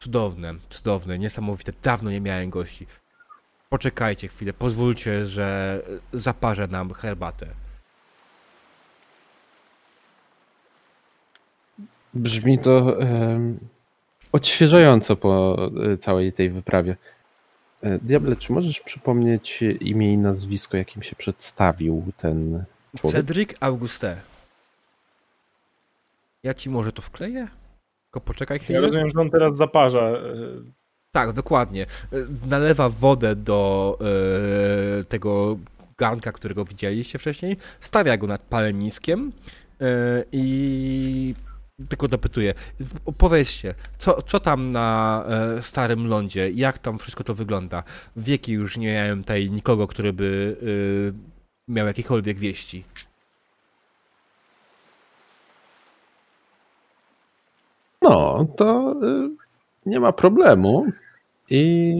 [0.00, 1.72] Cudowne, cudowne, niesamowite.
[1.82, 2.86] Dawno nie miałem gości.
[3.68, 5.82] Poczekajcie chwilę, pozwólcie, że
[6.12, 7.46] zaparzę nam herbatę.
[12.14, 13.58] Brzmi to em,
[14.32, 15.56] odświeżająco po
[15.92, 16.96] e, całej tej wyprawie.
[17.82, 22.64] E, Diable, czy możesz przypomnieć imię i nazwisko, jakim się przedstawił ten
[22.96, 23.16] człowiek?
[23.16, 24.20] Cedric Auguste.
[26.42, 27.48] Ja ci może to wkleję?
[28.10, 28.80] Tylko poczekaj Ja chwilę.
[28.80, 30.00] rozumiem, że on teraz zaparza.
[30.00, 30.22] e,
[31.14, 31.82] Tak, dokładnie.
[31.82, 31.86] E,
[32.46, 33.98] Nalewa wodę do
[35.00, 35.58] e, tego
[35.98, 39.32] garnka, którego widzieliście wcześniej, stawia go nad paleniskiem
[39.80, 41.34] e, i
[41.88, 42.54] tylko dopytuje.
[43.18, 45.24] Powiedzcie, co, co tam na
[45.58, 47.82] e, starym lądzie, jak tam wszystko to wygląda?
[48.16, 50.56] Wieki już nie miałem tutaj nikogo, który by
[51.68, 52.84] e, miał jakiekolwiek wieści.
[58.02, 59.30] No, to y,
[59.86, 60.86] nie ma problemu.
[61.52, 61.94] I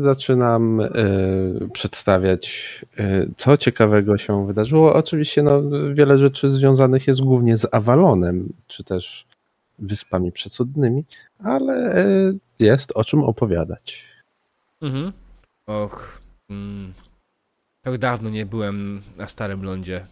[0.00, 4.94] zaczynam y, przedstawiać, y, co ciekawego się wydarzyło.
[4.94, 5.62] Oczywiście no,
[5.94, 9.26] wiele rzeczy związanych jest głównie z Avalonem, czy też
[9.78, 11.04] Wyspami Przecudnymi,
[11.38, 14.04] ale y, jest o czym opowiadać.
[14.82, 15.12] Mhm.
[15.66, 16.20] Och.
[16.50, 16.92] Mm.
[17.82, 20.06] Tak dawno nie byłem na Starym Lądzie.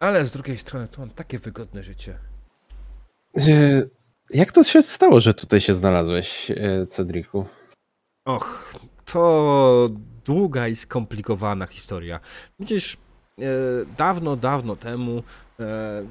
[0.00, 2.18] Ale z drugiej strony to mam takie wygodne życie.
[4.30, 7.46] Jak to się stało, że tutaj się znalazłeś, y, Cedriku?
[8.24, 8.74] Och,
[9.04, 9.90] to
[10.24, 12.20] długa i skomplikowana historia.
[12.60, 12.96] Widzisz,
[13.38, 13.42] e,
[13.96, 15.22] dawno, dawno temu
[15.60, 16.02] e,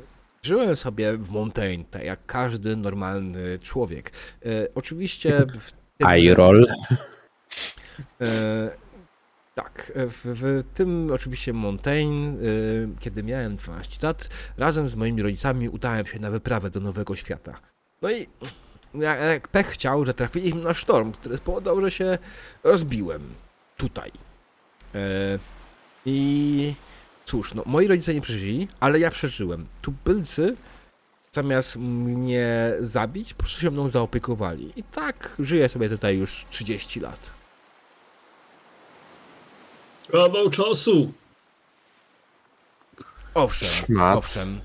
[0.44, 4.12] żyłem sobie w Montaigne, tak jak każdy normalny człowiek.
[4.46, 6.08] E, oczywiście w tym.
[8.22, 8.70] E,
[9.56, 12.36] tak, w, w tym oczywiście Montaigne, e,
[13.00, 17.60] kiedy miałem 12 lat, razem z moimi rodzicami udałem się na wyprawę do Nowego Świata.
[18.02, 18.28] No i
[18.94, 22.18] jak, jak pech chciał, że trafiliśmy na sztorm, który spowodował, że się
[22.64, 23.34] rozbiłem
[23.78, 24.12] tutaj.
[24.96, 25.00] E,
[26.06, 26.74] I
[27.26, 29.68] cóż, no moi rodzice nie przeżyli, ale ja przeżyłem.
[29.82, 30.56] Tubylcy
[31.32, 34.74] zamiast mnie zabić, po prostu się mną zaopiekowali.
[34.76, 37.32] I tak żyję sobie tutaj już 30 lat.
[40.12, 41.12] Kawał czasu.
[43.34, 44.18] Owszem, Szmat.
[44.18, 44.62] owszem.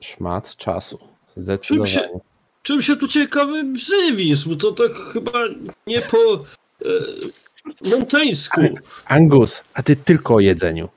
[0.00, 0.98] Szmat czasu.
[1.36, 1.90] Zdecydowanie.
[1.92, 2.08] się-
[2.64, 4.48] Czym się tu ciekawy żywisz?
[4.48, 5.32] Bo to tak chyba
[5.86, 6.40] nie po e,
[7.90, 8.60] monteńsku.
[9.04, 10.88] Angus, a ty tylko o jedzeniu.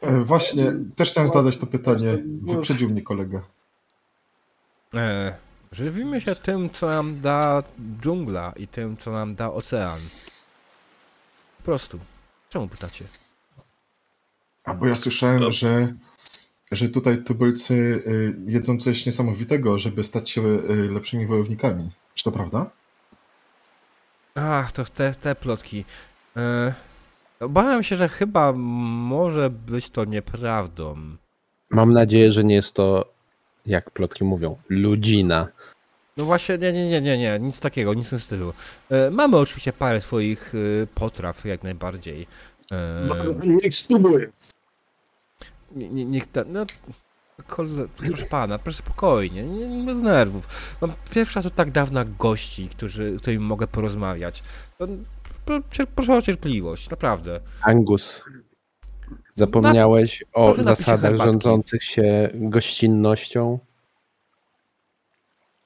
[0.00, 2.18] E, Właśnie, też chciałem zadać to pytanie.
[2.42, 3.42] Wyprzedził mnie kolega.
[4.94, 5.34] E,
[5.72, 7.62] żywimy się tym, co nam da
[8.00, 9.98] dżungla i tym, co nam da ocean.
[11.56, 11.98] Po prostu.
[12.50, 13.04] Czemu pytacie?
[14.64, 15.94] A bo ja słyszałem, że,
[16.72, 21.90] że tutaj tubylcy y, jedzą coś niesamowitego, żeby stać się y, lepszymi wojownikami.
[22.14, 22.70] Czy to prawda?
[24.34, 25.84] Ach, to te, te plotki.
[26.36, 26.74] E,
[27.40, 30.96] obawiam się, że chyba może być to nieprawdą.
[31.70, 33.12] Mam nadzieję, że nie jest to,
[33.66, 35.48] jak plotki mówią, ludzina.
[36.16, 38.52] No właśnie, nie, nie, nie, nie, nie, nic takiego, nic w tym stylu.
[38.90, 42.26] E, mamy oczywiście parę swoich e, potraw, jak najbardziej.
[42.72, 43.08] E,
[43.62, 44.32] Niech spróbuję.
[45.76, 46.64] Nie, nie, niech ta, no,
[47.46, 50.76] kole, proszę pana, proszę spokojnie, nie, nie bez nerwów.
[50.80, 54.42] Mam pierwszy raz od tak dawna gości, którzy, z którymi mogę porozmawiać.
[54.78, 54.88] To,
[55.44, 57.40] pro, cier- proszę o cierpliwość, naprawdę.
[57.62, 58.22] Angus,
[59.34, 63.58] zapomniałeś o proszę napić się zasadach rządzących się gościnnością?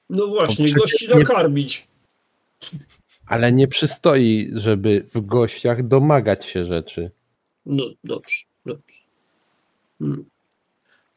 [0.09, 1.87] No właśnie, gości nie- nakarmić.
[3.25, 7.11] Ale nie przystoi, żeby w gościach domagać się rzeczy.
[7.65, 8.92] No dobrze, dobrze.
[10.03, 10.25] Hmm.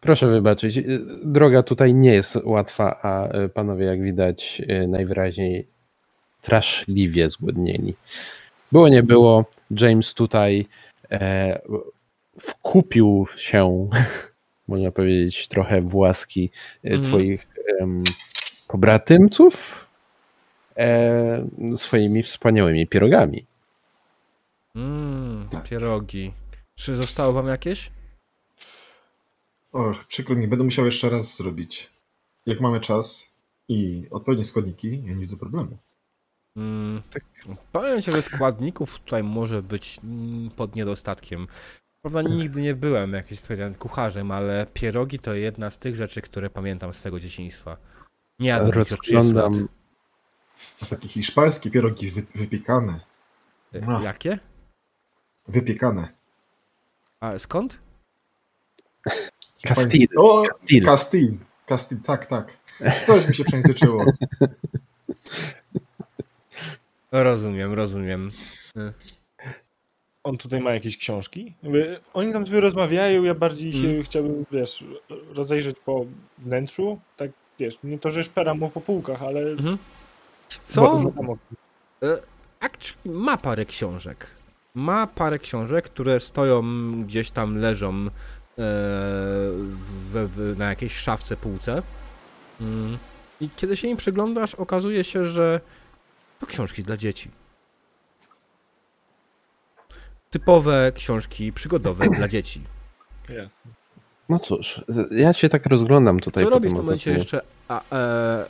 [0.00, 5.68] Proszę wybaczyć, y, droga tutaj nie jest łatwa, a y, panowie, jak widać, y, najwyraźniej
[6.42, 7.94] straszliwie zgłodnieni.
[8.72, 10.66] Było nie było, James tutaj
[11.10, 11.60] e,
[12.40, 13.88] wkupił się,
[14.68, 16.50] można powiedzieć, trochę w łaski
[16.84, 17.02] Mhm.
[17.02, 17.46] twoich
[17.80, 18.04] em,
[18.68, 19.86] pobratymców
[20.76, 23.46] e, swoimi wspaniałymi pierogami.
[24.74, 25.64] Mmm, Tak.
[25.68, 26.32] pierogi.
[26.74, 27.90] Czy zostało wam jakieś?
[29.76, 31.90] Och, przykro mi, będę musiał jeszcze raz zrobić.
[32.46, 33.34] Jak mamy czas
[33.68, 35.78] i odpowiednie składniki, ja nie widzę problemu.
[36.56, 37.02] Mm,
[37.72, 41.46] powiem ci, że składników tutaj może być mm, pod niedostatkiem.
[42.02, 43.42] Prawda, nigdy nie byłem jakimś
[43.78, 47.76] kucharzem, ale pierogi to jedna z tych rzeczy, które pamiętam z swego dzieciństwa.
[48.38, 49.24] Nie jadłem ich od 30 lat.
[49.24, 49.68] Rozglądam,
[50.82, 53.00] A takie hiszpańskie pierogi wy, wypiekane.
[53.88, 54.02] Ach.
[54.02, 54.38] Jakie?
[55.48, 56.08] Wypiekane.
[57.20, 57.78] A skąd?
[59.74, 60.06] Castile.
[60.16, 60.84] O, Castile.
[60.86, 61.36] Castil.
[61.66, 62.56] Castil, tak, tak.
[63.06, 64.04] Coś mi się przejęzyczyło.
[67.12, 68.30] Rozumiem, rozumiem.
[70.24, 71.54] On tutaj ma jakieś książki?
[71.62, 74.02] Jakby Oni tam sobie rozmawiają, ja bardziej się Mm.
[74.02, 74.84] chciałbym, wiesz,
[75.34, 76.06] rozejrzeć po
[76.38, 77.00] wnętrzu.
[77.16, 79.40] Tak, wiesz, nie to, że szperam mu po półkach, ale...
[79.40, 79.78] Mhm.
[80.48, 80.92] Co?
[80.92, 81.38] okiem.
[82.60, 84.26] Actually, ma parę książek.
[84.74, 86.62] Ma parę książek, które stoją
[87.04, 88.10] gdzieś tam, leżą e,
[88.56, 91.82] w, w, na jakiejś szafce, półce.
[92.60, 92.98] Mm.
[93.40, 95.60] I kiedy się im przyglądasz, okazuje się, że
[96.40, 97.30] to książki dla dzieci.
[100.30, 102.62] Typowe książki przygodowe dla dzieci.
[103.28, 103.70] Jasne.
[104.28, 106.44] No cóż, ja się tak rozglądam tutaj.
[106.44, 107.18] Co robi w tym momencie otoczeniu.
[107.18, 108.46] jeszcze a, e,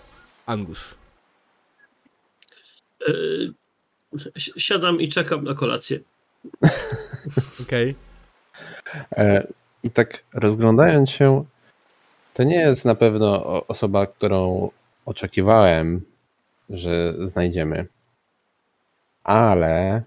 [0.47, 0.95] Angus?
[3.09, 3.13] E,
[4.39, 6.01] si- siadam i czekam na kolację.
[7.63, 7.95] Okej.
[9.17, 9.47] E,
[9.87, 11.45] I tak rozglądając się,
[12.35, 14.71] to nie jest na pewno osoba, którą
[15.05, 16.01] oczekiwałem,
[16.71, 17.87] że znajdziemy.
[19.25, 20.03] Ale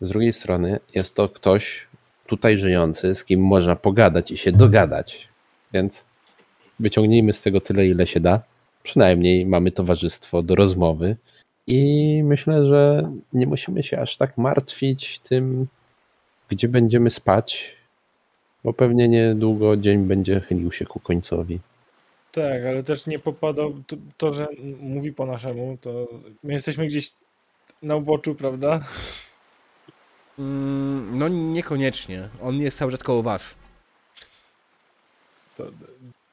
[0.00, 1.86] z drugiej strony jest to ktoś
[2.26, 5.28] tutaj żyjący, z kim można pogadać i się dogadać.
[5.72, 6.04] Więc
[6.80, 8.40] wyciągnijmy z tego tyle, ile się da.
[8.82, 11.16] Przynajmniej mamy towarzystwo do rozmowy.
[11.66, 15.66] I myślę, że nie musimy się aż tak martwić tym,
[16.48, 17.75] gdzie będziemy spać,
[18.66, 21.60] bo pewnie niedługo dzień będzie chylił się ku końcowi.
[22.32, 23.74] Tak, ale też nie popadał.
[23.86, 24.46] To, to, że
[24.80, 26.08] mówi po naszemu, to
[26.44, 27.12] my jesteśmy gdzieś
[27.82, 28.80] na uboczu, prawda?
[30.38, 32.28] Mm, no niekoniecznie.
[32.42, 33.56] On jest cały czas koło was.
[35.56, 35.64] To,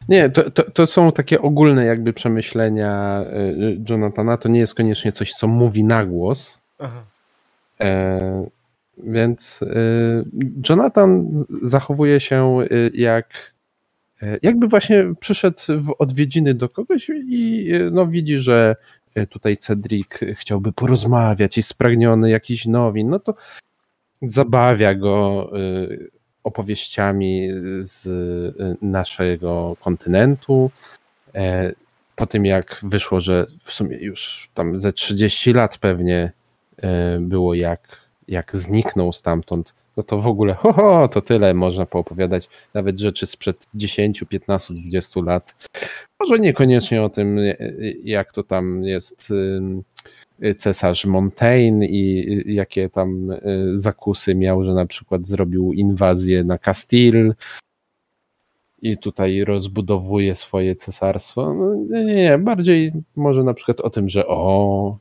[0.09, 4.37] Nie, to, to, to są takie ogólne jakby przemyślenia y, Jonathana.
[4.37, 6.57] To nie jest koniecznie coś, co mówi na głos.
[6.79, 7.03] aha.
[7.81, 8.47] E,
[8.97, 9.67] więc y,
[10.69, 13.53] Jonathan zachowuje się y, jak
[14.21, 18.75] e, jakby właśnie przyszedł w odwiedziny do kogoś i y, no, widzi, że
[19.17, 23.35] y, tutaj Cedric chciałby porozmawiać, jest spragniony jakichś nowin, no to
[24.21, 26.09] zabawia go y,
[26.43, 27.49] opowieściami
[27.81, 30.71] z y, naszego kontynentu.
[31.35, 31.71] E,
[32.15, 36.31] Po tym jak wyszło, że w sumie już tam ze 30 lat pewnie
[37.19, 42.49] było jak, jak zniknął stamtąd, no to w ogóle ho, ho, to tyle można poopowiadać,
[42.73, 45.55] nawet rzeczy sprzed 10, 15, 20 lat.
[46.19, 47.55] Może niekoniecznie o tym, e,
[48.03, 49.83] jak to tam jest ym,
[50.59, 53.27] cesarz Montaigne i jakie tam
[53.75, 57.33] zakusy miał, że na przykład zrobił inwazję na Castile
[58.83, 61.53] i tutaj rozbudowuje swoje cesarstwo.
[61.53, 64.97] No, nie, nie, bardziej może na przykład o tym, że o,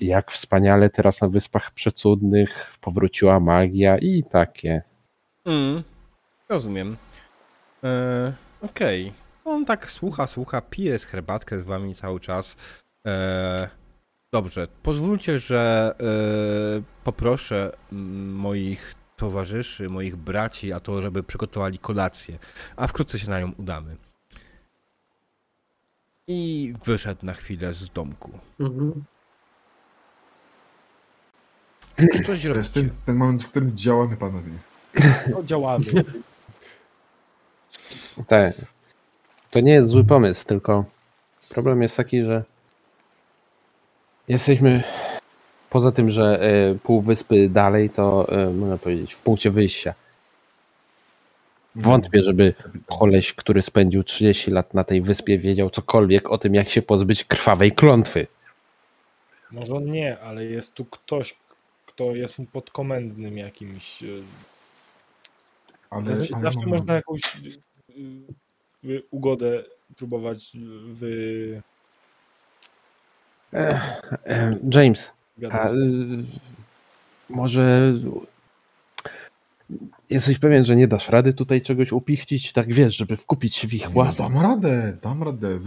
[0.00, 4.82] jak wspaniale teraz na Wyspach Przecudnych powróciła magia i takie.
[5.44, 5.82] Mm,
[6.48, 6.96] rozumiem.
[7.84, 9.12] E, Okej.
[9.44, 12.56] On tak słucha, słucha, pije z herbatkę z wami cały czas.
[13.06, 13.68] E,
[14.32, 17.72] dobrze, pozwólcie, że e, poproszę
[18.32, 22.38] moich towarzyszy, moich braci, a to, żeby przygotowali kolację,
[22.76, 23.96] a wkrótce się na nią udamy.
[26.28, 28.38] I wyszedł na chwilę z domku.
[28.60, 29.04] Mhm.
[32.26, 34.52] Coś To jest ten, ten moment, w którym działamy, panowie.
[35.30, 35.84] No, działamy.
[38.26, 38.54] Tak.
[39.50, 40.84] To nie jest zły pomysł, tylko
[41.48, 42.44] problem jest taki, że
[44.28, 44.82] jesteśmy
[45.72, 49.94] poza tym, że e, pół wyspy dalej, to e, można powiedzieć w punkcie wyjścia.
[51.74, 52.54] Wątpię, żeby
[52.98, 57.24] koleś, który spędził 30 lat na tej wyspie, wiedział cokolwiek o tym, jak się pozbyć
[57.24, 58.26] krwawej klątwy.
[59.50, 61.36] Może on nie, ale jest tu ktoś,
[61.86, 64.02] kto jest mu podkomendnym jakimś.
[64.02, 64.06] e,
[65.90, 69.64] Ale, Zawsze, ale zawsze mam- można jakąś y, y, ugodę
[69.96, 70.52] próbować
[70.92, 71.62] wy...
[74.74, 75.12] James,
[75.50, 75.74] a, y,
[77.28, 77.94] może
[80.10, 83.74] jesteś pewien, że nie dasz rady tutaj czegoś upichcić, tak wiesz, żeby wkupić się w
[83.74, 84.22] ich władzę?
[84.22, 85.58] Dam radę, dam radę.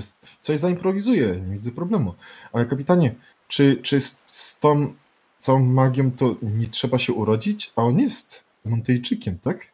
[0.41, 2.13] Coś zaimprowizuję, nie widzę problemu.
[2.53, 3.15] Ale kapitanie,
[3.47, 4.93] czy, czy z, z tą
[5.39, 7.73] całą magią to nie trzeba się urodzić?
[7.75, 9.67] A on jest Montejczykiem, tak?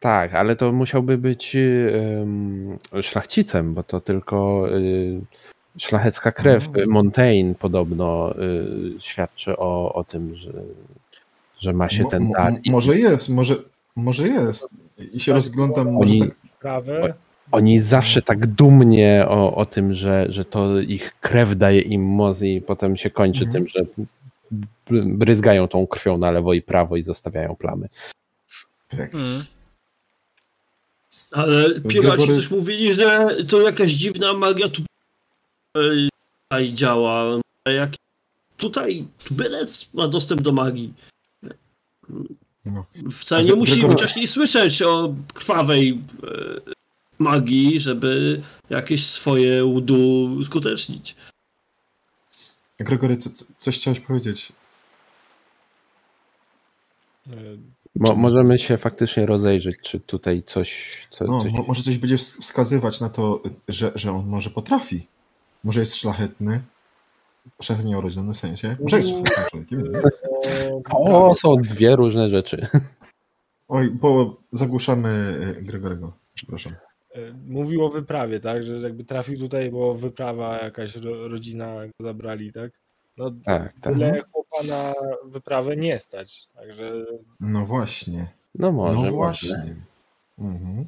[0.00, 5.20] Tak, ale to musiałby być em, szlachcicem, bo to tylko y,
[5.78, 6.68] szlachecka krew.
[6.68, 6.86] A.
[6.86, 10.52] Montaigne podobno y, świadczy o, o tym, że,
[11.58, 12.52] że ma się Mo- ten dar.
[12.52, 13.56] mo- może jest, może,
[13.96, 14.74] może jest.
[15.14, 16.30] I się Tak, rozglądam, może oni- tak.
[16.58, 17.14] Sprawę.
[17.52, 22.42] Oni zawsze tak dumnie o, o tym, że, że to ich krew daje im moc
[22.42, 23.64] i potem się kończy Mhm.
[23.66, 23.84] tym, że
[25.04, 27.88] bryzgają tą krwią na lewo i prawo i zostawiają plamy.
[28.88, 29.14] tak.
[29.14, 29.42] Mm.
[31.32, 34.82] Ale piraci Gregory- coś mówili, że to jakaś dziwna magia tu
[35.78, 37.40] tutaj działa.
[37.64, 37.90] A Jak
[38.56, 40.92] tutaj bylec ma dostęp do magii.
[42.64, 42.84] No.
[43.12, 45.90] Wcale nie musi wcześniej słyszeć o krwawej
[46.22, 46.70] e,
[47.18, 51.16] magii, żeby jakieś swoje udu skutecznić.
[52.80, 54.52] Gregory, co, co- coś chciałeś powiedzieć?
[57.26, 57.58] y,
[57.96, 60.98] Mo, możemy się faktycznie rozejrzeć, czy tutaj coś.
[61.10, 61.52] Co, No, coś...
[61.52, 65.06] mo- może coś będzie ws- wskazywać na to, że, że on może potrafi.
[65.64, 66.60] Może jest szlachetny.
[67.62, 68.76] Szlachetnie urodzony w sensie.
[68.80, 70.02] Może jest szlachetnym człowiekiem.
[70.90, 72.66] o, są dwie różne rzeczy.
[73.68, 75.08] Oj, bo zagłuszamy
[75.58, 76.12] e, Gregorego.
[76.34, 76.72] Przepraszam.
[77.16, 78.64] y, Mówił o wyprawie, tak?
[78.64, 82.70] Że jakby trafił tutaj, bo wyprawa, jakaś ro, rodzina go zabrali, tak?
[83.16, 83.92] No, Tak, tak.
[83.94, 84.92] tyle chłopa na
[85.24, 86.46] wyprawę nie stać.
[86.54, 86.92] Także
[87.40, 88.28] No właśnie.
[88.54, 89.12] No może, no może.
[89.12, 89.76] właśnie.
[90.38, 90.86] Mhm.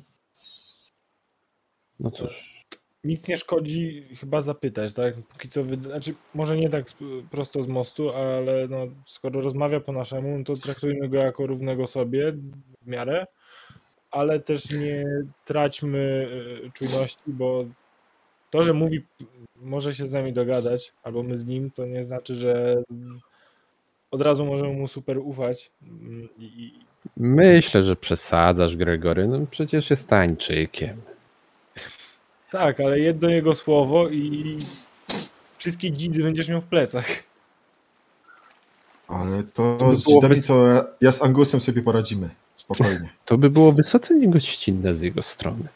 [2.01, 2.56] No cóż.
[3.07, 5.15] Nic nie szkodzi chyba zapytać, tak?
[5.15, 5.77] Póki co, wy...
[5.77, 6.85] znaczy może nie tak
[7.31, 11.87] prosto z mostu, ale no, skoro rozmawia po naszemu, no to traktujmy go jako równego
[11.87, 12.33] sobie
[12.83, 13.27] w miarę,
[14.11, 15.05] ale też nie
[15.45, 16.29] traćmy
[16.67, 17.65] e, czujności, bo
[18.51, 19.05] to, że mówi,
[19.57, 22.83] może się z nami dogadać, albo my z nim, to nie znaczy, że
[24.11, 26.73] od razu możemy mu super ufać Mm, i
[27.17, 29.29] Myślę, że przesadzasz, Gregory.
[29.29, 31.03] No przecież jest tańczykiem.
[32.59, 34.59] Tak, ale jedno jego słowo i
[35.59, 37.07] wszystkie dzidy będziesz miał w plecach.
[39.09, 42.29] Ale to, To by z Żydami bez- to ja, ja z Angusem sobie poradzimy.
[42.57, 43.09] Spokojnie.
[43.25, 45.69] To by było wysoce niegościnne z jego strony.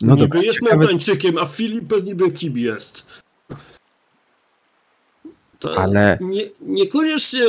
[0.00, 3.22] No niby dobra, jest ciekawe, Montańczykiem, a Filip niby kim jest.
[5.58, 7.42] To ale nie, niekoniecznie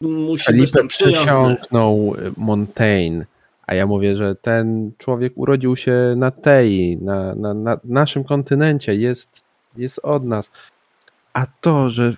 [0.00, 1.26] musi być Felipe tam przyjazny.
[1.26, 3.24] przesiąknął Montaigne,
[3.66, 8.94] a ja mówię, że ten człowiek urodził się na tej, na, na, na naszym kontynencie,
[8.94, 9.44] jest,
[9.76, 10.50] jest od nas.
[11.32, 12.14] A to, że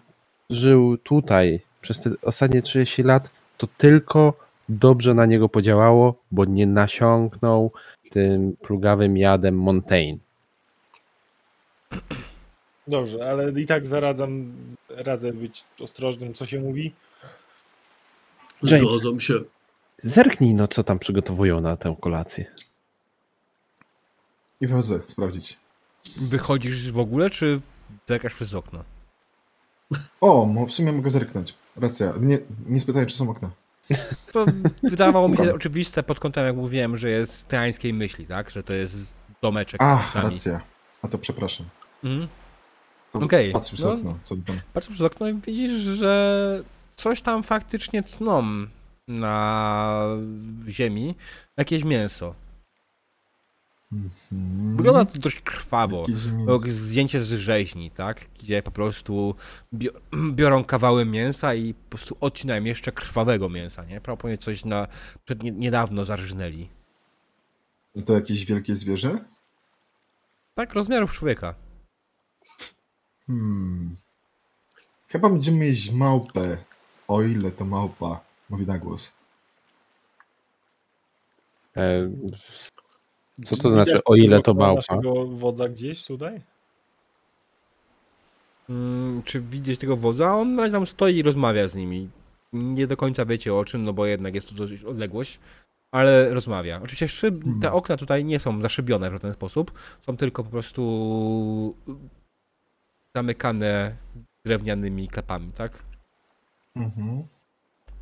[0.50, 4.34] żył tutaj przez te ostatnie 30 lat, to tylko
[4.68, 7.72] dobrze na niego podziałało, bo nie nasiąknął
[8.10, 10.18] tym plugawym jadem Montaigne.
[12.88, 14.52] Dobrze, ale i tak zaradzam,
[14.88, 16.92] radzę być ostrożnym, co się mówi.
[18.62, 18.92] James.
[18.92, 19.34] Zgadzam się.
[19.98, 22.44] Zerknij no, co tam przygotowują na tę kolację.
[24.60, 25.58] I wchodzę sprawdzić.
[26.16, 27.60] Wychodzisz w ogóle, czy
[28.08, 28.84] zerkasz przez okno?
[30.20, 31.54] O, w sumie mogę zerknąć.
[31.76, 32.12] Racja.
[32.20, 33.50] Nie, nie spytałem, czy są okna.
[34.32, 34.46] To
[34.82, 38.50] wydawało mi się oczywiste pod kątem, jak mówiłem, że jest z tyrańskiej myśli, tak?
[38.50, 40.60] Że to jest domeczek Ach, racja.
[41.02, 41.66] A to przepraszam.
[43.12, 43.92] To Okej, Patrz przez no.
[43.92, 44.18] okno.
[44.22, 44.60] Co tam?
[44.72, 46.62] Patrzysz przez okno i widzisz, że
[46.96, 48.66] coś tam faktycznie tną
[49.08, 50.06] na
[50.68, 51.14] ziemi.
[51.56, 52.34] Jakieś mięso.
[53.92, 54.76] Mhm.
[54.76, 56.06] Wygląda to dość krwawo.
[56.48, 58.20] Jakieś zdjęcie z rzeźni, tak?
[58.38, 59.34] Gdzie po prostu
[59.74, 60.00] bio-
[60.38, 64.00] biorą kawały mięsa i po prostu odcinają jeszcze krwawego mięsa, nie?
[64.00, 64.86] Prawdopodobnie coś na,
[65.24, 66.68] przed nie, niedawno zarżnęli.
[68.06, 69.24] To jakieś wielkie zwierzę?
[70.54, 71.54] Tak, rozmiarów człowieka.
[73.26, 73.96] Hmm.
[75.08, 76.58] Chyba będziemy jeść małpę.
[77.08, 78.20] O ile to małpa.
[78.50, 79.14] Mówi na głos.
[81.76, 82.10] E,
[83.44, 84.74] Co to znaczy, o ile to małpa?
[84.94, 86.40] naszego wodza gdzieś tutaj?
[88.70, 90.34] Mm, czy widzieć tego wodza?
[90.34, 92.10] On na razie tam stoi i rozmawia z nimi.
[92.52, 95.40] Nie do końca wiecie o czym, no bo jednak jest to dość odległość,
[95.92, 96.76] ale rozmawia.
[96.84, 97.74] Oczywiście szyb, te Hmm.
[97.74, 101.74] okna tutaj nie są zaszybione w żaden sposób, są tylko po prostu
[103.16, 103.96] zamykane
[104.46, 105.82] drewnianymi klapami, tak?
[106.76, 107.26] Mhm.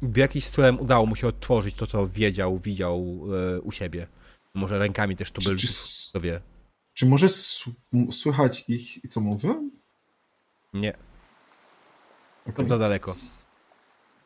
[0.02, 3.20] W jakiś cudem udało mu się odtworzyć to, co wiedział, widział
[3.56, 4.06] e, u siebie.
[4.54, 5.66] Może rękami też to Czy, był, czy,
[6.10, 6.40] kto wie.
[6.94, 9.70] czy może s- m- słychać ich, co mówią?
[10.74, 10.92] Nie,
[12.44, 12.68] to Okej.
[12.68, 13.16] za daleko.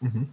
[0.02, 0.32] Mhm.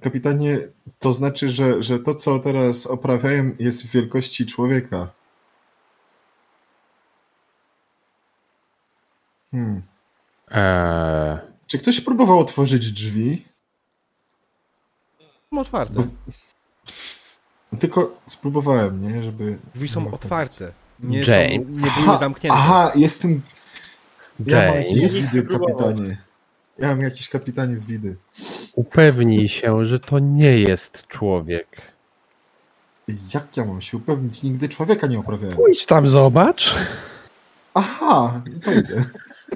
[0.00, 0.58] Kapitanie,
[0.98, 5.12] to znaczy, że, że to, co teraz oprawiają, jest w wielkości człowieka.
[9.50, 9.82] Hmm.
[10.50, 13.44] e, Czy ktoś próbował otworzyć drzwi?
[15.50, 15.94] Są otwarte.
[15.94, 19.24] Bo- Tylko spróbowałem, nie?
[19.24, 19.58] Żeby.
[19.74, 20.72] Drzwi są otwarte.
[21.00, 21.80] Nie, James.
[21.80, 22.58] są, nie były zamknięte.
[22.58, 23.42] Aha, jestem.
[24.46, 25.14] Ja mam James.
[25.14, 26.16] widy, kapitanie.
[26.78, 28.16] Ja mam jakiś kapitanie z widy.
[28.74, 31.66] upewnij się, że to nie jest człowiek.
[33.34, 34.42] Jak ja mam się upewnić?
[34.42, 35.56] Nigdy człowieka nie oprawiałem.
[35.56, 36.74] Pójdź tam, zobacz.
[37.74, 39.04] Aha, to idę.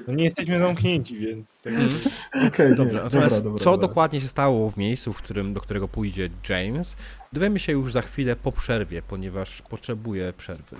[0.07, 1.61] No nie jesteśmy zamknięci, więc...
[1.61, 2.47] tak- Mhm.
[2.47, 3.87] Okej, Dobrze, nie, natomiast dobra, dobra, co dobra.
[3.87, 6.95] dokładnie się stało w miejscu, w którym, do którego pójdzie James,
[7.33, 10.75] dowiemy się już za chwilę po przerwie, ponieważ potrzebuje przerwy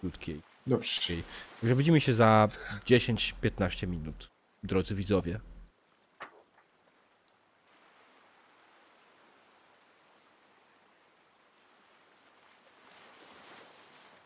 [0.00, 0.40] krótkiej.
[0.66, 1.12] Dobrze.
[1.60, 2.48] Także widzimy się za
[2.86, 4.30] 10-15 minut,
[4.62, 5.40] drodzy widzowie.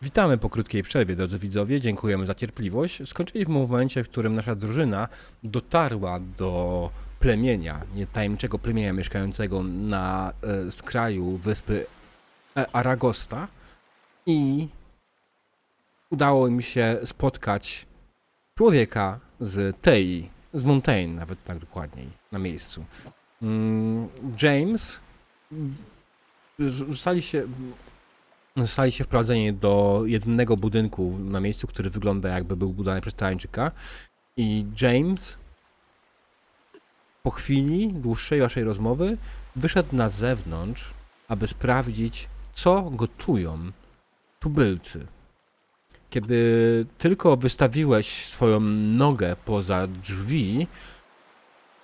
[0.02, 1.80] Witamy po krótkiej przerwie, drodzy widzowie.
[1.80, 3.08] Dziękujemy za cierpliwość.
[3.08, 5.08] Skończyliśmy w momencie, w którym nasza drużyna
[5.42, 11.86] dotarła do plemienia, nie tajemniczego plemienia mieszkającego na e, skraju wyspy
[12.56, 13.48] e, Aragosta
[14.26, 14.68] i
[16.10, 17.86] udało mi się spotkać
[18.54, 22.84] człowieka z Tei, z Montaigne, nawet tak dokładniej, na miejscu.
[23.42, 24.08] Mm,
[24.42, 25.00] James
[26.88, 27.46] zostali się,
[28.56, 33.70] zostali się wprowadzeni do jednego budynku na miejscu, który wygląda jakby był budowany przez Tarańczyka
[34.36, 35.38] i James
[37.22, 39.18] po chwili dłuższej waszej rozmowy
[39.56, 40.94] wyszedł na zewnątrz,
[41.28, 43.58] aby sprawdzić, co gotują
[44.40, 45.06] tubylcy.
[46.10, 50.66] Kiedy tylko wystawiłeś swoją nogę poza drzwi,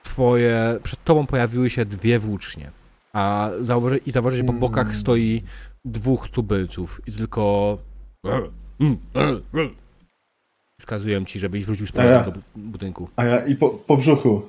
[0.03, 2.70] twoje, przed tobą pojawiły się dwie włócznie.
[3.12, 5.01] A zauważy, i zauważyłeś, że po bokach Mm.
[5.01, 5.43] stoi
[5.85, 7.79] dwóch tubylców i tylko
[10.81, 12.19] wskazuję ci, żebyś wrócił z A ja.
[12.19, 13.09] powrotem do bu- budynku.
[13.17, 14.49] A ja i po, po brzuchu.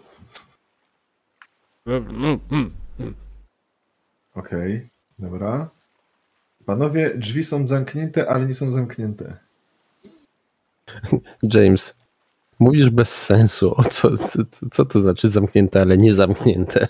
[4.36, 4.88] Okej,
[5.20, 5.70] dobra.
[6.66, 9.38] Panowie, drzwi są zamknięte, ale nie są zamknięte.
[11.54, 11.96] James,
[12.60, 13.74] mówisz bez sensu.
[13.78, 16.88] O co, co, co to znaczy zamknięte, ale nie zamknięte?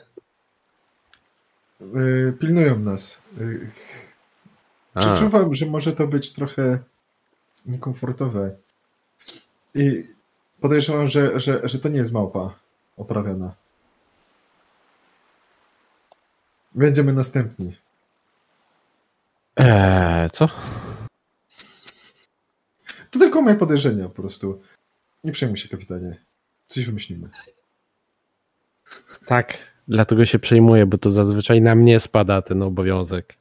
[1.82, 3.22] Yy, pilnują nas.
[3.38, 3.70] Yy,
[4.94, 6.80] A, Przeczuwam, że może to być trochę
[7.66, 8.56] niekomfortowe.
[9.76, 10.08] I
[10.62, 12.56] podejrzewam, że, że, że to nie jest małpa
[12.98, 13.54] oprawiona.
[16.76, 17.78] Będziemy następni.
[19.56, 20.48] eee, co?
[23.12, 24.62] To tylko moje podejrzenia po prostu.
[25.24, 26.18] Nie przejmuj się, kapitanie.
[26.68, 27.30] Coś wymyślimy.
[29.26, 29.58] Tak,
[29.88, 33.36] dlatego się przejmuję, bo to zazwyczaj na mnie spada ten obowiązek.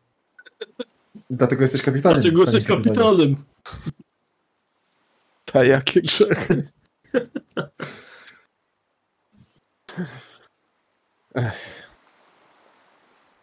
[1.30, 2.20] Dlatego jesteś kapitanem.
[2.20, 3.36] Dlaczego jesteś kapitanem?
[5.52, 6.68] Ta jakie grzechy.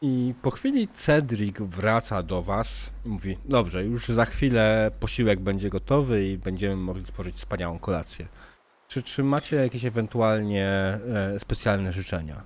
[0.02, 5.70] I po chwili Cedric wraca do was i mówi, dobrze, już za chwilę posiłek będzie
[5.70, 8.28] gotowy i będziemy mogli spożyć wspaniałą kolację.
[8.88, 12.44] Czy, czy macie jakieś ewentualnie e, specjalne życzenia?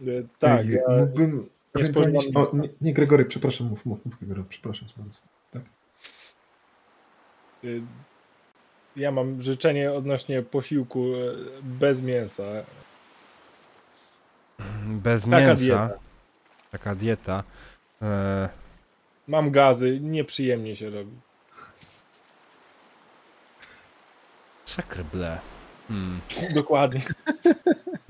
[0.00, 0.04] E,
[0.38, 1.48] Tak, ja, Mógłbym
[1.78, 5.18] spodziewam- O, nie, nie, Gregory, przepraszam, mów, mów, mów, Gregory, przepraszam bardzo.
[7.64, 7.82] y,
[8.96, 11.18] ja mam życzenie odnośnie posiłku e,
[11.62, 12.42] bez mięsa.
[14.86, 15.90] Bez Taka mięsa, dieta.
[16.70, 17.44] taka dieta.
[18.02, 18.48] E,
[19.28, 21.10] Mam gazy, nieprzyjemnie się robi.
[24.64, 25.38] Sakreble.
[25.88, 26.20] Hmm.
[26.54, 27.00] Dokładnie.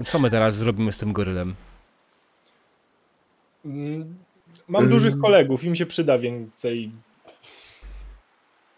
[0.07, 1.55] Co my teraz zrobimy z tym gorylem?
[3.65, 4.15] Mm,
[4.69, 6.91] Mam dużych kolegów, im się przyda więcej.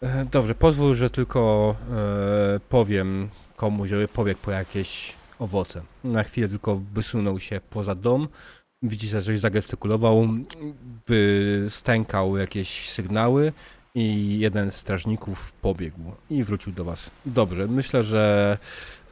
[0.01, 5.81] E, Dobrze, pozwól, że tylko e, powiem komuś, żeby pobiegł po jakieś owoce.
[6.03, 8.27] Na chwilę tylko wysunął się poza dom.
[8.81, 10.27] Widzicie, że coś zagestykulował,
[11.07, 13.53] wystękał jakieś sygnały
[13.95, 15.99] i jeden z strażników pobiegł
[16.29, 17.11] i wrócił do was.
[17.25, 18.57] Dobrze, myślę, że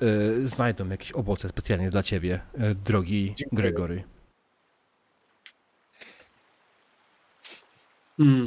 [0.02, 3.61] e, znajdą jakieś owoce specjalnie dla ciebie, e, drogi Dziękuję.
[3.61, 4.03] Gregory.
[8.18, 8.44] Hmm.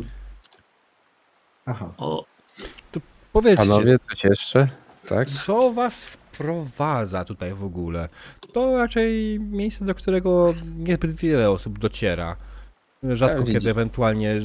[1.66, 1.92] Aha.
[1.98, 2.24] O,
[3.32, 4.68] Powiedzcie, Panowie, coś jeszcze?
[5.08, 5.28] Tak?
[5.28, 8.08] Co was sprowadza tutaj w ogóle?
[8.52, 12.36] To raczej miejsce, do którego niezbyt wiele osób dociera.
[13.02, 14.40] Rzadko Ja kiedy ewentualnie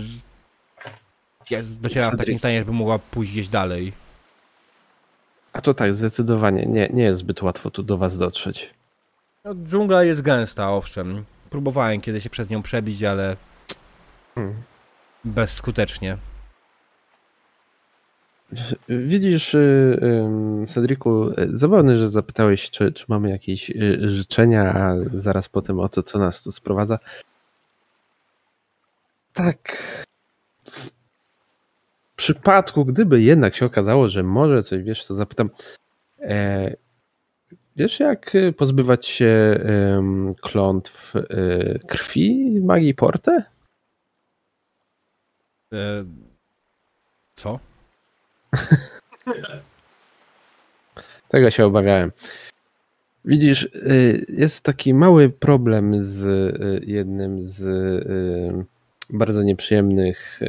[1.49, 3.93] jest, dociera w takim stanie, żeby mogła pójść gdzieś dalej.
[5.53, 6.65] A to tak, zdecydowanie.
[6.65, 8.73] Nie, nie jest zbyt łatwo tu do was dotrzeć.
[9.45, 11.25] No, dżungla jest gęsta, owszem.
[11.49, 13.35] Próbowałem kiedyś się przez nią przebić, ale
[14.35, 14.63] Hmm.
[15.23, 16.17] Bezskutecznie.
[18.89, 25.79] Widzisz, y, Cedriku, zabawne, że zapytałeś, czy, czy mamy jakieś y, życzenia, a zaraz potem
[25.79, 26.99] o to, co nas tu sprowadza.
[29.33, 29.77] Tak.
[30.65, 30.91] W
[32.15, 35.49] przypadku, gdyby jednak się okazało, że może coś wiesz, to zapytam.
[36.21, 36.75] E,
[37.75, 39.59] wiesz, jak y, pozbywać się
[40.41, 41.13] klątw
[41.87, 43.52] krwi magii Porte?
[45.73, 46.05] E,
[47.35, 47.59] co?
[51.29, 52.11] Tego się obawiałem.
[53.25, 58.65] Widzisz, y, jest taki mały problem z y, jednym z y,
[59.09, 60.39] bardzo nieprzyjemnych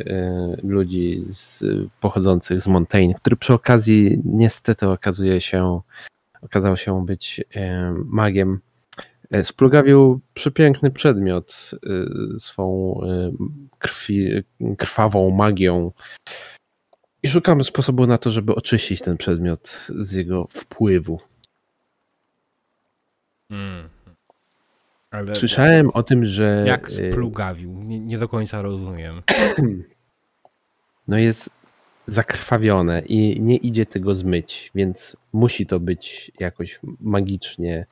[0.63, 1.65] ludzi z,
[2.01, 5.81] pochodzących z Montaigne, który przy okazji niestety okazuje się,
[6.43, 7.45] okazał się być
[8.05, 8.61] magiem.
[9.35, 11.71] Y, Splugawił przepiękny przedmiot
[12.37, 13.33] y, swą y,
[13.79, 14.31] krwi,
[14.79, 15.93] krwawą magią
[17.23, 21.21] i szukamy sposobu na to, żeby oczyścić ten przedmiot z jego wpływu.
[23.51, 23.89] Mm.
[25.11, 27.73] Ale Słyszałem o tym, że jak splugawił?
[27.73, 29.23] Nie, nie do końca rozumiem.
[31.09, 31.51] no jest
[32.07, 37.87] zakrwawione i nie idzie tego zmyć, więc musi to być jakoś magicznie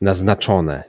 [0.00, 0.84] naznaczone.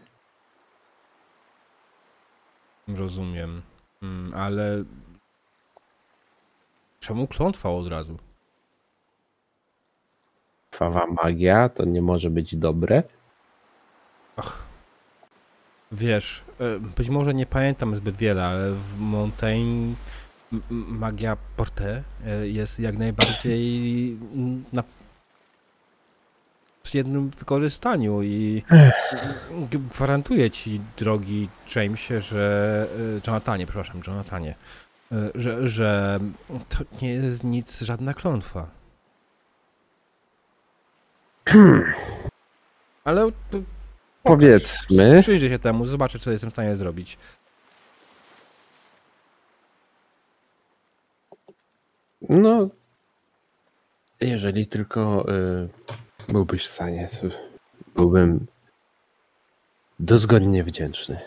[2.88, 3.62] Rozumiem.
[4.02, 4.84] Mm, ale
[7.00, 8.18] czemu klątwa od razu?
[10.78, 13.04] krwawa magia, to nie może być dobre.
[15.92, 19.96] Wiesz, e, być może nie pamiętam zbyt wiele, ale w Montaigne
[20.72, 24.18] magia Porte e, jest jak najbardziej
[24.74, 24.84] na
[26.88, 28.64] przy jednym wykorzystaniu i
[29.72, 32.88] gwarantuję ci, drogi Jamesie, że
[33.18, 34.56] e, Jonathanie, przepraszam, Jonathanie,
[35.12, 36.20] e, że, że
[36.70, 38.68] to nie jest nic, żadna klątwa.
[43.04, 43.60] Ale to
[44.24, 45.22] Powiedzmy.
[45.22, 47.18] Przyjrzę się temu, zobaczę, co jestem w stanie zrobić.
[52.30, 52.70] No,
[54.22, 55.70] jeżeli tylko y,
[56.30, 57.10] byłbyś w stanie,
[57.96, 58.46] byłbym
[60.00, 61.20] dozgodnie wdzięczny.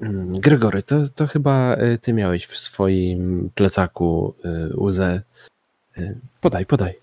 [0.00, 5.22] Mm, Gregory, to, to chyba y, ty miałeś w swoim plecaku y, łzę.
[5.98, 6.94] Y, podaj, podaj.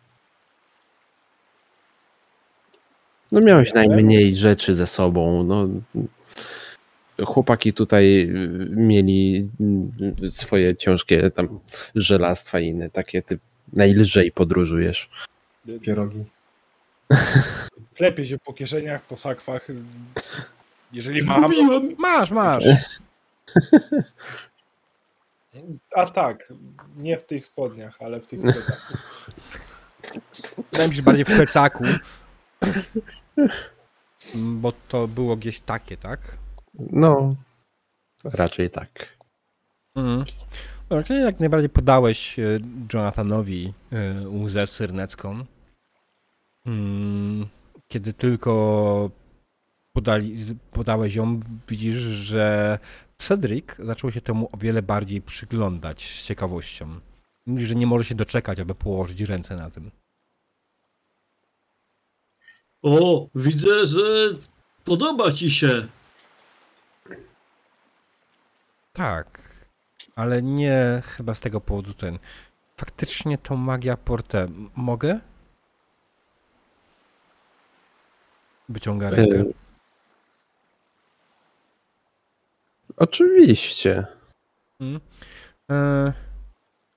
[3.31, 5.43] No miałeś najmniej rzeczy ze sobą.
[5.43, 5.67] No,
[7.25, 8.29] chłopaki tutaj
[8.69, 9.49] mieli
[10.29, 11.59] swoje ciężkie tam
[11.95, 13.21] żelastwa i inne takie.
[13.21, 13.39] Ty
[13.73, 15.09] najlżej podróżujesz.
[15.81, 16.25] Pierogi.
[17.97, 19.67] Klepie się po kieszeniach, po sakwach.
[20.91, 21.51] Jeżeli mam.
[21.97, 22.63] Masz, masz.
[25.95, 26.53] A tak,
[26.97, 28.91] nie w tych spodniach, ale w tych plecach.
[30.71, 31.83] Wydaje mi się, że bardziej w plecaku.
[34.35, 36.19] Bo to było gdzieś takie, tak?
[36.79, 37.35] No,
[38.23, 39.17] raczej tak.
[39.95, 40.25] Mhm.
[40.89, 42.59] No, czyli jak najbardziej podałeś e,
[42.93, 45.45] Jonathanowi e, łzę syrnecką.
[46.65, 47.47] Mm,
[47.87, 49.11] Kiedy tylko
[49.93, 50.35] podali,
[50.71, 52.79] podałeś ją, widzisz, że
[53.17, 56.99] Cedric zaczął się temu o wiele bardziej przyglądać z ciekawością.
[57.45, 59.91] Mówi, że nie może się doczekać, aby położyć ręce na tym.
[62.81, 64.01] o, widzę, że
[64.83, 65.87] podoba ci się.
[68.93, 69.41] Tak,
[70.15, 72.19] ale nie chyba z tego powodu ten.
[72.77, 74.47] Faktycznie to magia Porte.
[74.75, 75.19] Mogę?
[78.69, 79.35] Wyciąga rękę.
[79.35, 79.53] Y,
[82.97, 84.05] Oczywiście.
[84.79, 84.99] Mm.
[85.71, 86.13] E,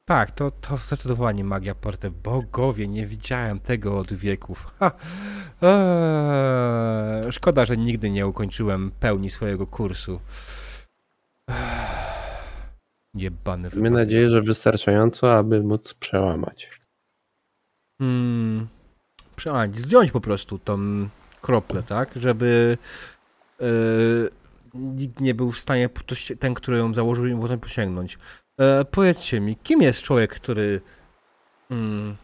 [0.05, 2.11] tak, to, to zdecydowanie magia Porte.
[2.11, 4.67] Bogowie, nie widziałem tego od wieków.
[4.79, 4.93] Ha.
[5.63, 10.21] E, szkoda, że nigdy nie ukończyłem pełni swojego kursu.
[13.15, 14.07] Jebany Miejmy wypadek.
[14.07, 16.71] nadzieję, że wystarczająco, aby móc przełamać.
[17.99, 18.69] Hmm,
[19.37, 21.09] przełamać, zdjąć po prostu tą
[21.47, 22.11] kroplę, tak?
[22.17, 22.79] Żeby
[23.61, 23.67] e,
[24.75, 25.89] nikt nie był w stanie
[26.39, 28.19] ten, który ją założył, ją potem posięgnąć.
[28.59, 30.81] E, powiedzcie mi, kim jest człowiek, który
[31.71, 32.17] mm,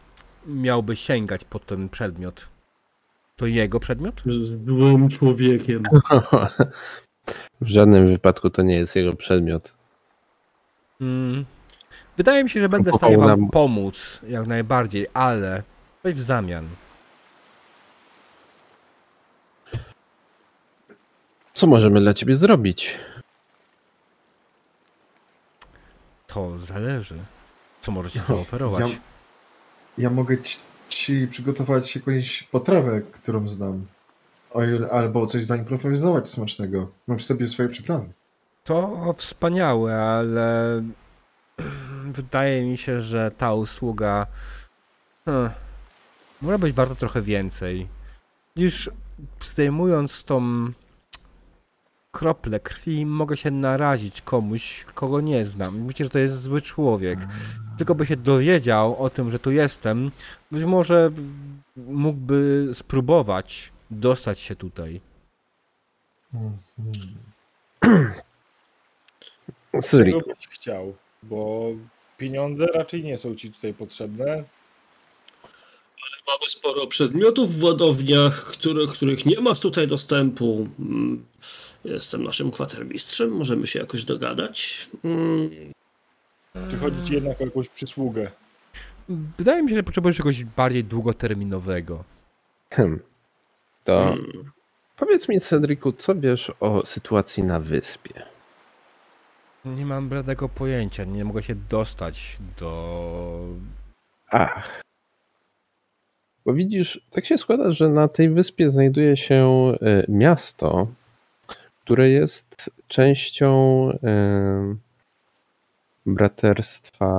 [0.47, 2.47] miałby sięgać po ten przedmiot?
[3.35, 4.23] To jego przedmiot?
[4.57, 5.83] Byłem człowiekiem.
[7.61, 9.73] W żadnym wypadku to nie jest jego przedmiot.
[11.01, 11.45] Mm,
[12.17, 15.63] wydaje mi się, że będę w stanie wam pomóc, jak najbardziej, ale
[16.03, 16.67] coś w zamian.
[21.53, 22.91] Co możemy dla ciebie zrobić?
[26.27, 27.15] To zależy.
[27.81, 28.89] Co możecie zaoferować?
[28.89, 28.97] Ja,
[29.97, 30.57] ja mogę ci,
[30.89, 33.85] ci przygotować jakąś potrawę, którą znam.
[34.91, 36.91] Albo coś zaimprowizować smacznego.
[37.07, 38.13] Mam przy sobie swoje przyprawy.
[38.63, 40.81] To wspaniałe, ale
[42.19, 44.27] wydaje mi się, że ta usługa
[45.25, 45.51] hmm,
[46.41, 47.87] może być warta trochę więcej.
[48.55, 48.89] Dziś
[49.41, 50.71] zdejmując tą
[52.13, 55.81] kroplę krwi, mogę się narazić komuś, kogo nie znam.
[55.81, 57.19] Myślę, że to jest zły człowiek.
[57.77, 60.11] Tylko by się dowiedział o tym, że tu jestem,
[60.51, 61.11] być może
[61.77, 65.01] mógłby spróbować dostać się tutaj.
[69.91, 70.95] Czego byś chciał?
[71.23, 71.67] Bo
[72.17, 74.43] pieniądze raczej nie są ci tutaj potrzebne.
[76.27, 80.67] Mamy sporo przedmiotów w ładowniach, których, których nie masz tutaj dostępu.
[81.85, 84.87] Jestem naszym kwatermistrzem, możemy się jakoś dogadać.
[85.03, 85.49] Mm,
[86.71, 88.31] Czy chodzi ci jednak o jakąś przysługę?
[89.37, 92.03] Wydaje mi się, że potrzebujesz czegoś bardziej długoterminowego.
[92.69, 92.99] Hmm.
[93.83, 94.51] to mm.
[94.97, 98.23] powiedz mi, Cedriku, co wiesz o sytuacji na wyspie?
[99.65, 103.45] Nie mam bladego pojęcia, nie mogę się dostać do...
[104.29, 104.81] Ach.
[106.45, 109.45] Bo widzisz, tak się składa, że na tej wyspie znajduje się
[109.81, 110.87] e, miasto,
[111.83, 113.89] które jest częścią
[116.05, 117.09] braterstwa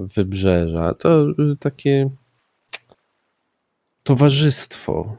[0.00, 0.94] wybrzeża.
[0.94, 2.10] To e, takie
[4.02, 5.16] towarzystwo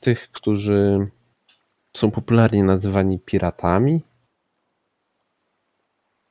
[0.00, 1.06] tych, którzy
[1.96, 4.00] są popularnie nazywani piratami,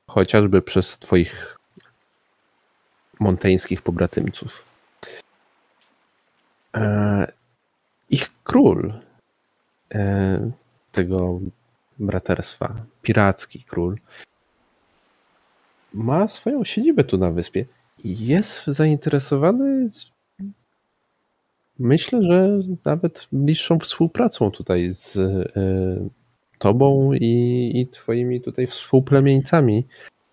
[0.07, 1.57] chociażby przez twoich
[3.19, 4.65] monteńskich pobratymców.
[6.75, 7.31] E,
[8.09, 8.93] ich król
[9.93, 10.51] e,
[10.91, 11.39] tego
[11.99, 13.97] braterstwa, piracki król,
[15.93, 17.65] ma swoją siedzibę tu na wyspie
[18.03, 19.89] i jest zainteresowany
[21.79, 26.09] myślę, że nawet bliższą współpracą tutaj z e,
[26.59, 29.87] tobą i, i twoimi tutaj współplemieńcami,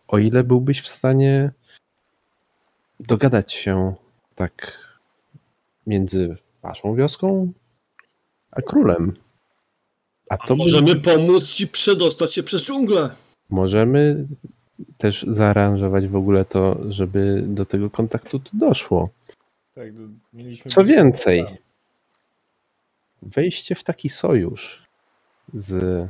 [0.09, 1.51] o ile byłbyś w stanie
[3.01, 3.95] dogadać się
[4.35, 4.79] tak
[5.87, 7.53] między waszą wioską
[8.51, 9.17] a królem.
[10.29, 13.11] A to by- Możemy pomóc ci przedostać się przez dżunglę.
[13.51, 14.27] możemy
[14.99, 19.09] też zaaranżować w ogóle to, żeby do tego kontaktu tu doszło.
[19.75, 19.89] Tak,
[20.67, 21.47] Co więcej,
[23.23, 24.83] wejście w taki sojusz
[25.55, 26.09] z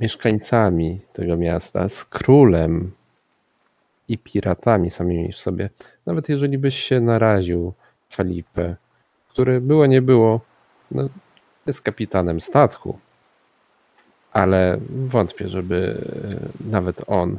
[0.00, 2.92] mieszkańcami tego miasta, z królem
[4.08, 5.70] i piratami samymi w sobie,
[6.06, 7.72] nawet jeżeli byś się naraził
[8.12, 8.76] Felipe,
[9.28, 10.40] który było nie było,
[10.90, 11.08] no,
[11.66, 12.98] jest kapitanem statku,
[14.32, 16.06] ale wątpię, żeby
[16.64, 17.38] e, nawet on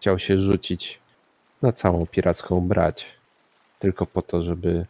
[0.00, 0.98] chciał się rzucić
[1.62, 3.06] na całą piracką brać
[3.78, 4.86] tylko po to, żeby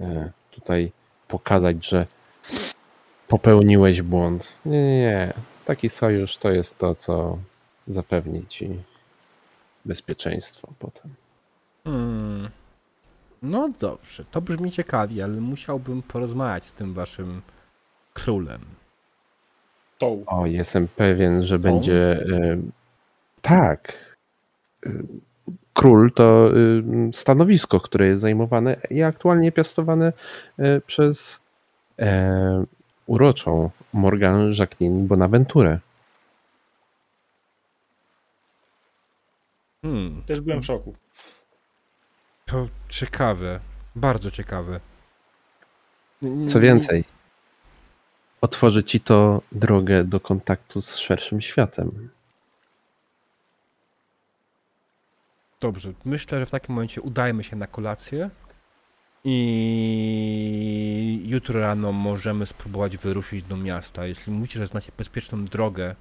[0.00, 0.92] e, tutaj
[1.28, 2.06] pokazać, że
[3.28, 4.58] popełniłeś błąd.
[4.66, 5.34] Nie, nie, nie.
[5.64, 7.38] Taki sojusz to jest to, co
[7.88, 8.82] zapewni ci
[9.84, 11.14] bezpieczeństwo potem.
[11.84, 12.50] Hmm.
[13.42, 17.42] No dobrze, to brzmi ciekawie, ale musiałbym porozmawiać z tym waszym
[18.16, 18.60] królem.
[19.98, 20.24] Tą.
[20.26, 22.12] O, jestem pewien, że będzie.
[22.12, 22.58] e,
[23.42, 23.92] tak.
[25.74, 26.52] Król to e,
[27.12, 30.12] stanowisko, które jest zajmowane i aktualnie piastowane
[30.58, 31.40] e, przez
[31.98, 32.64] e,
[33.06, 35.78] uroczą Morgan Jacqueline Bonaventure.
[39.82, 40.22] Hmm.
[40.26, 40.94] Też byłem w szoku.
[42.46, 43.60] To ciekawe,
[43.96, 44.80] bardzo ciekawe.
[46.48, 47.04] Co więcej,
[48.46, 52.08] otworzy ci to drogę do kontaktu z szerszym światem.
[55.60, 58.30] Dobrze, myślę, że w takim momencie udajmy się na kolację
[59.24, 64.06] i jutro rano możemy spróbować wyruszyć do miasta.
[64.06, 65.94] Jeśli mówicie, że znacie bezpieczną drogę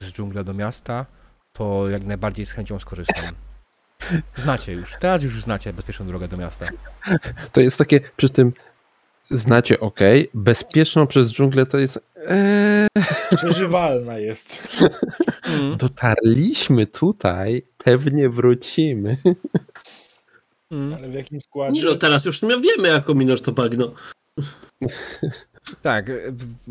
[0.00, 1.06] z dżungla do miasta,
[1.52, 3.34] to jak najbardziej z chęcią skorzystam.
[4.44, 6.66] Znacie już, teraz już znacie bezpieczną drogę do miasta.
[7.52, 8.52] To jest takie przy tym.
[9.30, 10.00] Znacie, ok,
[10.34, 12.00] bezpieczną przez dżunglę to jest.
[12.28, 12.86] Eee,
[13.36, 14.68] Przeżywalna jest.
[15.46, 19.16] Mm, dotarliśmy tutaj, pewnie wrócimy.
[20.70, 20.94] mm.
[20.94, 21.72] Ale w jakim składzie?
[21.72, 23.92] Nie no, teraz już my wiemy, jak ominąć to bagno.
[25.82, 26.10] Tak,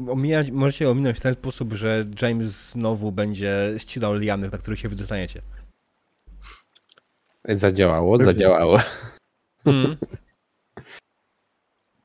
[0.10, 4.90] omijać, możecie ominąć w ten sposób, że James znowu będzie ścinał liany, na których się
[4.90, 5.42] wydostaniecie.
[7.50, 8.34] Zadziałało, Pewnie.
[8.34, 8.80] zadziałało.
[9.66, 9.98] Mm.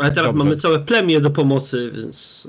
[0.01, 0.45] Ale teraz Dobrze.
[0.45, 2.49] mamy całe plemię do pomocy, więc...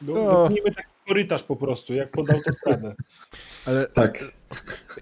[0.00, 0.42] No, No.
[0.42, 2.94] Wypnijmy taki korytarz po prostu, jak pod autostradę.
[3.66, 4.24] Ale Tak.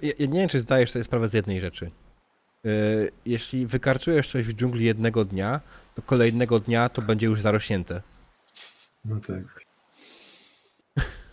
[0.03, 1.91] Ja, ja nie wiem, czy zdajesz sobie sprawę z jednej rzeczy.
[2.65, 5.61] Yy, jeśli wykarczujesz coś w dżungli jednego dnia,
[5.95, 8.03] to kolejnego dnia to będzie już zarośnięte.
[9.05, 9.65] No tak.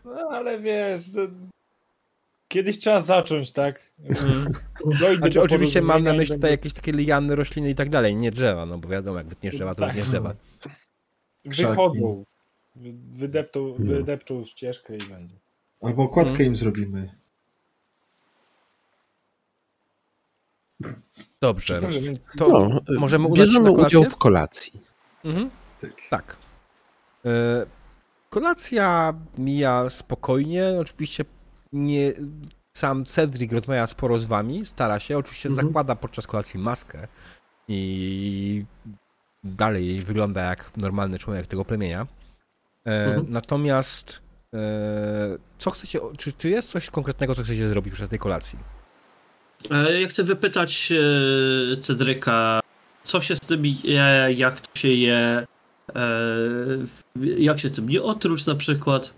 [0.05, 1.27] No ale wiesz, to...
[2.51, 3.91] kiedyś trzeba zacząć, tak?
[4.99, 8.15] Dojdzie Znaczy, oczywiście mam na myśli tutaj będzie- jakieś takie liany, rośliny i tak dalej,
[8.15, 9.89] nie drzewa, no bo wiadomo, jak wytniesz drzewa, to Tak.
[9.89, 10.33] wytniesz drzewa.
[11.45, 12.25] Wychodzą.
[12.75, 13.93] Wy- Wydepczą, No.
[13.95, 15.35] wydepczą ścieżkę i będzie.
[15.81, 16.47] Albo okładkę Mhm.
[16.47, 17.15] im zrobimy.
[21.41, 21.81] Dobrze,
[22.37, 23.99] to No, możemy udać się na kolację?
[23.99, 24.73] udział w kolacji.
[25.25, 25.49] Mhm.
[25.81, 25.91] Tak.
[26.09, 26.37] Tak.
[27.25, 27.65] E,
[28.29, 30.65] Kolacja mija spokojnie.
[30.81, 31.25] Oczywiście
[31.73, 32.13] nie,
[32.73, 35.17] sam Cedric rozmawia sporo z wami, stara się.
[35.17, 35.67] Oczywiście Mhm.
[35.67, 37.07] zakłada podczas kolacji maskę
[37.67, 38.65] i
[39.43, 42.07] dalej wygląda jak normalny człowiek tego plemienia.
[42.85, 43.25] E, Mhm.
[43.29, 44.21] Natomiast
[44.53, 44.57] e,
[45.57, 48.59] co chcecie, czy, czy jest coś konkretnego, co chcecie zrobić przed tej kolacji?
[49.71, 52.59] E, Ja chcę wypytać e, Cedryka,
[53.03, 55.47] co się z tym je, jak to się je,
[55.95, 56.07] e,
[57.37, 59.13] jak się tym nie otruć na przykład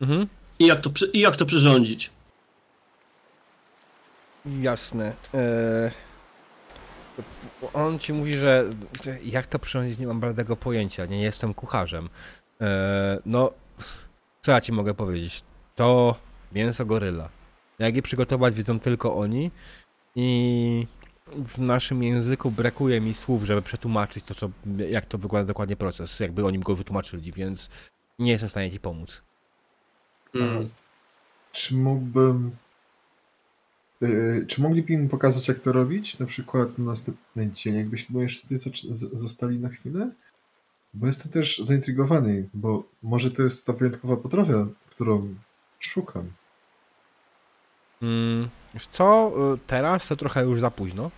[0.00, 0.26] Mhm.
[0.58, 2.10] I jak to, i jak to przyrządzić.
[4.46, 5.12] Jasne.
[5.34, 5.90] E,
[7.72, 8.64] on ci mówi, że
[9.24, 12.08] jak to przyrządzić, nie mam bladego pojęcia, nie jestem kucharzem.
[12.60, 13.50] E, no,
[14.42, 15.42] co ja ci mogę powiedzieć?
[15.74, 16.16] To
[16.52, 17.28] mięso goryla.
[17.78, 19.50] Jak je przygotować, wiedzą tylko oni.
[20.16, 20.86] I
[21.48, 24.50] w naszym języku brakuje mi słów, żeby przetłumaczyć to, co,
[24.90, 27.70] jak to wygląda dokładnie proces, jakby oni go wytłumaczyli, więc
[28.18, 29.22] nie jestem w stanie ci pomóc.
[30.34, 30.68] Mm.
[31.52, 32.50] Czy mógłbym.
[34.00, 36.18] Yy, czy mogliby mi pokazać, jak to robić?
[36.18, 38.72] Na przykład na następny dzień, jakbyśmy jeszcze tutaj
[39.12, 40.10] zostali na chwilę?
[40.94, 45.34] Bo jestem też zaintrygowany, bo może to jest ta wyjątkowa potrawa, którą
[45.78, 46.30] szukam.
[48.02, 48.48] Mm,
[48.90, 51.10] co, y, teraz to trochę już za późno.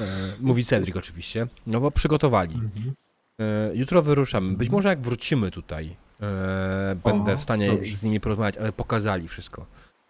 [0.00, 0.04] E,
[0.40, 2.54] mówi Cedric oczywiście, no bo przygotowali.
[2.54, 2.94] Mhm.
[3.38, 4.56] E, jutro wyruszamy.
[4.56, 7.96] Być może jak wrócimy tutaj, e, będę O, w stanie dobrze.
[7.96, 9.66] z nimi porozmawiać, ale pokazali wszystko.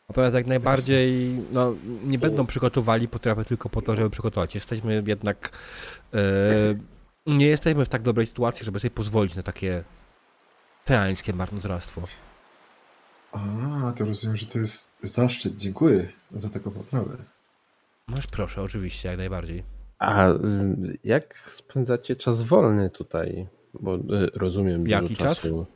[0.09, 1.75] Natomiast jak najbardziej, no,
[2.05, 4.55] nie będą przygotowali potrafię tylko po to, żeby przygotować.
[4.55, 5.51] Jesteśmy jednak,
[6.15, 6.19] e,
[7.27, 9.85] nie jesteśmy w tak dobrej sytuacji, żeby sobie pozwolić na takie
[10.85, 12.03] teańskie marnotrawstwo.
[13.33, 15.57] A, to rozumiem, że to jest zaszczyt.
[15.57, 17.17] Dziękuję za taką potrawę.
[18.07, 19.65] Masz proszę, oczywiście, jak najbardziej.
[19.99, 20.37] A y,
[21.05, 23.47] jak spędzacie czas wolny tutaj?
[23.81, 24.01] Bo y,
[24.35, 25.41] rozumiem Jaki dużo czas?
[25.41, 25.67] czasu.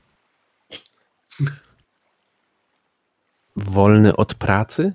[3.56, 4.93] Wolny od pracy?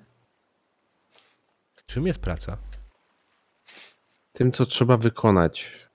[1.86, 2.58] Czym jest praca?
[4.34, 5.88] Tym, co trzeba wykonać.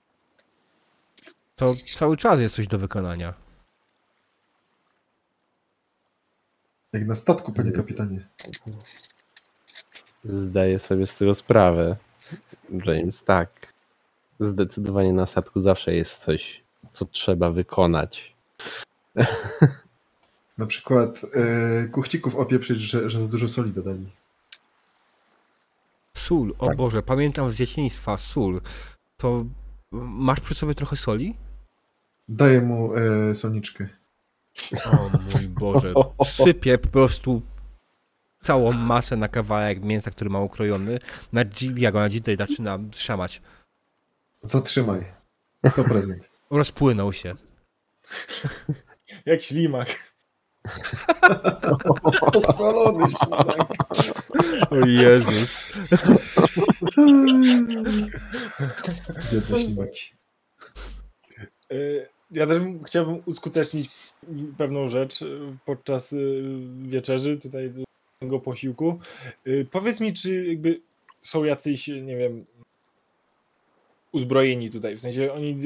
[1.55, 3.33] To cały czas jest coś do wykonania.
[6.93, 7.75] Jak na statku, panie Nie.
[7.75, 8.27] kapitanie.
[10.23, 11.97] Zdaję sobie z tego sprawę.
[12.85, 13.73] James, tak.
[14.39, 18.35] Zdecydowanie na statku zawsze jest coś, co trzeba wykonać.
[20.57, 24.11] Na przykład yy, kuchcików opieprzyć, że, że za dużo soli dodali.
[26.17, 26.77] Sól, o Tak.
[26.77, 28.61] Boże, pamiętam z dzieciństwa, sól.
[29.17, 29.45] To
[29.91, 31.35] masz przy sobie trochę soli?
[32.29, 33.87] Daję mu yy, solniczkę.
[34.85, 35.93] O mój Boże,
[36.25, 37.41] sypię po prostu
[38.41, 40.99] całą masę na kawałek mięsa, który ma ukrojony.
[41.33, 43.41] Na dzi- jak ona dzisiaj zaczyna szamać.
[44.41, 45.05] Zatrzymaj.
[45.75, 46.29] To prezent.
[46.51, 47.33] Rozpłynął się.
[49.25, 50.14] Jak ślimak.
[52.33, 53.57] Posolony ślimak.
[54.71, 55.73] O Jezus.
[59.31, 60.15] Biedne ślimaki.
[62.31, 63.89] Ja też chciałbym uskutecznić
[64.57, 66.43] pewną rzecz y, podczas y,
[66.81, 67.73] wieczerzy, tutaj
[68.19, 68.99] tego posiłku.
[69.47, 70.81] Y, Powiedz mi, czy jakby
[71.21, 72.45] są jacyś, nie wiem,
[74.11, 75.57] uzbrojeni tutaj, w sensie oni,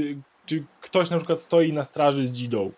[0.45, 2.71] czy ktoś na przykład stoi na straży z dzidą?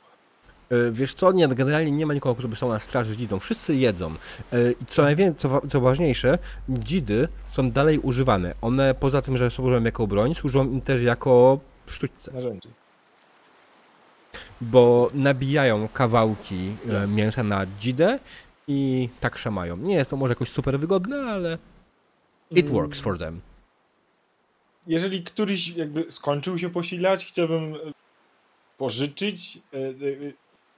[0.72, 3.40] E, Wiesz co, nie, generalnie nie ma nikogo, kto by stał na straży dzidą.
[3.40, 4.16] Wszyscy jedzą.
[4.54, 6.38] E, I co najwięcej, co, co ważniejsze,
[6.70, 8.54] dzidy są dalej używane.
[8.62, 12.32] One poza tym, że służą jako broń, służą im też jako sztućce.
[12.34, 12.70] Narzędzi.
[14.62, 18.20] bo nabijają kawałki e, mięsa na dzidę
[18.68, 19.78] i tak szamają.
[19.78, 21.58] Nie jest to może jakoś super wygodne, ale
[22.52, 23.42] it Mm, works for them.
[24.88, 27.78] Jeżeli któryś jakby skończył się posilać, chciałbym e,
[28.78, 29.60] pożyczyć,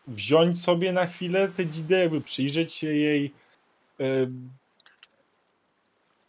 [0.07, 3.33] wziąć sobie na chwilę tę dzidę, jakby przyjrzeć się jej,
[3.99, 4.03] e,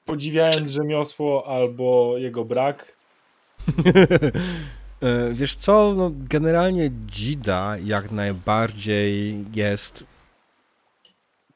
[0.04, 2.92] podziwiając rzemiosło albo jego brak.
[5.00, 10.06] E, Wiesz co, no generalnie dzida jak najbardziej jest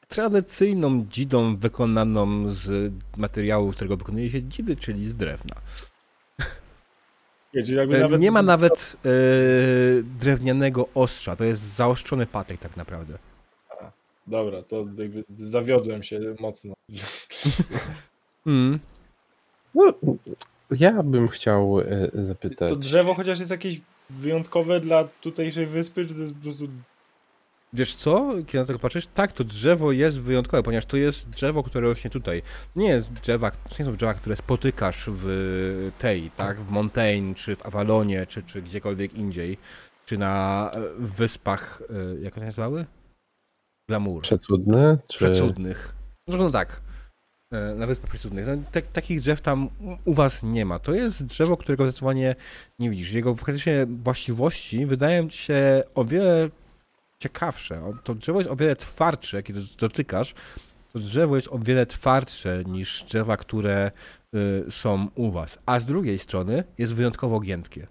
[0.07, 5.55] tradycyjną dzidą wykonaną z materiału, którego wykonuje się dzidy, czyli z drewna.
[7.53, 9.09] E, nawet Nie ma nawet e,
[10.19, 13.17] drewnianego ostrza, to jest zaostrzony patyk tak naprawdę.
[14.27, 16.73] Dobra, to jakby zawiodłem się mocno.
[18.45, 18.79] Mm.
[19.75, 19.93] No,
[20.71, 22.69] ja bym chciał e, zapytać.
[22.69, 26.67] To drzewo chociaż jest jakieś wyjątkowe dla tutejszej wyspy, czy to jest po prostu
[27.73, 29.07] Wiesz co, kiedy na tego patrzysz?
[29.07, 32.41] Tak, to drzewo jest wyjątkowe, ponieważ to jest drzewo, które rośnie tutaj.
[32.75, 37.55] Nie jest drzewa, to nie są drzewa, które spotykasz w tej, tak, w Montaigne, czy
[37.55, 39.57] w Avalonie, czy, czy gdziekolwiek indziej,
[40.05, 42.85] czy na e, wyspach, e, jak one się nazywały?
[43.89, 44.21] Glamour.
[44.21, 44.97] Przecudne?
[45.07, 45.17] Czy...
[45.17, 45.95] Przecudnych.
[46.27, 46.81] No, no tak.
[47.53, 48.47] E, Na Wyspach Przecudnych.
[48.47, 50.79] No, tak- takich drzew tam u- u was nie ma.
[50.79, 52.35] To jest drzewo, którego zdecydowanie
[52.79, 53.11] nie widzisz.
[53.11, 56.49] Jego faktycznie właściwości wydają ci się o wiele
[57.19, 57.93] ciekawsze.
[58.03, 60.33] To drzewo jest o wiele twardsze, kiedy dotykasz.
[60.93, 63.91] To drzewo jest o wiele twardsze niż drzewa, które
[64.67, 65.59] y, są u was.
[65.65, 67.87] A z drugiej strony jest wyjątkowo giętkie.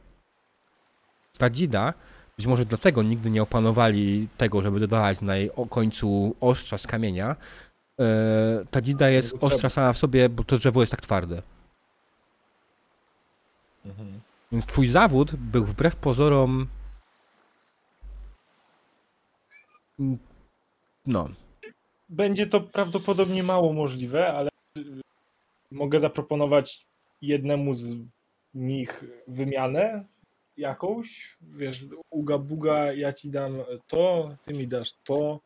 [1.38, 1.94] Ta dzida
[2.38, 7.36] być może dlatego nigdy nie opanowali tego, żeby dodawać na jej końcu ostrza z kamienia.
[8.00, 11.42] E, ta dzida jest ostra sama w sobie, bo to drzewo jest tak twarde.
[14.52, 16.50] Więc twój zawód był wbrew pozorom.
[16.52, 16.68] Mm,
[21.06, 21.28] No.
[22.08, 24.82] Będzie to prawdopodobnie mało możliwe, ale y,
[25.70, 26.86] mogę zaproponować
[27.22, 27.96] jednemu z
[28.54, 30.04] nich wymianę
[30.58, 33.56] jakąś, wiesz, uga buga, ja ci dam
[33.86, 35.40] to, ty mi dasz to.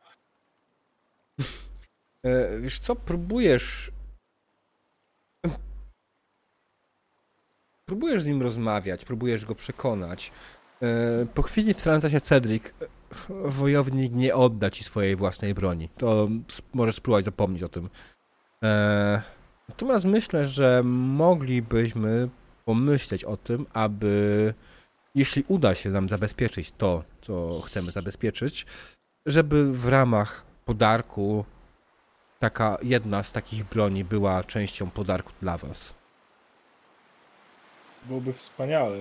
[2.24, 3.92] E, wiesz co, próbujesz...
[7.86, 10.32] Próbujesz z nim rozmawiać, próbujesz go przekonać.
[10.82, 12.74] E, po chwili wtrąca się Cedric.
[13.44, 15.88] Wojownik nie odda ci swojej własnej broni.
[15.88, 16.28] To
[16.74, 17.88] możesz spróbować zapomnieć o tym.
[18.62, 19.22] E,
[19.68, 22.28] natomiast myślę, że moglibyśmy
[22.64, 24.54] pomyśleć o tym, aby
[25.14, 28.66] jeśli uda się nam zabezpieczyć to, co chcemy zabezpieczyć,
[29.26, 31.44] żeby w ramach podarku
[32.38, 35.94] taka jedna z takich broni była częścią podarku dla was.
[38.04, 38.98] Byłoby wspaniale.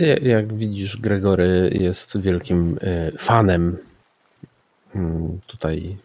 [0.00, 3.78] Ja- Jak widzisz, Gregory jest wielkim e, fanem
[4.94, 5.96] mm, tutaj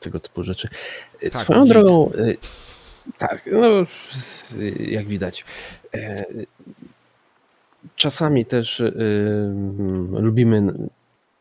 [0.00, 0.68] tego typu rzeczy.
[1.22, 2.34] E, Tak, Swoją drogą, e,
[3.18, 3.68] tak, no
[4.80, 5.44] jak widać.
[7.96, 10.72] Czasami też mm, lubimy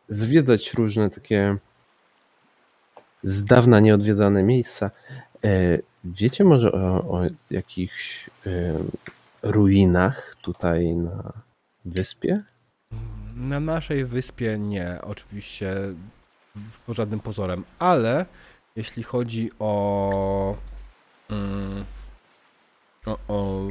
[0.09, 1.57] zwiedzać różne takie
[3.23, 4.91] z dawna nieodwiedzane miejsca.
[6.03, 6.79] Wiecie może o,
[7.11, 7.21] o
[7.51, 8.29] jakichś
[9.43, 11.33] ruinach tutaj na
[11.85, 12.43] wyspie?
[13.35, 15.75] Na naszej wyspie nie, oczywiście
[16.85, 18.25] po żadnym pozorem, ale
[18.75, 20.55] jeśli chodzi o.
[21.29, 21.85] Mm,
[23.05, 23.67] o, o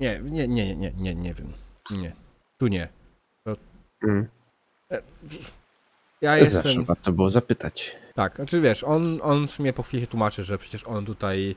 [0.00, 1.52] nie, nie, nie, nie, nie, nie wiem.
[1.90, 2.12] Nie.
[2.58, 2.88] Tu nie.
[4.02, 4.26] Mm.
[6.20, 6.84] Ja Zawsze jestem.
[6.84, 7.96] warto było zapytać.
[8.14, 11.56] Tak, znaczy wiesz, on, on w sumie po chwili tłumaczy, że przecież on tutaj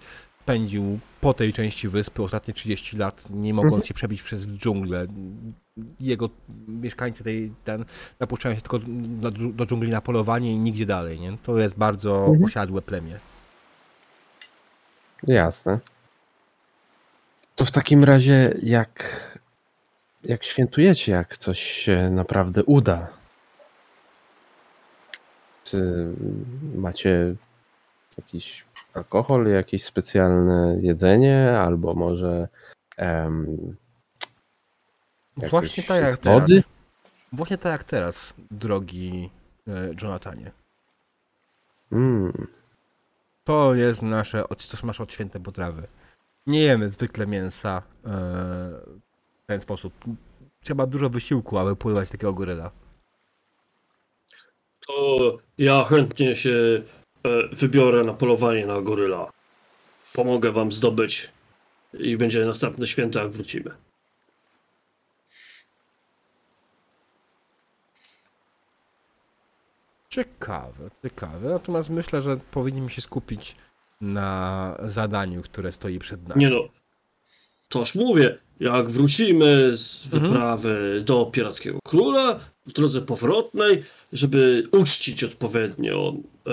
[0.51, 3.87] spędził po tej części wyspy ostatnie 30 lat, nie mogąc Mhm.
[3.87, 5.07] się przebić przez dżunglę.
[5.99, 6.29] Jego
[6.67, 7.85] mieszkańcy tej, ten,
[8.19, 11.37] zapuszczają się tylko do, do dżungli na polowanie i nigdzie dalej, nie?
[11.43, 12.43] To jest bardzo Mhm.
[12.43, 13.19] osiadłe plemię.
[15.23, 15.79] Jasne.
[17.55, 19.19] To w takim razie, jak,
[20.23, 23.07] jak świętujecie, jak coś się naprawdę uda?
[25.63, 26.07] Czy
[26.75, 27.35] macie
[28.17, 28.65] jakiś
[28.97, 32.47] alkohol, jakieś specjalne jedzenie, albo może
[35.37, 36.39] Jakoś Właśnie tak jak teraz.
[36.41, 36.63] wody?
[37.31, 39.29] Właśnie tak jak teraz, drogi
[39.67, 39.71] e,
[40.01, 40.51] Jonathanie.
[41.91, 42.47] mm,
[43.43, 45.87] To jest nasze, od- to są nasze odświęte potrawy.
[46.47, 48.09] Nie jemy zwykle mięsa e,
[49.43, 49.93] w ten sposób.
[50.63, 52.71] Trzeba dużo wysiłku, aby pływać takiego goryla.
[54.87, 56.53] To ja chętnie się
[57.51, 59.31] wybiorę na polowanie na goryla.
[60.13, 61.29] Pomogę wam zdobyć
[61.93, 63.71] i będzie następne święto, jak wrócimy.
[70.09, 71.49] Ciekawe, ciekawe.
[71.49, 73.55] Natomiast myślę, że powinniśmy się skupić
[74.01, 76.41] na zadaniu, które stoi przed nami.
[76.41, 76.67] Nie no,
[77.69, 80.23] toż mówię, jak wrócimy z Mhm.
[80.23, 83.83] wyprawy do Pirackiego Króla, w drodze powrotnej,
[84.13, 86.13] żeby uczcić odpowiednio
[86.47, 86.51] e,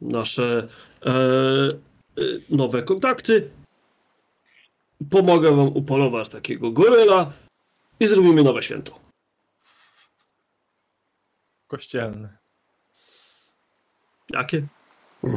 [0.00, 0.68] nasze
[1.06, 3.50] e, e, nowe kontakty,
[5.10, 7.32] pomogę wam upolować takiego goryla
[8.00, 8.98] i zrobimy nowe święto.
[11.68, 12.36] Kościelne.
[14.30, 14.66] Jakie?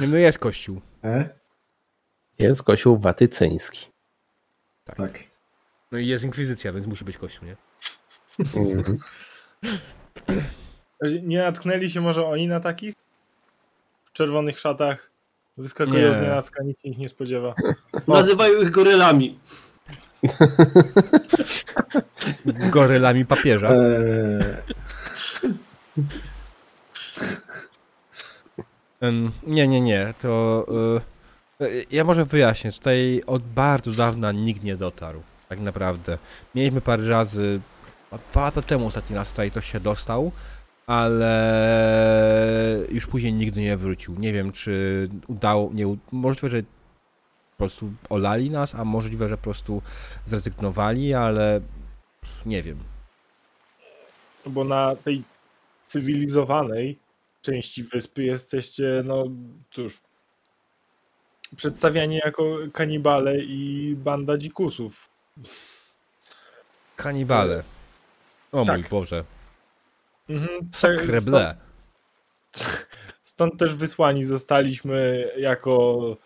[0.00, 0.80] Nie, No jest kościół.
[1.04, 1.39] E?
[2.40, 3.86] Jest kościół watycyński.
[4.84, 5.18] Tak.
[5.92, 7.56] No i jest inkwizycja, więc musi być kościół, nie?
[8.38, 8.98] Mhm.
[11.22, 12.94] Nie natknęli się może oni na takich?
[14.04, 15.10] W czerwonych szatach
[15.56, 17.54] wyskakują z nienacka, nikt się ich nie spodziewa.
[18.08, 19.38] Nazywają ich gorylami.
[22.70, 23.68] Gorylami papieża.
[23.68, 24.56] Eee,
[29.46, 30.66] Nie, nie, nie, to...
[30.96, 31.19] y,
[31.90, 36.18] Ja może wyjaśnię, tutaj od bardzo dawna nikt nie dotarł, tak naprawdę.
[36.54, 37.60] Mieliśmy parę razy,
[38.30, 40.32] dwa lata temu ostatni raz tutaj ktoś się dostał,
[40.86, 44.14] ale już później nigdy nie wrócił.
[44.14, 46.68] Nie wiem, czy udało, nie, możliwe, że po
[47.56, 49.82] prostu olali nas, a możliwe, że po prostu
[50.24, 51.60] zrezygnowali, ale
[52.46, 52.78] nie wiem.
[54.46, 55.22] Bo na tej
[55.84, 56.98] cywilizowanej
[57.42, 59.24] części wyspy jesteście, no
[59.70, 60.00] cóż,
[61.56, 65.10] przedstawiani jako kanibale i banda dzikusów.
[66.96, 67.62] Kanibale.
[68.52, 68.88] O mój Tak.
[68.88, 69.24] Boże.
[70.28, 71.40] Mhm, Sacre bleu.
[71.40, 71.56] Stąd,
[73.24, 76.16] stąd też wysłani zostaliśmy jako.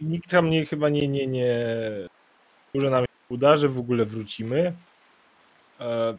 [0.00, 1.54] Nikt tam nie, chyba nie, nie, nie
[2.74, 4.72] może nam się uda, że w ogóle wrócimy.
[5.80, 6.18] E,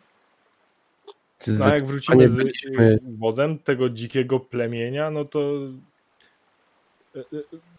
[1.48, 5.52] No, a jak wrócimy z byliśmy- wozem tego dzikiego plemienia, no to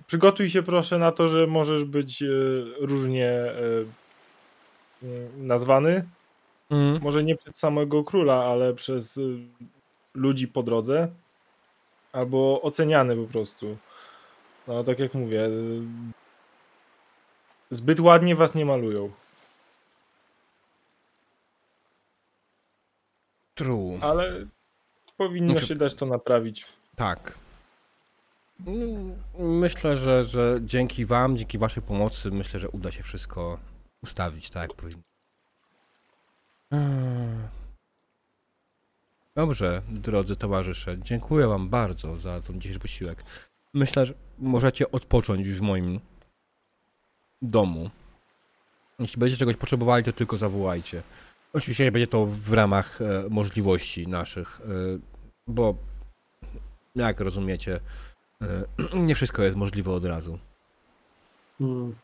[0.06, 2.26] przygotuj się proszę na to, że możesz być e,
[2.78, 3.54] różnie e,
[5.36, 6.08] nazwany.
[6.70, 7.02] Mm.
[7.02, 9.20] Może nie przez samego króla, ale przez
[10.14, 11.08] ludzi po drodze.
[12.12, 13.76] Albo oceniany po prostu.
[14.68, 15.48] No tak jak mówię.
[17.70, 19.10] Zbyt ładnie was nie malują.
[23.54, 23.98] True.
[24.00, 24.46] Ale
[25.16, 26.66] powinno Muszę- się dać to naprawić.
[26.96, 27.38] Tak.
[29.38, 33.58] Myślę, że, że dzięki wam, dzięki waszej pomocy, myślę, że uda się wszystko
[34.02, 35.02] ustawić tak, jak powinno.
[36.70, 37.62] Eee.
[39.34, 43.24] Dobrze, drodzy towarzysze, dziękuję wam bardzo za ten dzisiejszy posiłek.
[43.74, 46.00] Myślę, że możecie odpocząć już w moim
[47.42, 47.90] domu.
[48.98, 51.02] Jeśli będziecie czegoś potrzebowali, to tylko zawołajcie.
[51.52, 54.64] Oczywiście będzie to w ramach e, możliwości naszych, e,
[55.46, 55.74] bo
[56.94, 57.80] jak rozumiecie,
[59.06, 60.38] nie wszystko jest możliwe od razu.
[61.60, 61.94] Mm.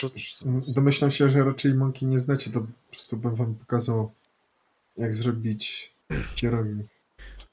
[0.00, 0.10] To,
[0.68, 4.12] Domyślam się, że raczej mąki nie znacie, to po prostu bym wam pokazał,
[4.96, 5.92] jak zrobić
[6.36, 6.84] pierogi.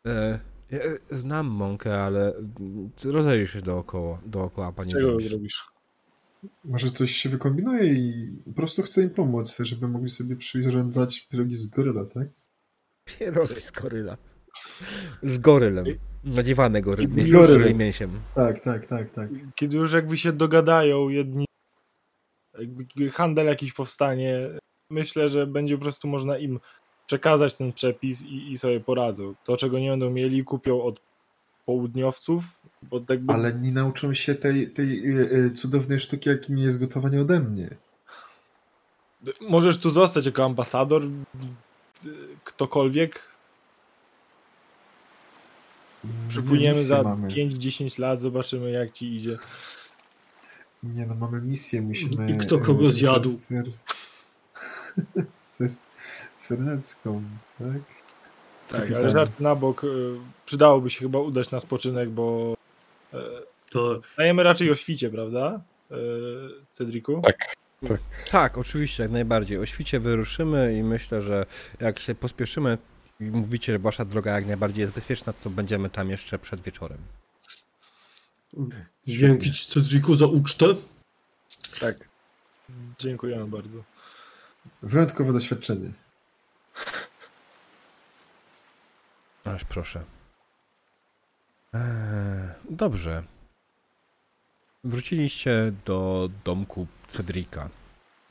[0.06, 0.40] E,
[0.72, 0.80] ja
[1.12, 5.64] znam mąkę, ale mm, rozejrzyj się dookoła, dookoła panie czego zrobisz?
[6.66, 11.54] Może coś się wykombinuje i po prostu chcę im pomóc, żeby mogli sobie przyrządzać pierogi
[11.54, 12.28] z goryla, tak?
[13.06, 14.18] Pierogi z goryla.
[15.24, 15.86] Z gorylem.
[16.24, 17.08] Nadziewane goryl.
[17.10, 17.58] Z Z gorylem.
[17.58, 18.12] gorylem mięsiem.
[18.36, 19.30] Tak, tak, tak, tak.
[19.56, 21.46] Kiedy już jakby się dogadają jedni,
[22.60, 24.50] jakby handel jakiś powstanie,
[24.90, 26.60] myślę, że będzie po prostu można im
[27.08, 29.36] przekazać ten przepis i, i sobie poradzą.
[29.44, 31.00] To, czego nie będą mieli, kupią od
[31.66, 32.44] południowców,
[32.84, 36.80] bo tak jakby Ale nie nauczą się tej, tej y, y, cudownej sztuki, jakim jest
[36.80, 37.70] gotowanie ode mnie.
[39.42, 41.04] możesz tu zostać jako ambasador,
[42.56, 43.22] ktokolwiek.
[46.28, 47.28] Przypłyniemy za mamy.
[47.28, 49.38] 5-10 lat, zobaczymy jak ci idzie.
[50.84, 52.32] Nie no, mamy misję, musimy...
[52.32, 53.30] I kto kogo zjadł.
[53.30, 53.66] Ser...
[55.40, 55.70] ser...
[56.38, 57.24] Sernecką,
[57.60, 57.68] tak?
[58.68, 59.02] Tak, Kapitan.
[59.02, 62.56] ale żart na bok, y, przydałoby się chyba udać na spoczynek, bo
[63.14, 63.18] y,
[63.70, 65.62] To dajemy raczej o świcie, prawda?
[65.92, 65.96] Y,
[66.72, 67.22] Cedriku?
[67.24, 67.56] Tak.
[68.32, 69.58] Tak, oczywiście, jak najbardziej.
[69.58, 71.46] O świcie wyruszymy i myślę, że
[71.80, 72.78] jak się pospieszymy
[73.20, 76.98] i mówicie, że wasza droga jak najbardziej jest bezpieczna, to będziemy tam jeszcze przed wieczorem.
[79.08, 80.66] dzięki ci Cedriku za ucztę.
[81.80, 81.96] Tak.
[83.00, 83.84] Dziękujemy bardzo.
[84.82, 85.92] Wyjątkowe doświadczenie.
[89.46, 90.04] Aż proszę.
[91.74, 93.24] Eee, dobrze.
[94.84, 97.70] Wróciliście do domku Cedrika.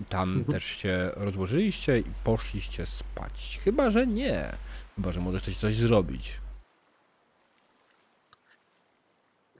[0.08, 0.44] Tam Mhm.
[0.44, 3.60] też się rozłożyliście i poszliście spać.
[3.64, 4.52] Chyba, że nie.
[4.96, 6.40] Chyba, że może chcecie coś zrobić.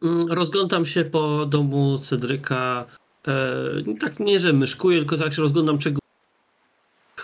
[0.03, 2.85] Mm, Rozglądam się po domu Cedryka.
[3.29, 5.99] E, tak nie, że myszkuję, tylko tak się rozglądam czego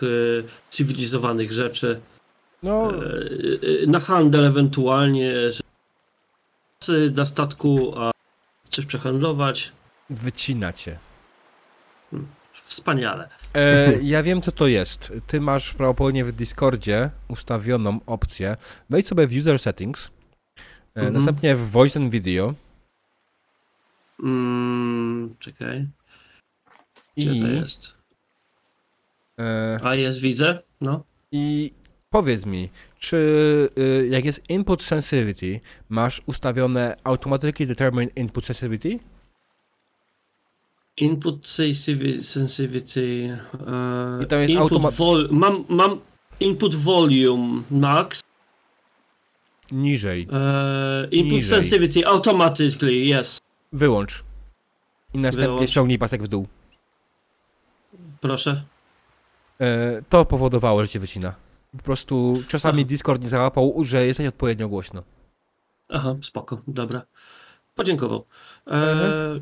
[0.03, 0.07] e,
[0.71, 2.01] cywilizowanych rzeczy.
[2.63, 2.99] No, E,
[3.83, 5.35] e, na handel ewentualnie.
[7.17, 8.11] Na statku, a
[8.69, 9.73] chcesz przehandlować.
[10.11, 10.99] wycinacie.
[12.53, 13.29] Wspaniale.
[13.55, 15.13] E, ja wiem, co to jest.
[15.27, 18.57] Ty masz prawdopodobnie w Discordzie ustawioną opcję.
[18.91, 20.11] Wejdź sobie w User Settings, e,
[21.01, 21.15] Mhm.
[21.15, 22.55] następnie w Voice and Video
[24.23, 25.87] Mm, czekaj.
[27.17, 27.95] Gdzie i, to jest?
[29.39, 30.63] e, A jest, widzę.
[30.81, 31.05] No.
[31.33, 31.71] i
[32.11, 32.69] powiedz mi,
[32.99, 33.17] czy
[33.79, 38.99] y, jak jest Input Sensitivity, masz ustawione Automatically Determine Input Sensitivity?
[40.97, 41.47] Input
[42.23, 43.39] sensitivity.
[44.21, 46.01] e, I tam jest input automa- mam, mam
[46.41, 48.21] input volume max.
[49.73, 50.29] Niżej.
[50.33, 51.43] E, input Niżej.
[51.43, 53.39] sensitivity automatically, yes.
[53.73, 54.25] Wyłącz.
[55.15, 55.71] I następnie Wyłącz.
[55.71, 56.47] ściągnij pasek w dół.
[58.21, 58.63] Proszę.
[59.61, 61.35] E, to powodowało, że cię wycina.
[61.77, 65.03] Po prostu czasami Discord nie załapał, że jesteś odpowiednio głośno.
[65.89, 67.03] Aha, spoko, dobra.
[67.75, 68.25] Podziękował.
[68.67, 69.41] E, Mhm.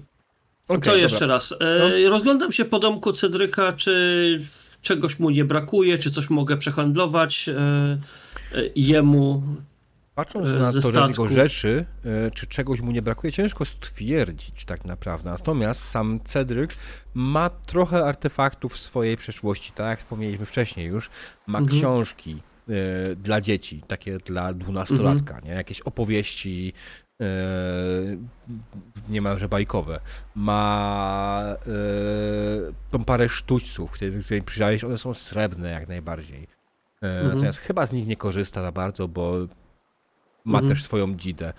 [0.67, 0.95] To dobra.
[0.95, 1.55] jeszcze raz.
[1.61, 4.41] E, Rozglądam się po domku Cedryka, czy
[4.83, 7.99] czegoś mu nie brakuje, czy coś mogę przehandlować e,
[8.77, 9.43] jemu.
[10.17, 11.87] Patrząc na to, że jego rzeczy,
[12.27, 15.31] e, czy czegoś mu nie brakuje, ciężko stwierdzić tak naprawdę.
[15.31, 16.77] Natomiast sam Cedryk
[17.15, 21.11] ma trochę artefaktów swojej przeszłości, tak jak wspomnieliśmy wcześniej już.
[21.47, 21.79] Ma Mhm.
[21.79, 25.51] książki e, dla dzieci, takie dla dwunastolatka, nie?
[25.51, 26.73] Jakieś opowieści
[27.21, 27.27] e,
[29.09, 30.01] niemalże bajkowe.
[30.35, 31.71] Ma e,
[32.91, 36.49] tą parę sztućców, które, które przyjrzałeś, one są srebrne jak najbardziej.
[37.03, 37.29] Mhm.
[37.29, 39.35] Natomiast chyba z nich nie korzysta za bardzo, bo
[40.47, 40.75] ma Mhm.
[40.75, 41.49] też swoją dzidę.
[41.49, 41.53] E,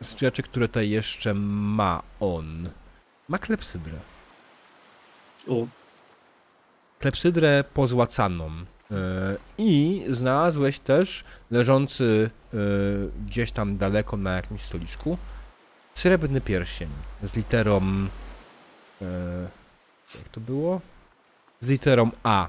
[0.00, 2.70] z rzeczy, które tutaj jeszcze ma on,
[3.28, 3.98] ma klepsydrę.
[5.48, 5.66] O,
[6.98, 8.50] Klepsydrę pozłacaną.
[8.90, 8.94] E,
[9.58, 12.56] I znalazłeś też leżący e,
[13.26, 15.18] gdzieś tam daleko na jakimś stoliczku
[15.94, 16.88] srebrny pierścień
[17.22, 17.80] z literą.
[20.18, 20.80] Jak to było?
[21.60, 22.48] Z literą A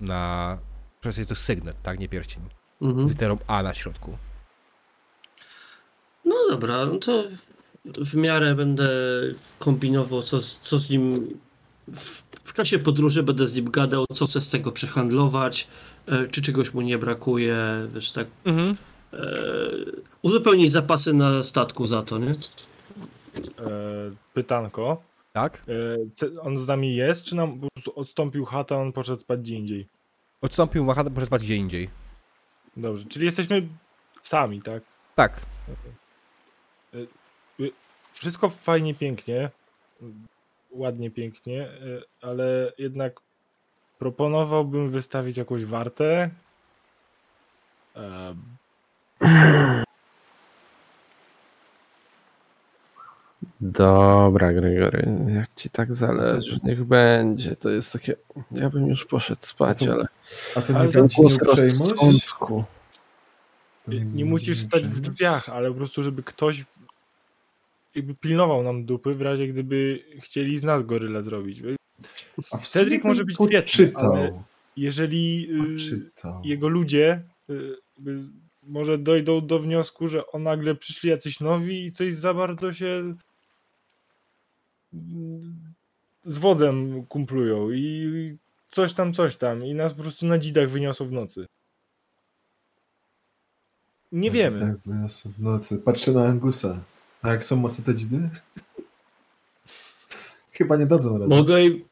[0.00, 0.58] na.
[1.00, 1.98] Przecież jest to sygnet, tak?
[1.98, 2.42] Nie pierścień.
[2.82, 3.06] Mhm.
[3.08, 4.18] Literą A na środku.
[6.24, 7.24] No dobra, no to
[7.84, 8.88] w, miarę będę
[9.58, 11.30] kombinował, co, z- co z nim.
[11.88, 15.68] W, w czasie podróży będę z nim gadał, co chcę z tego przehandlować,
[16.06, 18.26] e, czy czegoś mu nie brakuje, wiesz, tak.
[18.44, 18.76] Mhm.
[19.12, 19.16] E,
[20.22, 22.30] uzupełnić zapasy na statku za to, nie?
[22.30, 22.32] E,
[24.34, 25.02] pytanko.
[25.32, 25.64] Tak?
[26.42, 27.60] On z nami jest, czy nam
[27.94, 29.86] odstąpił chatę, a on poszedł spać gdzie indziej?
[30.40, 31.90] Odstąpił Machada, proszę spać gdzie indziej.
[32.76, 33.68] Dobrze, czyli jesteśmy
[34.22, 34.82] sami, tak?
[35.14, 35.40] Tak.
[38.12, 39.50] Wszystko fajnie, pięknie,
[40.70, 41.68] ładnie, pięknie, e,
[42.20, 43.20] ale jednak
[43.98, 46.30] proponowałbym wystawić jakąś wartę.
[53.60, 57.56] Dobra, Gregory, jak ci tak zależy, niech będzie.
[57.56, 58.14] To jest takie.
[58.50, 60.06] Ja bym już poszedł spać, A to- ale.
[60.56, 62.64] A Ale nie ten głos rozsądku.
[63.88, 66.64] Nie, będzie musisz stać w drzwiach, ale po prostu, żeby ktoś
[67.94, 71.62] jakby pilnował nam dupy w razie gdyby chcieli z nas goryle zrobić.
[72.52, 74.42] A Cedric może być świetny, ale-
[74.76, 76.42] Jeżeli y, Poczytał.
[76.44, 77.76] jego ludzie y,
[78.62, 83.14] może dojdą do wniosku, że o nagle przyszli jacyś nowi i coś za bardzo się
[86.22, 88.36] z wodzem kumplują i
[88.70, 91.46] coś tam, coś tam i nas po prostu na dzidach wyniosą w nocy.
[94.12, 94.60] Nie wiemy.
[94.60, 95.78] Tak, wyniosło w nocy.
[95.78, 96.80] Patrzę na Angusa.
[97.22, 98.30] A jak są mocne te dzidy?
[100.52, 101.28] Chyba nie dadzą rady.
[101.28, 101.84] Mogę im...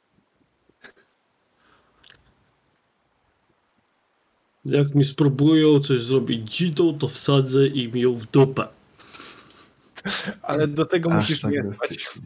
[4.65, 8.69] Jak mi spróbują coś zrobić dzidą, to wsadzę im ją w dupę.
[10.43, 12.19] Ale do tego Aż musisz tak nie spać.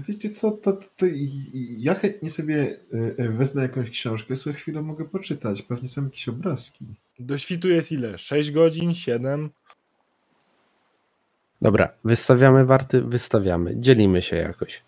[0.00, 1.06] To wiecie co, to, to, to
[1.78, 5.62] ja chętnie sobie y, y, wezmę jakąś książkę, sobie chwilę mogę poczytać.
[5.62, 6.86] Pewnie są jakieś obrazki.
[7.18, 8.18] Do świtu jest ile?
[8.18, 8.94] 6 godzin?
[8.94, 9.50] 7?
[11.62, 13.80] Dobra, wystawiamy warty, wystawiamy.
[13.80, 14.82] Dzielimy się jakoś.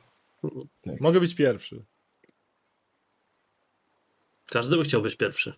[0.83, 1.01] Tak.
[1.01, 1.85] Mogę być pierwszy.
[4.47, 5.55] Każdy by chciał być pierwszy.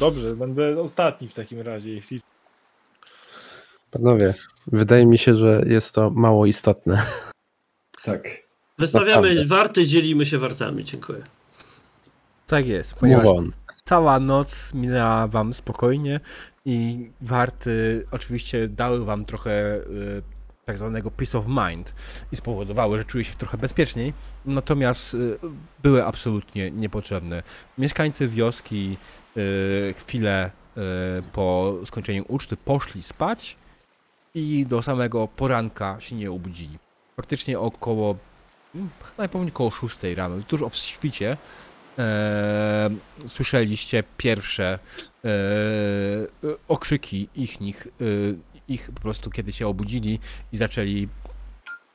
[0.00, 2.20] Dobrze, będę ostatni w takim razie, jeśli
[3.90, 4.34] Panowie,
[4.66, 7.06] wydaje mi się, że jest to mało istotne.
[8.04, 8.49] Tak.
[8.80, 9.44] Wystawiamy Naprawdę.
[9.44, 10.84] warty, dzielimy się wartami.
[10.84, 11.22] Dziękuję.
[12.46, 13.26] Tak jest, ponieważ
[13.84, 16.20] cała noc minęła wam spokojnie
[16.64, 20.22] i warty oczywiście dały wam trochę y,
[20.64, 21.94] tak zwanego peace of mind
[22.32, 24.12] i spowodowały, że czuje się trochę bezpieczniej,
[24.46, 25.38] natomiast y,
[25.82, 27.42] były absolutnie niepotrzebne.
[27.78, 28.96] Mieszkańcy wioski
[29.36, 30.80] y, chwilę y,
[31.32, 33.56] po skończeniu uczty poszli spać
[34.34, 36.78] i do samego poranka się nie obudzili.
[37.16, 38.16] Faktycznie około,
[39.18, 41.36] najpewniej około 6 rano, tuż o świcie,
[41.98, 42.90] e,
[43.26, 44.78] słyszeliście pierwsze
[45.24, 45.28] e,
[46.68, 48.04] okrzyki ich, nich, e,
[48.68, 50.18] ich po prostu kiedy się obudzili
[50.52, 51.08] i zaczęli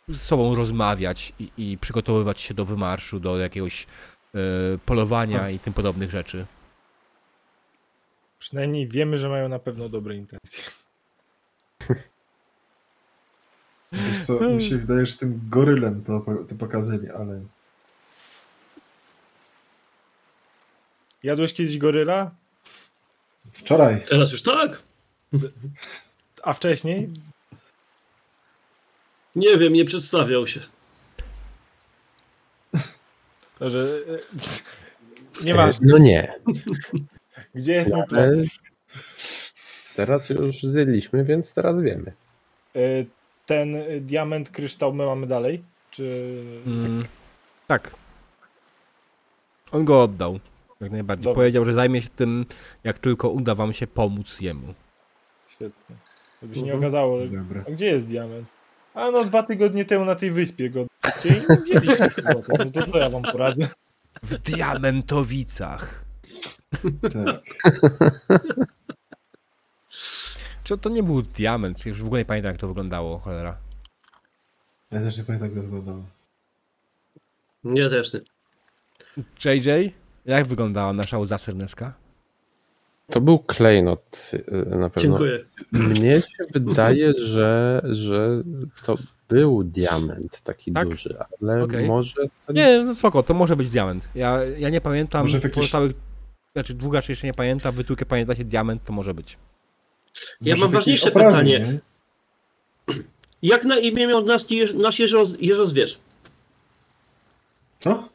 [0.08, 4.40] z sobą rozmawiać i, i przygotowywać się do wymarszu, do jakiegoś e,
[4.86, 6.46] polowania i tym podobnych rzeczy.
[8.40, 10.64] przynajmniej wiemy, że mają na pewno dobre intencje.
[13.96, 16.20] Wiesz co, mi się wydaje, że tym gorylem to,
[16.50, 17.42] to pokazali, ale
[21.24, 22.32] Jadłeś kiedyś goryla?
[23.52, 24.84] wczoraj Teraz już tak?
[26.44, 27.10] A wcześniej?
[29.36, 30.60] Nie wiem, nie przedstawiał się.
[33.62, 34.02] Że...
[35.44, 35.72] Nie ma.
[35.82, 36.40] No nie.
[37.56, 38.36] Gdzie jest mój plac?
[39.96, 42.14] teraz już zjedliśmy, więc teraz wiemy.
[43.46, 45.64] Ten e, diament, kryształ my mamy dalej?
[45.92, 46.44] Czy...
[46.68, 47.06] Mm,
[47.68, 47.96] tak.
[49.72, 50.40] On go oddał.
[50.82, 51.24] Jak najbardziej.
[51.24, 51.36] Dobra.
[51.36, 52.46] Powiedział, że zajmie się tym,
[52.84, 54.74] jak tylko uda wam się pomóc jemu.
[55.50, 55.96] Świetnie.
[56.42, 56.84] Żeby się nie Mhm.
[56.84, 57.20] okazało.
[57.20, 57.64] że- Dobra.
[57.68, 58.48] A gdzie jest diament?
[58.94, 61.98] A no dwa tygodnie temu na tej wyspie go odcięli i nie.
[62.60, 63.68] No to co ja wam poradzę?
[64.24, 66.06] W Diamentowicach.
[67.14, 67.44] Tak.
[70.66, 71.86] Czy to nie był diament?
[71.86, 73.58] Już w ogóle nie pamiętam, jak to wyglądało, cholera.
[74.92, 76.04] Ja też nie pamiętam, jak to wyglądało.
[77.64, 78.22] Nie też nie.
[79.46, 79.70] JJ,
[80.26, 81.94] jak wyglądała nasza łza serneska?
[83.10, 85.10] To był klejnot y, na pewno.
[85.10, 85.46] Dziękuję.
[85.72, 88.44] Mnie się wydaje, że, że
[88.86, 88.96] to
[89.30, 90.90] był diament taki Tak?
[90.90, 91.88] duży, ale Okej.
[91.88, 92.22] może.
[92.50, 94.10] Nie, no spoko, to może być diament.
[94.16, 95.92] Ja, ja nie pamiętam Może jakiś- pozostałych...
[96.54, 99.38] Znaczy, długa czy jeszcze nie pamięta, wytłukę pamiętacie diament, to może być.
[100.42, 101.60] Ja mam ważniejsze pytanie.
[101.60, 101.80] nie?
[103.52, 106.00] Jak na imię miał nasz, jeż, nasz jeżo, jeżozwierz?
[107.78, 108.10] Co?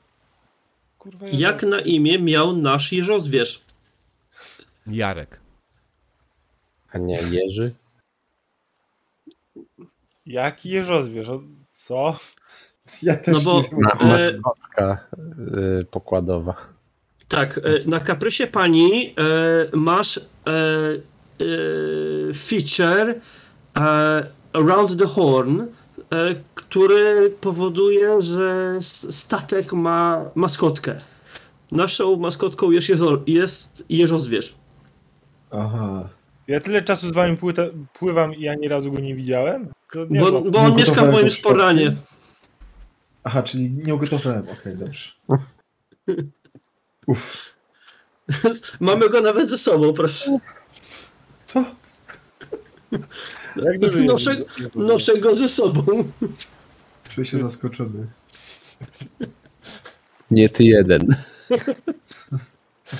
[0.99, 3.61] Kurwa, Jak na imię miał nasz jeżozwierz?
[4.87, 5.41] Jarek.
[6.93, 7.75] A nie Jerzy?
[10.27, 11.29] Jaki jeżozwierz?
[11.29, 11.41] O,
[11.73, 12.19] Co?
[13.03, 13.81] Ja też No bo- nie wiem.
[13.81, 15.07] Ma, o co- E, maskotka
[15.81, 16.55] y, pokładowa.
[17.29, 20.51] Tak, e, na kaprysie pani e, masz e, e,
[22.35, 23.15] feature
[23.77, 23.81] e,
[24.53, 25.67] Around the Horn, e,
[26.55, 28.77] który powoduje, że
[29.11, 30.99] statek ma maskotkę.
[31.73, 34.55] Naszą maskotką jest, jezo, jest jeżozwierz.
[35.51, 36.09] Aha.
[36.49, 37.63] Ja tyle czasu z wami płyta,
[37.99, 39.69] pływam i ani razu go nie widziałem?
[40.11, 41.93] Nie Bo, bo on Nie mieszka w moim sporanie.
[43.25, 44.47] Aha, czyli nie ugotowałem.
[44.49, 45.11] Okej, dobrze.
[47.07, 47.55] Uff.
[48.81, 50.39] Mamy go nawet ze sobą, proszę.
[51.51, 51.65] Co?
[53.57, 54.37] Jak Noszę,
[54.75, 55.83] noszę go ze sobą.
[57.09, 58.07] Czuję się zaskoczony.
[60.31, 61.17] Nie ty jeden.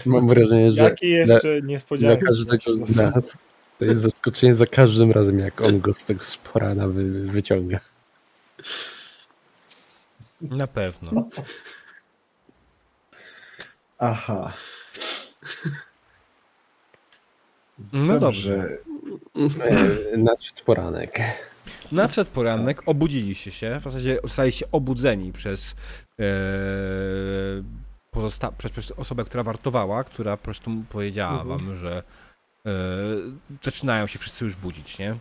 [0.07, 2.25] Mam wrażenie, że Jakie jeszcze dla niespodzianki?
[2.27, 3.39] każdego z nas
[3.79, 7.81] to jest zaskoczenie za każdym razem, jak on go z tego sporana wy, wyciąga.
[10.41, 11.29] Na pewno.
[13.99, 14.53] Aha.
[17.93, 18.79] No dobrze.
[19.65, 21.21] E, Nadszedł poranek.
[21.93, 25.75] Nadszedł poranek, obudziliście się, w zasadzie zostaliście obudzeni przez,
[26.21, 26.25] e,
[28.13, 31.49] pozosta- przez, przez osobę, która wartowała, która po prostu powiedziała Mhm.
[31.59, 32.03] wam, że
[32.67, 32.71] e,
[33.63, 35.17] zaczynają się wszyscy już budzić, nie?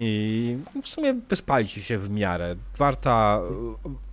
[0.00, 2.56] I w sumie wyspaliście się w miarę.
[2.78, 3.40] Warta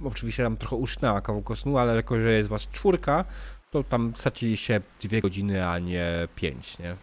[0.06, 3.26] oczywiście tam trochę uszynęła kawałek snu, ale jako, że jest was czwórka,
[3.72, 6.96] to tam straciliście dwie godziny, a nie pięć, nie?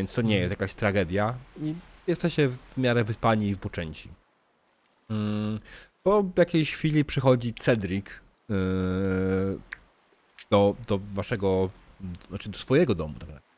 [0.00, 1.34] Więc to nie jest jakaś tragedia.
[1.62, 1.74] I
[2.06, 4.08] jesteście w miarę wyspani i wypoczęci.
[5.10, 5.58] Mm,
[6.02, 8.06] Po jakiejś chwili przychodzi Cedric
[8.48, 8.56] yy,
[10.50, 11.70] do, do waszego,
[12.28, 13.14] znaczy do swojego domu.
[13.18, 13.48] Tak naprawdę.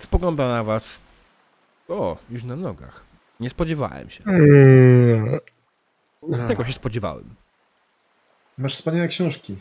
[0.00, 1.00] Spogląda na was.
[1.88, 3.04] O, już na nogach.
[3.40, 4.24] Nie spodziewałem się.
[6.48, 7.34] Tego się spodziewałem.
[8.58, 9.56] Masz wspaniałe książki.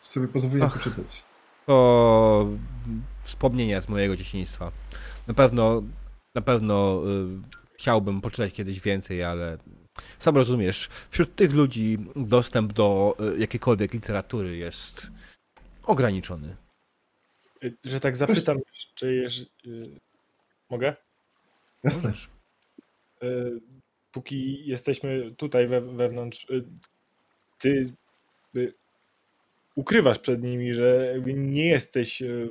[0.00, 0.78] Sobie pozwoliłem Ach.
[0.78, 1.24] poczytać.
[1.66, 2.46] To
[3.22, 4.72] wspomnienia z mojego dzieciństwa.
[5.26, 5.82] Na pewno,
[6.34, 9.58] na pewno y, chciałbym poczytać kiedyś więcej, ale
[10.18, 15.10] sam rozumiesz, wśród tych ludzi dostęp do y, jakiejkolwiek literatury jest
[15.82, 16.56] ograniczony.
[17.64, 18.58] Y, Że tak zapytam,
[18.94, 19.38] czy jeż...
[19.66, 20.00] y,
[20.70, 20.96] Mogę?
[21.84, 22.12] Jasne.
[23.22, 23.60] Y,
[24.12, 26.64] Póki jesteśmy tutaj we, wewnątrz, y,
[27.58, 27.92] ty
[28.56, 28.74] y,
[29.74, 32.48] ukrywasz przed nimi, że nie jesteś, y,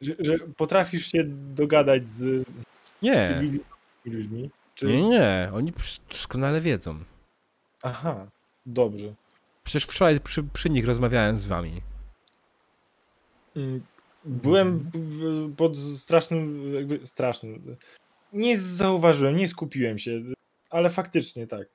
[0.00, 1.24] że, że potrafisz się
[1.54, 2.46] dogadać z
[3.02, 3.60] Nie, cywilnymi
[4.04, 4.50] ludźmi.
[4.74, 4.86] Czy...
[4.86, 5.72] nie, nie, oni
[6.10, 6.98] doskonale wiedzą.
[7.82, 8.26] Aha,
[8.66, 9.14] dobrze.
[9.64, 11.82] Przecież wczoraj przy, przy nich rozmawiałem z wami.
[13.56, 13.80] Mm,
[14.24, 14.90] Byłem
[15.56, 17.76] pod strasznym, jakby strasznym.
[18.32, 20.20] Nie zauważyłem, nie skupiłem się,
[20.70, 21.68] ale faktycznie tak.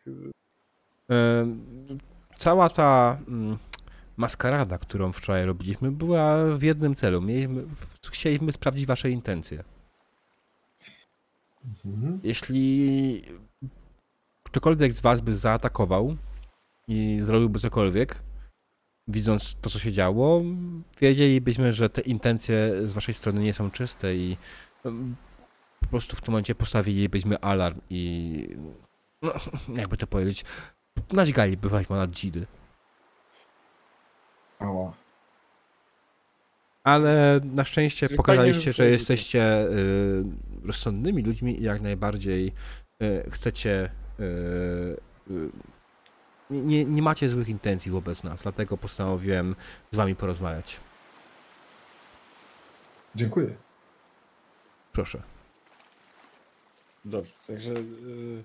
[2.37, 3.57] Cała ta mm,
[4.21, 7.21] maskarada, którą wczoraj robiliśmy, była w jednym celu.
[7.21, 7.63] Mieliśmy,
[8.11, 9.63] chcieliśmy sprawdzić wasze intencje.
[11.85, 12.19] Mhm.
[12.23, 13.23] Jeśli
[14.43, 16.15] ktokolwiek z was by zaatakował
[16.87, 18.15] i zrobiłby cokolwiek,
[19.07, 20.41] widząc to, co się działo,
[21.01, 24.37] wiedzielibyśmy, że te intencje z waszej strony nie są czyste i
[25.79, 28.47] po prostu w tym momencie postawilibyśmy alarm i
[29.21, 29.33] no,
[29.75, 30.45] jakby to powiedzieć,
[31.11, 32.45] naźgaliby waśma nad dzidy.
[34.61, 34.93] Ała.
[36.83, 40.23] Ale na szczęście Że pokazaliście, że- jesteście y,
[40.65, 42.51] rozsądnymi ludźmi i jak najbardziej
[43.01, 43.89] y, chcecie.
[44.19, 44.23] Y,
[45.31, 45.49] y,
[46.49, 49.55] nie, nie macie złych intencji wobec nas, dlatego postanowiłem
[49.91, 50.79] z wami porozmawiać.
[53.15, 53.55] Dziękuję.
[54.93, 55.21] Proszę.
[57.05, 58.43] Dobrze, także y,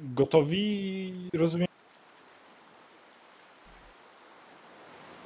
[0.00, 1.68] gotowi, rozumiem?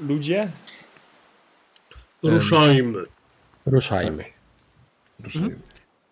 [0.00, 0.48] Ludzie?
[2.22, 2.98] Ruszajmy.
[3.66, 4.24] Ruszajmy.
[5.24, 5.58] Ruszajmy.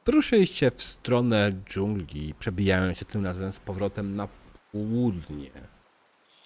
[0.07, 4.29] Wyruszyliście w stronę dżungli, przebijając się tym razem z powrotem na
[4.73, 5.51] południe.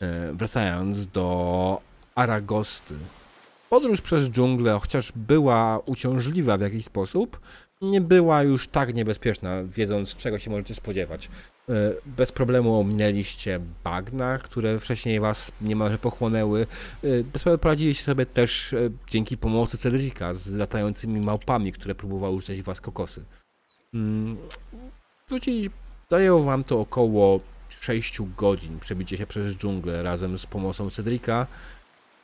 [0.00, 1.80] E, Wracając do
[2.14, 2.94] Aragosty.
[3.70, 7.40] Podróż przez dżunglę, chociaż była uciążliwa w jakiś sposób,
[7.82, 11.28] nie była już tak niebezpieczna, wiedząc czego się możecie spodziewać.
[11.68, 16.66] E, Bez problemu ominęliście bagna, które wcześniej was niemalże pochłonęły.
[17.04, 22.40] E, Bez problemu poradziliście sobie też e, dzięki pomocy Cedrika z latającymi małpami, które próbowały
[22.40, 23.24] w was kokosy.
[23.94, 24.36] Mm,
[26.10, 27.40] zajęło wam to około
[27.80, 31.46] 6 godzin przebicie się przez dżunglę razem z pomocą Cedrika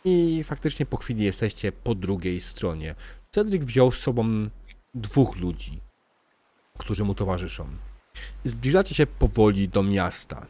[0.04, 2.94] i faktycznie po chwili jesteście po drugiej stronie.
[3.30, 4.48] Cedric wziął z sobą
[4.94, 5.80] dwóch ludzi,
[6.78, 7.66] którzy mu towarzyszą.
[8.44, 10.46] Zbliżacie się powoli do miasta.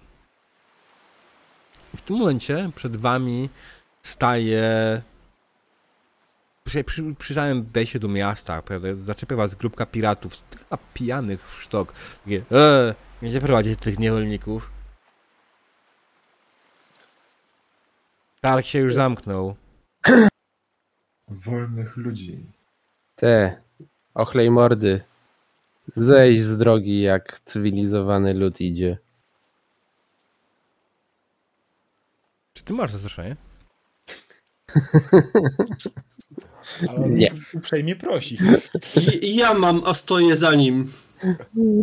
[1.96, 3.50] W tym momencie przed wami
[4.02, 5.02] staje
[6.68, 11.62] przy, przy, przy samym wejściu do miasta, prawda, zaczepia was grupka piratów, chyba pijanych w
[11.62, 11.92] sztok.
[12.24, 14.70] Takie, eee, gdzie prowadzić tych niewolników?
[18.40, 19.56] Targ się już zamknął.
[21.28, 22.46] Wolnych ludzi.
[23.16, 23.62] Te
[24.14, 25.04] ochlej mordy.
[25.96, 28.98] Zejdź z drogi, jak cywilizowany lud idzie.
[32.54, 33.36] Czy ty masz zastrzeżenie?
[36.88, 37.32] Ale on Nie.
[37.54, 38.38] uprzejmie prosi.
[39.22, 40.92] I- Ja mam, a stoję za nim.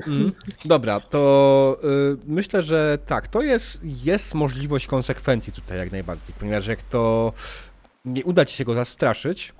[0.07, 0.31] Mm.
[0.65, 6.67] Dobra, to y, myślę, że tak, to jest, jest możliwość konsekwencji tutaj jak najbardziej, ponieważ
[6.67, 7.33] jak to
[8.05, 9.53] nie uda ci się go zastraszyć,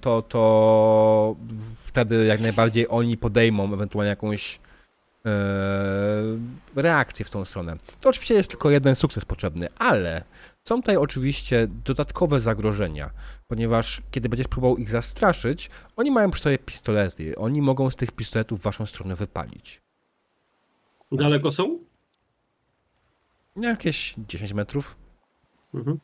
[0.00, 1.36] to, to
[1.84, 5.30] wtedy jak najbardziej oni podejmą ewentualnie jakąś y,
[6.76, 7.76] reakcję w tą stronę.
[8.00, 10.24] To oczywiście jest tylko jeden sukces potrzebny, ale
[10.64, 13.10] są tutaj oczywiście dodatkowe zagrożenia,
[13.48, 17.36] ponieważ kiedy będziesz próbował ich zastraszyć, oni mają przy sobie pistolety.
[17.36, 19.82] Oni mogą z tych pistoletów w waszą stronę wypalić.
[21.12, 21.78] Daleko są?
[23.56, 24.96] Jakieś 10 metrów.
[25.74, 25.98] Mhm.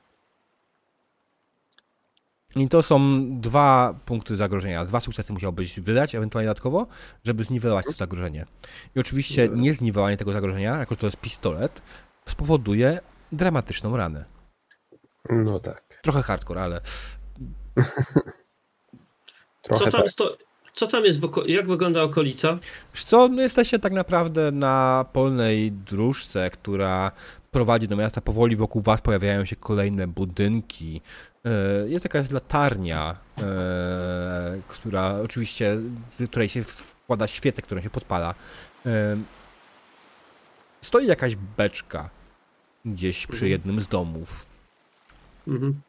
[2.57, 4.85] I to są dwa punkty zagrożenia.
[4.85, 6.87] Dwa sukcesy musiałbyś wydać, ewentualnie dodatkowo,
[7.25, 8.47] żeby zniwelować to zagrożenie.
[8.97, 11.83] I oczywiście niezniwelowanie tego zagrożenia, jako że to jest pistolet,
[12.27, 13.01] spowoduje
[13.33, 14.25] dramatyczną ranę.
[15.31, 15.83] No tak.
[16.03, 16.81] Trochę hardcore, ale
[19.63, 20.11] Trochę Co tam, tak.
[20.11, 20.37] sto...
[20.73, 21.47] Co tam jest, w oko...
[21.47, 22.59] jak wygląda okolica?
[22.95, 27.13] Co, no jesteście tak naprawdę na polnej dróżce, która
[27.51, 28.21] prowadzi do miasta.
[28.21, 31.01] Powoli wokół was pojawiają się kolejne budynki.
[31.45, 33.43] E, Jest jakaś latarnia, e,
[34.69, 35.77] która oczywiście,
[36.11, 38.35] z której się wkłada świecę, którą się podpala.
[38.87, 39.17] E,
[40.81, 42.11] Stoi jakaś beczka
[42.85, 43.51] gdzieś przy Mhm.
[43.51, 44.47] jednym z domów.
[45.49, 45.81] Mhm.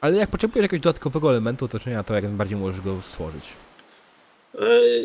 [0.00, 3.52] Ale jak potrzebujesz jakiegoś dodatkowego elementu otoczenia, to jak najbardziej możesz go stworzyć.
[4.56, 4.62] E,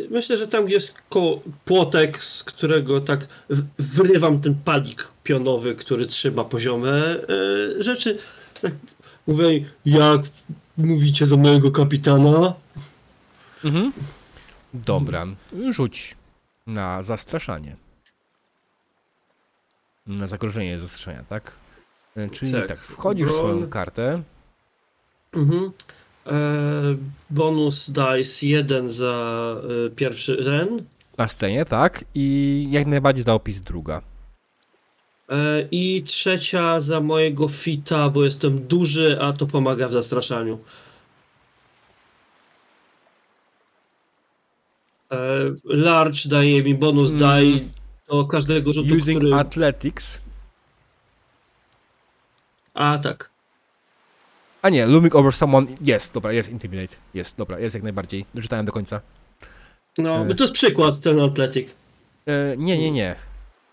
[0.09, 0.95] Myślę, że tam gdzie jest
[1.65, 3.27] płotek, z którego tak
[3.79, 8.17] wyrywam ten palik pionowy, który trzyma poziome e, rzeczy.
[8.61, 8.73] Tak
[9.27, 10.21] mówię, jak
[10.77, 12.53] mówicie do mojego kapitana?
[13.65, 13.93] Mhm.
[14.73, 15.27] Dobra,
[15.71, 16.15] rzuć
[16.67, 17.75] na zastraszanie.
[20.07, 21.51] Na zagrożenie zastraszenia, tak?
[22.17, 22.79] E, Czyli tak, Tak.
[22.79, 24.21] wchodzisz w swoją kartę.
[25.33, 25.71] Mhm.
[26.25, 26.31] E,
[27.29, 29.55] bonus dice 1 za
[29.87, 30.85] e, pierwszy ten.
[31.17, 32.05] na scenie, tak?
[32.15, 34.01] I jak najbardziej za opis druga.
[35.29, 40.57] E, I trzecia za mojego fita, bo jestem duży, a to pomaga w zastraszaniu.
[45.63, 47.17] Large daje mi bonus Mm.
[47.19, 47.59] die
[48.09, 49.33] do każdego rzutu, Using który...
[49.35, 50.21] athletics.
[52.73, 53.30] A, tak.
[54.61, 55.67] A nie, looming over someone.
[55.81, 56.95] Jest, dobra, jest intimidate.
[57.13, 58.25] Jest, dobra, jest jak najbardziej.
[58.33, 59.01] Doczytałem do końca.
[59.97, 60.35] No, E.
[60.35, 61.69] to jest przykład, ten atletik.
[62.27, 63.15] E, nie, nie, nie.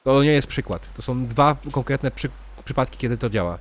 [0.05, 0.89] To nie jest przykład.
[0.97, 2.29] To są dwa konkretne przy,
[2.65, 3.59] przypadki, kiedy to działa.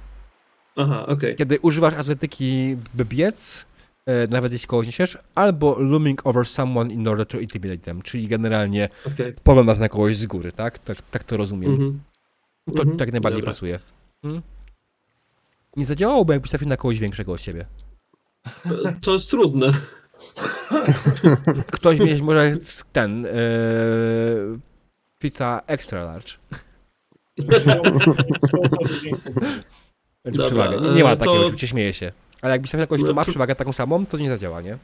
[0.76, 1.36] Aha, okej.
[1.36, 3.66] Kiedy używasz atletyki, by biec,
[4.06, 8.28] e, nawet jeśli kogoś niesiesz, albo looming over someone in order to intimidate them, czyli
[8.28, 9.34] generalnie okej.
[9.44, 10.80] poglądasz na kogoś z góry, tak?
[10.80, 11.72] Tak, tak to rozumiem.
[11.72, 12.00] Mhm.
[12.76, 13.54] To Mhm, tak najbardziej dobra.
[13.54, 13.80] pasuje.
[14.22, 14.42] Hmm?
[15.78, 17.66] Nie zadziałałoby, jakbyś trafił na kogoś większego od siebie.
[19.02, 19.72] To jest trudne.
[21.72, 22.58] Ktoś mieć może
[22.92, 23.30] ten e,
[25.20, 26.32] pizza extra large.
[27.38, 27.66] Znaczy
[30.26, 30.80] Dobra, przewagę.
[30.82, 32.12] Nie, nie ma e, takiego, to- oczywiście śmieję się.
[32.42, 34.78] Ale jakbyś trafił na kogoś, kto No, ma przewagę taką samą, to nie zadziała, nie?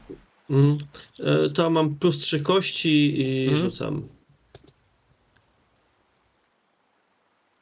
[0.50, 0.78] Mhm.
[1.20, 3.70] E, To mam plus 3 kości i Mhm.
[3.70, 4.08] rzucam.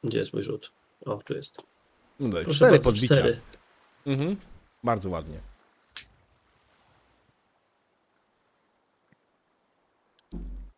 [0.03, 0.71] Gdzie jest mój rzut?
[1.05, 1.57] O, tu jest.
[2.19, 3.15] No dobra, Proszę cztery bardzo, podbicia.
[3.15, 3.39] cztery.
[4.05, 4.35] Mhm.
[4.83, 5.39] Bardzo ładnie.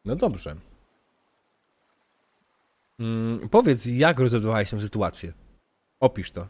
[0.06, 0.56] No dobrze.
[3.00, 5.34] Mm, powiedz, jak rozwiązałeś tę sytuację?
[6.00, 6.48] Opisz to.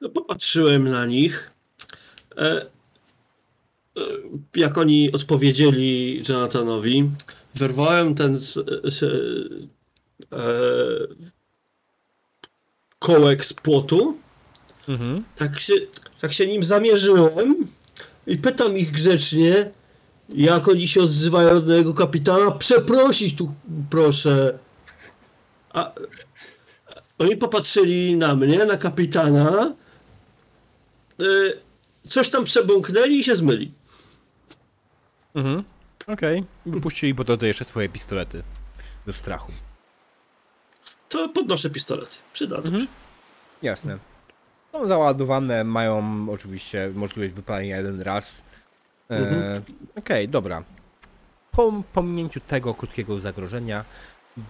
[0.00, 1.50] No, popatrzyłem na nich.
[2.36, 2.66] E, e,
[4.56, 7.10] jak oni odpowiedzieli Jonathanowi,
[7.54, 8.34] wyrwałem ten
[10.32, 10.38] e,
[13.06, 14.16] kołek z płotu,
[14.88, 15.24] Mhm.
[15.36, 15.72] tak się,
[16.20, 17.66] tak się nim zamierzyłem
[18.26, 19.70] i pytam ich grzecznie,
[20.28, 22.50] jak oni się odzywają do jego kapitana.
[22.50, 23.54] Przeprosić tu
[23.90, 24.58] proszę.
[25.72, 25.92] A
[27.18, 29.74] oni popatrzyli na mnie, na kapitana.
[31.20, 31.58] y,
[32.08, 33.72] Coś tam przebąknęli i się zmyli.
[35.34, 35.64] Mhm.
[36.06, 36.44] Okej.
[36.66, 38.42] Wypuścili po drodze jeszcze swoje pistolety.
[39.06, 39.52] Ze strachu.
[41.16, 42.18] To podnoszę pistolet.
[42.32, 42.86] Przydadzą Mhm.
[43.62, 43.98] Jasne.
[44.72, 48.42] Są załadowane, mają oczywiście możliwość wypalenia jeden raz.
[49.10, 49.62] E, Mhm.
[49.98, 50.62] Okej, dobra.
[51.52, 53.84] Po pominięciu tego krótkiego zagrożenia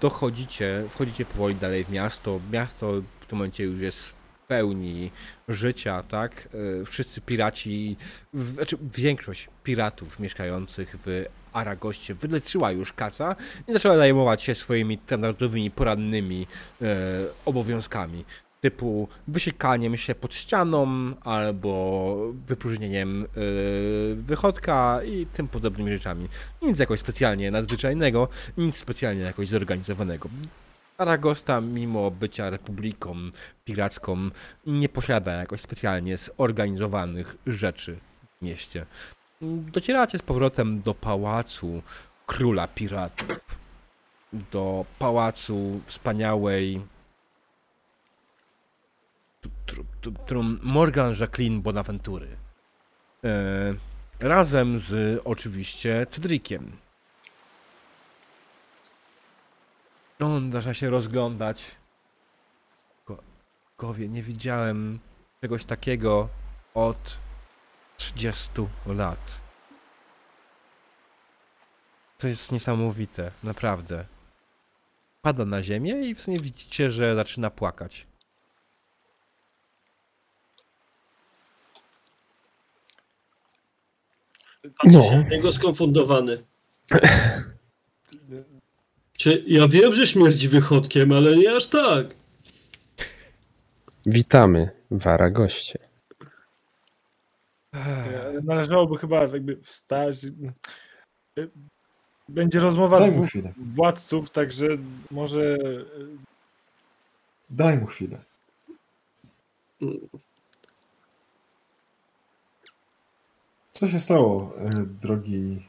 [0.01, 2.41] dochodzicie, wchodzicie powoli dalej w miasto.
[2.53, 4.15] Miasto w tym momencie już jest
[4.48, 5.10] pełni
[5.48, 6.48] życia, tak?
[6.81, 7.97] E, Wszyscy piraci,
[8.35, 13.36] znaczy większość piratów mieszkających w Aragoście wyleczyła już kaca
[13.68, 16.47] i zaczęła zajmować się swoimi standardowymi, porannymi
[16.82, 16.86] e,
[17.44, 18.24] obowiązkami
[18.60, 20.86] typu wysiekaniem się pod ścianą
[21.20, 22.16] albo
[22.47, 26.28] wypróżnieniem yy, wychodka i tym podobnymi rzeczami.
[26.62, 28.28] Nic jakoś specjalnie nadzwyczajnego,
[28.59, 30.28] nic specjalnie jakoś zorganizowanego.
[30.98, 33.16] Aragosta, mimo bycia republiką
[33.64, 34.31] piracką,
[34.66, 37.98] nie posiada jakoś specjalnie zorganizowanych rzeczy
[38.39, 38.86] w mieście.
[39.43, 41.82] Docieracie z powrotem do pałacu
[42.27, 43.39] króla piratów.
[44.32, 46.81] Do pałacu wspaniałej
[49.66, 52.28] tr- tr- którą Morgan Jacqueline Bonaventury.
[53.24, 53.74] E,
[54.20, 56.73] razem z oczywiście Cedriciem.
[60.21, 61.77] On zaczyna się rozglądać.
[63.07, 63.23] Go,
[63.79, 64.99] gowie, nie widziałem
[65.41, 66.29] czegoś takiego
[66.75, 67.19] od
[67.97, 68.51] 30
[68.87, 69.41] lat.
[72.19, 74.05] To jest niesamowite, naprawdę.
[75.23, 78.07] Pada na ziemię i w sumie widzicie, że zaczyna płakać.
[84.63, 85.03] Patrzę No.
[85.03, 86.45] się na niego skonfundowany.
[89.17, 92.07] Czy ja wiem, że śmierdzi wychodkiem, ale nie aż tak.
[94.07, 95.79] Witamy w Aragoście.
[97.75, 100.17] E, Należałoby chyba jakby wstać.
[102.29, 103.53] Będzie rozmowa Daj dwóch chwilę.
[103.75, 104.67] władców, także
[105.11, 105.57] może
[107.51, 108.19] Daj mu chwilę.
[113.73, 115.67] Co się stało, e, drogi...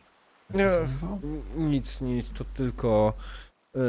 [0.54, 0.66] Nie.
[0.66, 1.20] Nazywał?
[1.58, 3.14] Nic, nic, to tylko
[3.76, 3.80] e,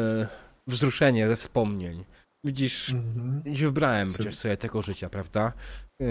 [0.66, 2.04] wzruszenie ze wspomnień.
[2.44, 3.42] Widzisz, Mhm.
[3.46, 5.52] dziś wybrałem przecież sobie tego życia, prawda?
[6.00, 6.04] E,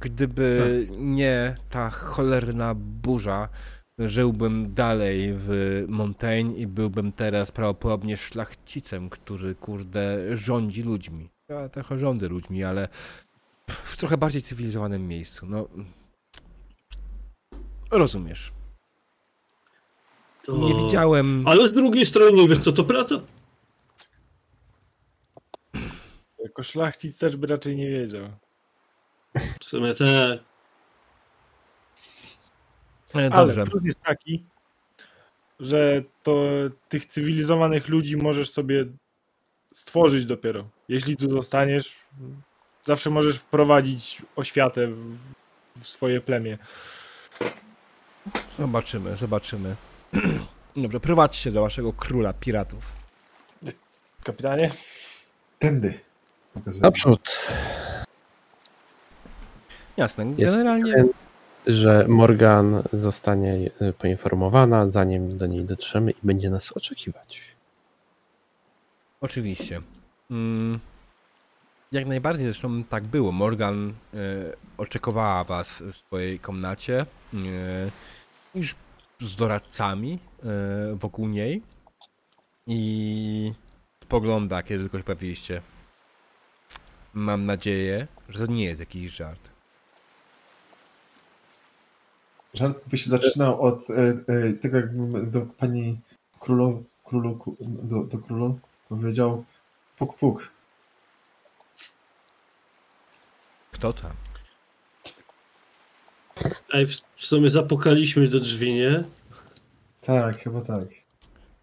[0.00, 3.48] gdyby nie ta cholerna burza,
[3.98, 11.30] żyłbym dalej w Montaigne i byłbym teraz prawdopodobnie szlachcicem, który, kurde, rządzi ludźmi.
[11.48, 12.88] Ja trochę rządzę ludźmi, ale
[13.68, 15.46] w trochę bardziej cywilizowanym miejscu.
[15.46, 15.68] No,
[17.90, 18.52] rozumiesz.
[20.44, 20.56] To...
[20.56, 21.48] Nie widziałem...
[21.48, 23.20] Ale z drugiej strony, wiesz co, to praca.
[26.52, 28.28] jako szlachcic też by raczej nie wiedział.
[29.60, 30.38] W sumie te...
[33.14, 33.64] E, Ale Dobrze.
[33.64, 34.44] plus jest taki,
[35.60, 36.44] że to
[36.88, 38.86] tych cywilizowanych ludzi możesz sobie
[39.74, 40.68] stworzyć dopiero.
[40.88, 41.96] Jeśli tu zostaniesz,
[42.84, 45.16] zawsze możesz wprowadzić oświatę w,
[45.76, 46.58] w swoje plemię.
[48.58, 49.76] Zobaczymy, zobaczymy.
[50.76, 52.92] Dobrze, prowadźcie do waszego króla piratów.
[54.24, 54.70] Kapitanie?
[55.58, 56.00] Tędy.
[56.54, 56.82] Pokazuję.
[56.82, 57.38] Naprzód,
[59.96, 61.08] Jasne, Jest generalnie pewien-
[61.66, 67.40] że Morgan zostanie e, poinformowana, zanim do niej dotrzemy i będzie nas oczekiwać.
[69.20, 69.80] oczywiście.
[70.30, 70.80] Mm,
[71.92, 73.32] jak najbardziej zresztą tak było.
[73.32, 74.16] Morgan e,
[74.78, 77.00] oczekowała was w swojej komnacie
[77.34, 77.36] e,
[78.54, 78.74] już
[79.22, 80.48] z doradcami e,
[80.94, 81.62] wokół niej
[82.66, 83.52] i
[84.02, 85.62] spogląda, kiedy tylko się pojawiliście.
[87.14, 89.50] Mam nadzieję, że to nie jest jakiś żart.
[92.54, 93.94] Żart by się zaczynał od e,
[94.28, 96.00] e, tego, jakbym do pani
[96.40, 98.58] królu, królu do, do królu
[98.88, 99.44] powiedział
[99.98, 100.52] puk puk.
[103.72, 104.12] Kto tam?
[106.74, 109.04] Ej, w sumie zapukaliśmy do drzwi, nie?
[110.00, 110.88] Tak, chyba tak.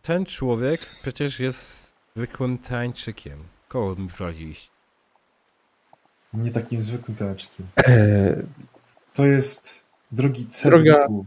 [0.01, 3.39] ten człowiek przecież jest zwykłym tańczykiem.
[3.67, 4.69] Koło mi prowadziliście.
[6.33, 7.67] Nie takim zwykłym teatrzykiem.
[7.77, 8.35] E,
[9.13, 10.49] To jest drogi Droga-
[11.07, 11.25] Cedricu.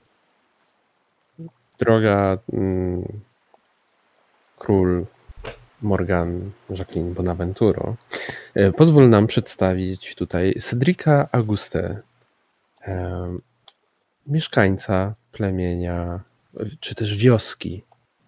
[1.79, 3.21] droga mm,
[4.59, 5.07] król
[5.83, 7.97] Morgan Jacqueline Bonaventuro,
[8.55, 12.01] e, pozwól nam przedstawić tutaj Cedrica Auguste,
[14.27, 16.21] mieszkańca plemienia,
[16.81, 17.83] czy też wioski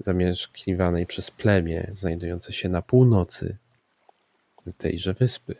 [0.06, 3.56] zamieszkiwanej przez plemię znajdujące się na północy
[4.78, 5.54] tejże wyspy.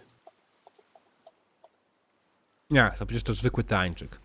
[2.70, 4.20] Nie, to przecież to zwykły tańczyk.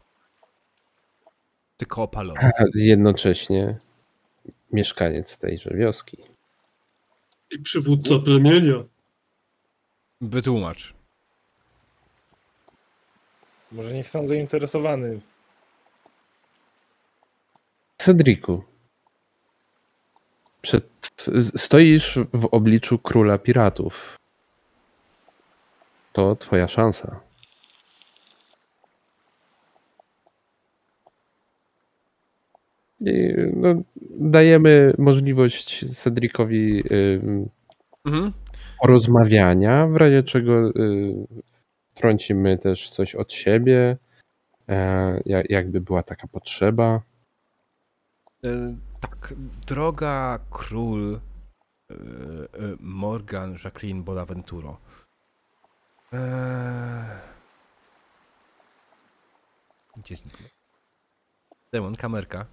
[1.77, 2.39] Tylko opalony.
[2.39, 3.79] A jednocześnie
[4.71, 6.17] mieszkaniec tejże wioski.
[7.51, 8.83] I przywódca plemienia.
[10.21, 10.98] Wytłumacz.
[13.71, 15.19] Może niech są zainteresowany.
[17.97, 18.63] Cedriku,
[20.61, 20.85] przed,
[21.57, 24.17] stoisz w obliczu króla piratów.
[26.13, 27.19] To twoja szansa.
[33.01, 33.75] I, no,
[34.11, 37.49] dajemy możliwość Cedricowi ym,
[38.05, 38.33] Mhm.
[38.81, 40.73] porozmawiania, w razie czego y,
[41.99, 43.97] trącimy też coś od siebie,
[44.69, 47.01] e, ja- jakby była taka potrzeba.
[48.45, 49.34] E, tak,
[49.67, 51.19] droga król
[51.91, 51.95] e,
[52.80, 54.77] Morgan Jacqueline Bonaventuro.
[59.97, 60.49] Gdzie zniknął?
[61.73, 62.45] Demon, kamerka.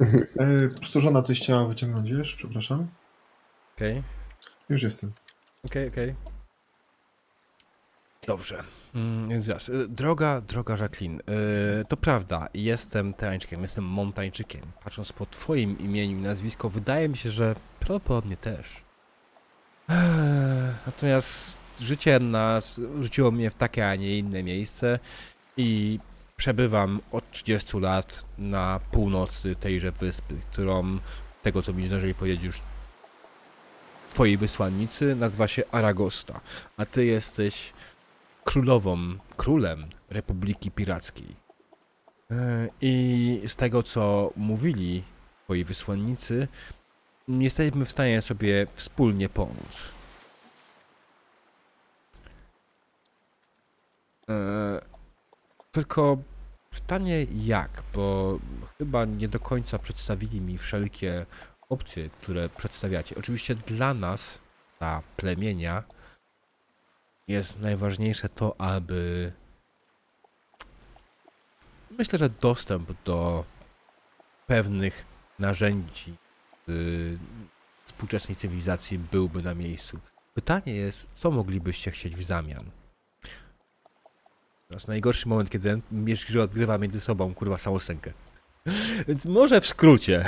[0.00, 2.34] E, po prostu żona coś chciała wyciągnąć, wiesz?
[2.36, 2.88] Przepraszam.
[3.76, 4.02] Okej,
[4.68, 5.12] Już jestem.
[5.64, 6.14] okej, okej.
[8.26, 8.62] Dobrze.
[8.94, 9.68] Mm, Więc raz.
[9.68, 14.62] e, Droga, droga Jacqueline, e, to prawda, jestem tańczykiem, jestem montańczykiem.
[14.84, 18.82] Patrząc po twoim imieniu i nazwisko, wydaje mi się, że prawdopodobnie też.
[20.86, 24.98] Natomiast życie nas rzuciło mnie w takie, a nie inne miejsce
[25.56, 25.98] i
[26.36, 30.98] przebywam od 30 lat na północy tejże wyspy, którą,
[31.42, 32.62] tego co mi zdążyli powiedzieć już
[34.10, 36.40] twoi wysłannicy, nazywa się Aragosta,
[36.76, 37.72] a ty jesteś
[38.44, 41.36] królową, królem Republiki Pirackiej.
[42.30, 45.02] E, I z tego, co mówili
[45.44, 46.48] twoi wysłannicy,
[47.28, 49.92] jesteśmy w stanie sobie wspólnie pomóc.
[54.28, 54.80] E,
[55.72, 56.18] Tylko
[56.70, 58.38] pytanie jak, bo
[58.78, 61.26] chyba nie do końca przedstawili mi wszelkie
[61.68, 63.16] opcje, które przedstawiacie.
[63.18, 64.38] Oczywiście dla nas,
[64.78, 65.82] dla plemienia,
[67.32, 69.32] jest najważniejsze to, aby.
[71.98, 73.44] Myślę, że dostęp do
[74.46, 75.04] pewnych
[75.38, 76.14] narzędzi
[76.68, 77.18] y,
[77.84, 79.98] współczesnej cywilizacji byłby na miejscu.
[80.34, 82.70] Pytanie jest, co moglibyście chcieć w zamian?
[84.68, 88.12] To jest najgorszy moment, kiedy Mieszki odgrywa między sobą, kurwa, samą scenkę.
[89.08, 90.24] Więc może w skrócie.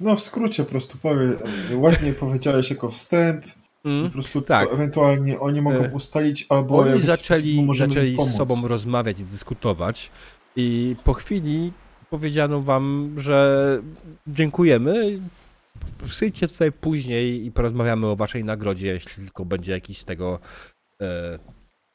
[0.00, 1.38] No w skrócie po prostu powie,
[1.74, 3.44] ładnie powiedziałeś jako wstęp,
[3.84, 4.04] Mm.
[4.04, 4.68] po prostu tak.
[4.68, 10.10] co ewentualnie oni mogą E, ustalić, albo Oni zaczęli, zaczęli z sobą rozmawiać i dyskutować
[10.56, 11.72] i po chwili
[12.10, 13.78] powiedziano wam, że
[14.26, 15.20] dziękujemy.
[16.06, 20.38] Przyjdźcie tutaj później i porozmawiamy o waszej nagrodzie, jeśli tylko będzie jakiś z tego
[21.00, 21.38] e,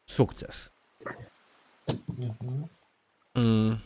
[0.06, 0.70] sukces.
[2.20, 2.68] Mhm.
[3.36, 3.78] Mm.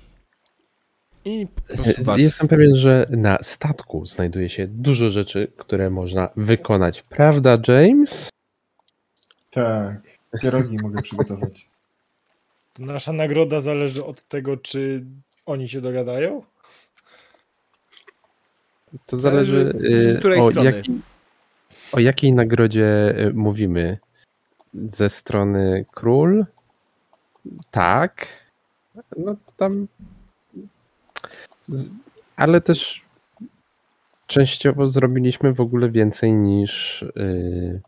[1.26, 2.20] I prostu was...
[2.20, 7.02] Jestem pewien, że na statku znajduje się dużo rzeczy, które można wykonać.
[7.02, 8.30] Prawda, James?
[9.50, 10.02] Tak,
[10.42, 11.68] pierogi mogę przygotować.
[12.74, 15.06] To nasza nagroda zależy od tego, czy
[15.46, 16.44] oni się dogadają?
[19.06, 20.72] To zależy z y, której o, strony?
[20.72, 21.02] jaki,
[21.92, 23.98] o jakiej nagrodzie y, mówimy.
[24.74, 26.46] Ze strony król?
[27.72, 28.28] Tak.
[29.18, 29.88] No tam.
[32.36, 33.02] Ale też
[34.28, 37.82] częściowo zrobiliśmy w ogóle więcej niż y,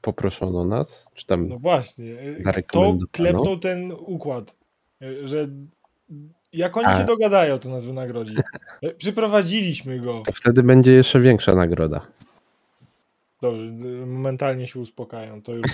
[0.00, 1.06] poproszono nas.
[1.14, 2.16] Czy tam No właśnie.
[2.34, 3.06] Kto Zarekomendowano.
[3.12, 4.54] klepnął ten układ?
[5.24, 5.48] Że
[6.52, 6.98] jak oni A.
[6.98, 8.34] się dogadają, to nas wynagrodzi.
[8.98, 10.22] Przyprowadziliśmy go.
[10.26, 12.06] to wtedy będzie jeszcze większa nagroda.
[13.42, 13.62] Dobrze,
[14.06, 15.42] momentalnie się uspokają.
[15.42, 15.66] To już.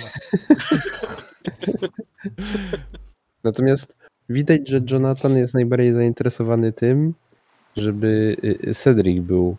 [3.43, 3.96] Natomiast
[4.29, 7.13] widać, że Jonathan jest najbardziej zainteresowany tym,
[7.77, 9.57] żeby y, Cedric był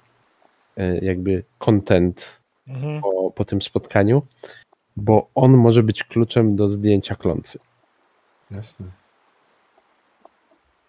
[0.78, 3.00] y, jakby content mhm.
[3.00, 4.22] po, po tym spotkaniu,
[4.96, 7.58] bo on może być kluczem do zdjęcia klątwy.
[8.50, 8.86] Jasne.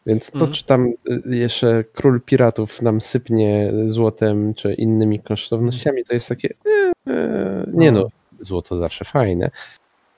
[0.06, 0.52] Więc to, Mhm.
[0.52, 6.54] czy tam y, jeszcze król piratów nam sypnie złotem czy innymi kosztownościami, to jest takie.
[7.08, 8.08] e, e, nie no,
[8.40, 9.52] złoto zawsze fajne,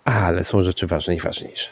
[0.04, 1.70] ale są rzeczy ważne i ważniejsze.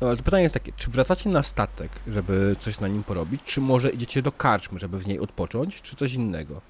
[0.00, 3.40] No, ale to pytanie jest takie, czy wracacie na statek, żeby coś na nim porobić,
[3.44, 6.60] czy może idziecie do karczmy, żeby w niej odpocząć, czy coś innego?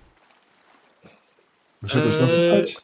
[1.83, 2.43] Żeby znowu Eee.
[2.43, 2.77] wstać?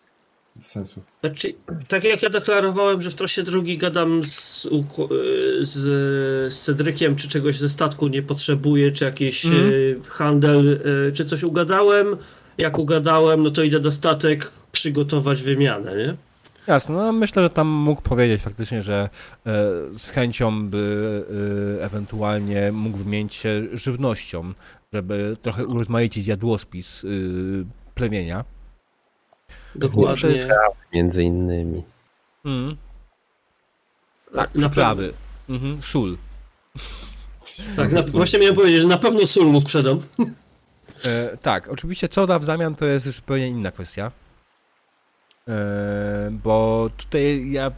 [0.56, 1.02] Bez sensu.
[1.24, 1.54] Znaczy,
[1.88, 5.08] tak jak ja deklarowałem, że w trasie drugi gadam z, uko-
[5.60, 5.72] z,
[6.52, 9.64] z Cedrykiem, czy czegoś ze statku nie potrzebuję, czy jakiś Mhm.
[9.66, 12.06] e, handel, e, czy coś ugadałem.
[12.58, 16.16] Jak ugadałem, no to idę na statek przygotować wymianę, nie?
[16.66, 19.08] Jasne, no myślę, że tam mógł powiedzieć faktycznie, że
[19.46, 19.52] e,
[19.98, 21.24] z chęcią by
[21.80, 24.52] e, ewentualnie mógł wymienić się żywnością,
[24.92, 27.08] żeby trochę urozmaicić jadłospis e,
[27.94, 28.44] plemienia.
[29.74, 30.30] Dokładnie.
[30.30, 30.50] jest-
[30.92, 31.82] Między innymi.
[32.44, 32.76] Mm.
[34.34, 35.12] Tak, przyprawy.
[35.48, 36.16] Mhm, sól.
[37.76, 40.00] Tak, na, właśnie miałem powiedzieć, że na pewno sól mu sprzedam.
[41.04, 44.10] E, tak, oczywiście co da w zamian to jest już zupełnie inna kwestia.
[45.48, 47.70] E, bo tutaj ja...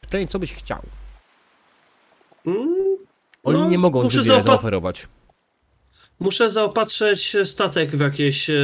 [0.00, 0.82] Pytanie, co byś chciał?
[2.46, 2.74] Mm,
[3.44, 5.08] Oni No, nie mogą muszę zbyt wiele zaopa- zaoferować.
[6.20, 8.54] Muszę zaopatrzyć statek w jakieś e,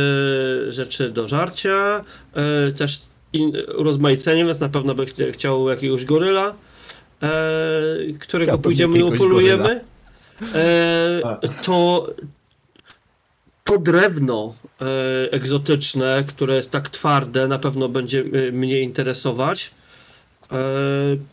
[0.69, 3.01] rzeczy do żarcia, e, też
[3.33, 6.55] in, urozmaicenie, więc na pewno by ch- chciał jakiegoś goryla,
[7.23, 7.29] e,
[8.21, 9.85] którego Chciałbym pójdziemy i upolujemy.
[10.55, 11.23] E,
[11.65, 12.07] to,
[13.67, 14.85] to drewno e,
[15.33, 19.75] egzotyczne, które jest tak twarde, na pewno będzie e, mnie interesować,
[20.53, 20.57] e,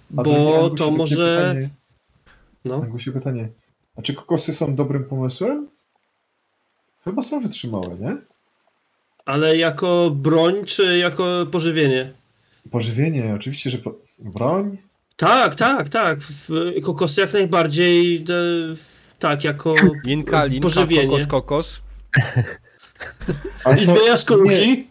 [0.10, 1.38] bo to może...
[1.38, 1.70] Pytanie,
[2.66, 2.76] No.
[2.76, 3.50] Angusiu, pytanie.
[3.98, 5.68] A czy kokosy są dobrym pomysłem?
[7.04, 8.18] Chyba są wytrzymałe, nie?
[9.26, 12.14] Ale jako broń, czy jako pożywienie?
[12.72, 13.96] Pożywienie, oczywiście, że po...
[14.20, 14.78] broń.
[15.16, 16.20] Tak, tak, tak.
[16.84, 18.26] Kokosy jak najbardziej.
[19.20, 21.10] tak, jako Linka, linka, pożywienie.
[21.10, 21.82] kokos, kokos.
[23.64, 24.88] Ale I dwie nie, jaskółki.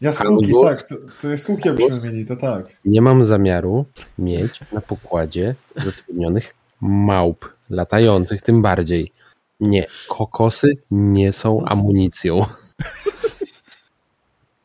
[0.00, 0.82] Jaskółki, Albo- tak.
[0.82, 2.66] To, to jaskółki jakbyśmy mieli, to tak.
[2.84, 3.84] Nie mam zamiaru
[4.18, 9.12] mieć na pokładzie zatrudnionych małp, latających tym bardziej.
[9.60, 12.44] Nie, kokosy nie są amunicją.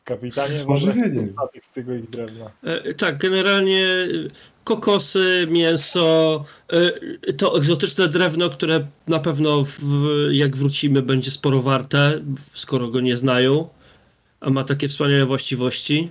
[0.04, 0.78] Kapitanie, sobie
[1.32, 2.50] statek z tego ich drewna.
[2.62, 3.86] E, Tak, generalnie
[4.64, 9.78] kokosy, mięso, e, to egzotyczne drewno, które na pewno w,
[10.30, 12.20] jak wrócimy będzie sporo warte,
[12.52, 13.68] skoro go nie znają,
[14.40, 16.10] a ma takie wspaniałe właściwości.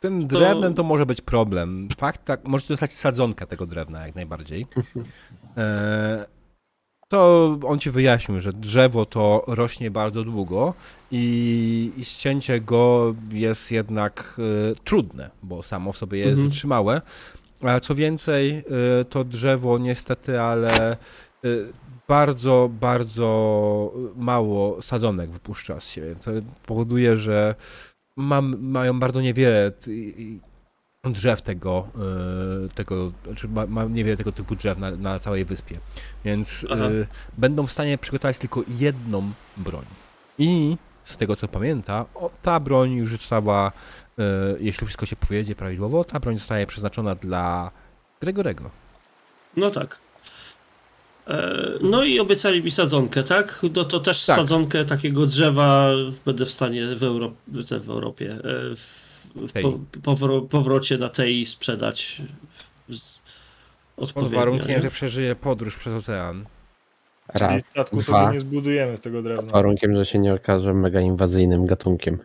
[0.00, 1.88] Tym To- drewnem to może być problem.
[1.98, 4.66] Fakt, tak, możecie dostać sadzonkę tego drewna jak najbardziej.
[5.56, 6.26] E,
[7.08, 10.74] to on ci wyjaśnił, że drzewo to rośnie bardzo długo
[11.10, 14.36] i, i ścięcie go jest jednak
[14.72, 16.48] e, trudne, bo samo w sobie jest Mhm.
[16.48, 17.02] wytrzymałe.
[17.62, 18.50] A co więcej,
[19.00, 20.96] e, to drzewo niestety, ale e,
[22.08, 26.30] bardzo, bardzo mało sadzonek wypuszcza z siebie, co
[26.66, 27.54] powoduje, że
[28.16, 29.72] mam, mają bardzo niewiele
[31.12, 31.88] drzew tego,
[32.66, 35.78] e, tego znaczy ma, ma niewiele tego typu drzew na, na całej wyspie.
[36.24, 37.06] Więc e,
[37.38, 39.84] będą w stanie przygotować tylko jedną broń.
[40.38, 43.72] I z tego co pamięta, o, ta broń już została,
[44.18, 44.22] e,
[44.60, 47.70] jeśli wszystko się powiedzie prawidłowo, ta broń zostaje przeznaczona dla
[48.20, 48.70] Gregorego.
[49.56, 50.00] No tak.
[51.80, 53.60] No i obiecali mi sadzonkę, tak?
[53.74, 54.36] No to też Tak.
[54.36, 55.90] sadzonkę takiego drzewa
[56.26, 57.32] będę w stanie w, Euro...
[57.80, 58.38] w Europie,
[58.76, 59.05] w,
[59.36, 59.78] w po,
[60.12, 62.22] powro- powrocie na tej sprzedać
[62.88, 63.20] z-
[64.14, 64.82] Pod warunkiem, nie?
[64.82, 66.44] że przeżyje podróż przez ocean.
[67.32, 68.20] Czyli Raz, statku dwa.
[68.22, 69.52] sobie nie zbudujemy z tego pod drewna.
[69.52, 72.16] warunkiem, że się nie okaże mega inwazyjnym gatunkiem.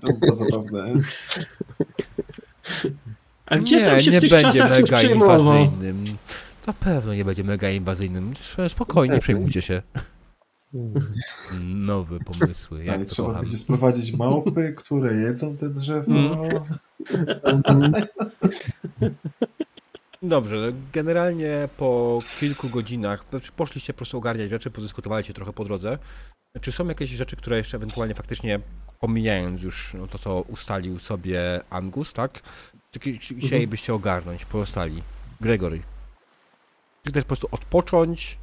[0.00, 0.92] to było zabawne.
[3.46, 6.04] A gdzie nie, tam się nie w tych będzie czasach mega inwazyjnym.
[6.66, 8.32] Na pewno nie będzie mega inwazyjnym.
[8.68, 9.82] Spokojnie, przejmujcie się.
[11.64, 13.42] Nowe pomysły, jak Ale trzeba kocham.
[13.42, 16.12] będzie sprowadzić małpy, które jedzą te drzewo.
[16.12, 16.38] Mm.
[20.22, 25.98] Dobrze, generalnie po kilku godzinach znaczy poszliście po prostu ogarniać rzeczy, podyskutowaliście trochę po drodze.
[26.60, 28.60] Czy są jakieś rzeczy, które jeszcze ewentualnie faktycznie,
[29.00, 32.42] pomijając już no, to, co ustalił sobie Angus, tak?
[32.90, 33.40] Czy, Mhm.
[33.40, 35.02] chcielibyście ogarnąć pozostali?
[35.40, 35.82] Gregory.
[37.04, 38.38] Czy chcesz po prostu odpocząć,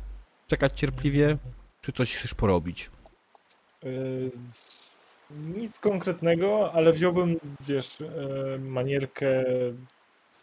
[0.47, 1.37] czekać cierpliwie,
[1.81, 2.89] czy coś chcesz porobić?
[3.83, 4.31] Y,
[5.31, 9.43] Nic konkretnego, ale wziąłbym, wiesz, y, manierkę,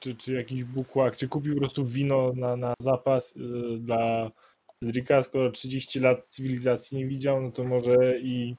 [0.00, 3.40] czy, czy jakiś bukłak, czy kupił po prostu wino na, na zapas y,
[3.78, 4.30] dla
[4.80, 8.56] Cedrika, skoro 30 lat cywilizacji nie widział, no to może i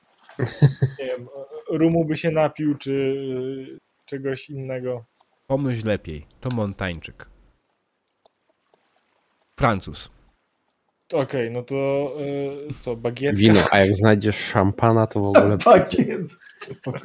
[0.99, 1.27] nie wiem,
[1.71, 5.05] rumu by się napił, czy, czegoś innego.
[5.47, 6.25] Pomyśl lepiej.
[6.39, 7.29] To Montańczyk.
[9.59, 10.09] Francuz.
[11.13, 12.11] Okej, no to
[12.69, 13.37] y, co, bagietka?
[13.37, 15.57] Wino, a jak znajdziesz szampana, to w ogóle.
[16.61, 16.99] Spoko.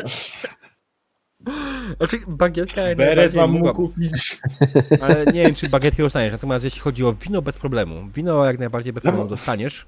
[1.97, 4.39] Znaczy, bagietka Beret mam mu mogła- kupić.
[5.03, 6.33] Ale nie wiem, czy bagietkę dostaniesz.
[6.33, 8.09] Natomiast jeśli chodzi o wino, bez problemu.
[8.15, 9.87] Wino jak najbardziej bez No problemu bo- dostaniesz.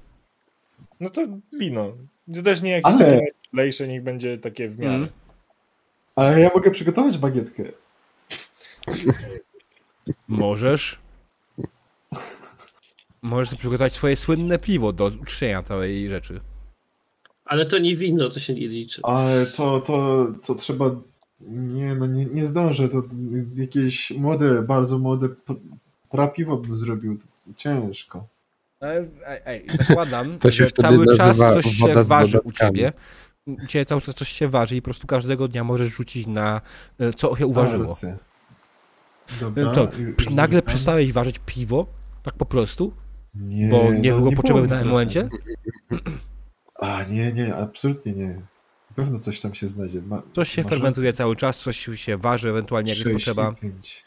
[0.99, 1.21] No to
[1.59, 1.93] wino.
[2.35, 4.95] To też nie jakieś Ale- najcieplejsze, niech będzie takie w miarę.
[4.95, 5.09] Mm.
[6.15, 7.63] Ale ja mogę przygotować bagietkę.
[10.27, 10.99] Możesz.
[13.21, 16.41] Możesz sobie przygotować swoje słynne piwo do uczczenia całej rzeczy.
[17.45, 19.01] Ale to nie wino, to się nie liczy.
[19.03, 20.95] Ale to, to, to trzeba.
[21.49, 22.89] Nie, no nie, nie zdążę.
[22.89, 23.03] To
[23.55, 25.29] jakieś młode, bardzo młode
[26.09, 27.17] prapiwo bym zrobił.
[27.55, 28.27] Ciężko.
[28.79, 32.93] Ale, ej, ej, zakładam, To się że cały czas coś się waży u ciebie.
[33.47, 36.61] U ciebie cały czas coś się waży i po prostu każdego dnia możesz rzucić na
[36.99, 37.83] e, co się uważyło.
[37.83, 38.17] Rację.
[39.39, 39.89] Dobra, To
[40.31, 41.87] nagle przestałeś ważyć piwo,
[42.23, 42.93] tak po prostu,
[43.39, 45.29] Nie, bo nie no, było potrzeby w danym momencie.
[46.81, 48.27] A nie, nie, absolutnie nie.
[48.89, 50.01] Na pewno coś tam się znajdzie.
[50.01, 53.51] Ma, Coś się fermentuje cały czas, coś się waży, ewentualnie jak jest potrzeba.
[53.51, 54.05] i pięć.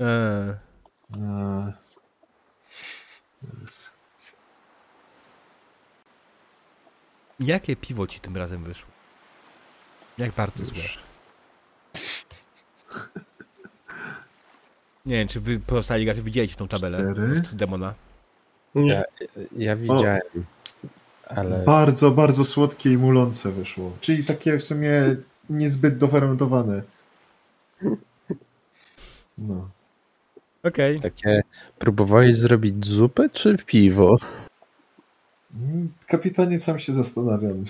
[0.00, 0.58] E,
[1.12, 1.72] A,
[3.60, 3.96] jest.
[7.40, 8.90] jakie piwo ci tym razem wyszło?
[10.18, 10.74] Jak bardzo złe.
[15.08, 17.42] Nie wiem, czy wy pozostali gracze widzieliście tą tabelę Cztery.
[17.44, 17.94] od demona.
[18.74, 19.04] Nie.
[19.56, 20.20] ja widziałem.
[21.26, 23.92] Ale Bardzo, bardzo słodkie i mulące wyszło.
[24.00, 25.16] Czyli takie w sumie
[25.50, 26.82] niezbyt dofermentowane.
[29.38, 29.68] No.
[30.62, 31.00] Okej.
[31.00, 31.40] takie
[31.78, 34.16] próbowałeś zrobić zupę czy piwo?
[35.54, 37.64] Mm, Kapitanie sam się zastanawiam.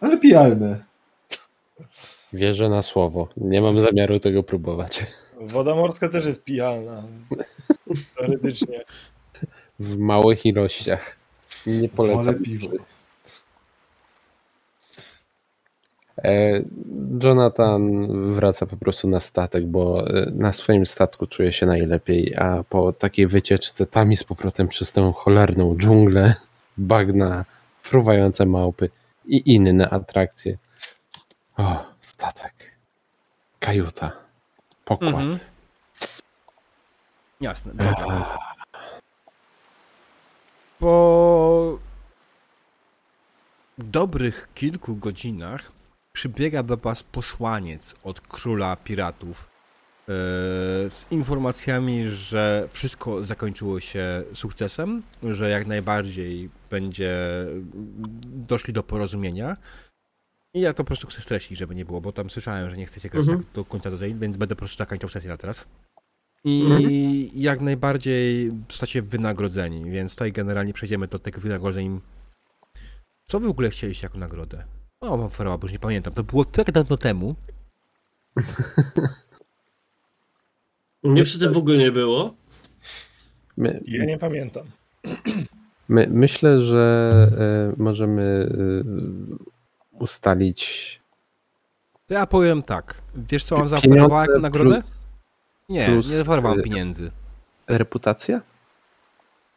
[0.00, 0.84] Ale pijalne.
[2.32, 3.28] Wierzę na słowo.
[3.36, 5.06] Nie mam zamiaru tego próbować.
[5.40, 7.02] Woda morska też jest pijalna.
[8.16, 8.84] Teoretycznie.
[9.78, 11.16] W małych ilościach.
[11.66, 12.24] Nie polecam.
[12.24, 12.68] Wolę piwo.
[16.24, 16.62] E,
[17.22, 22.64] Jonathan wraca po prostu na statek, bo e, na swoim statku czuje się najlepiej, a
[22.64, 26.34] po takiej wycieczce tam i z powrotem przez tę cholerną dżunglę,
[26.76, 27.44] bagna,
[27.82, 28.90] fruwające małpy
[29.26, 30.58] i inne atrakcje.
[31.56, 32.54] O, statek.
[33.58, 34.29] Kajuta.
[34.90, 35.14] Pokład.
[35.14, 35.38] Mhm.
[37.40, 38.38] Jasne, dobra.
[40.78, 41.78] Po
[43.78, 45.72] dobrych kilku godzinach
[46.12, 50.12] przybiega do was posłaniec od króla piratów e,
[50.90, 57.46] z informacjami, że wszystko zakończyło się sukcesem, że jak najbardziej będzie
[58.24, 59.56] doszli do porozumienia.
[60.54, 62.86] I ja to po prostu chcę streścić, żeby nie było, bo tam słyszałem, że nie
[62.86, 63.44] chcecie grać Mhm.
[63.44, 65.66] tak do końca tutaj, więc będę po prostu zakończał sesję na teraz.
[66.44, 66.82] I Mhm.
[67.34, 72.00] jak najbardziej zostacie wynagrodzeni, więc tutaj generalnie przejdziemy do tych wynagrodzeń.
[73.26, 74.64] Co wy w ogóle chcieliście jako nagrodę?
[75.00, 76.12] O, mam oferował, bo już nie pamiętam.
[76.14, 77.34] To było tak dawno temu.
[81.02, 82.34] Mnie przy tym w ogóle nie było.
[83.56, 84.66] My, Ja nie pamiętam.
[85.88, 89.59] my, myślę, że e, możemy e,
[90.00, 91.00] ustalić
[92.06, 93.02] To ja powiem tak.
[93.14, 94.74] Wiesz co pieniądze zaoferowała jako nagrodę?
[94.80, 95.00] plus
[95.68, 97.10] Nie, plus, nie zaoferowałam y- pieniędzy.
[97.66, 98.40] reputacja?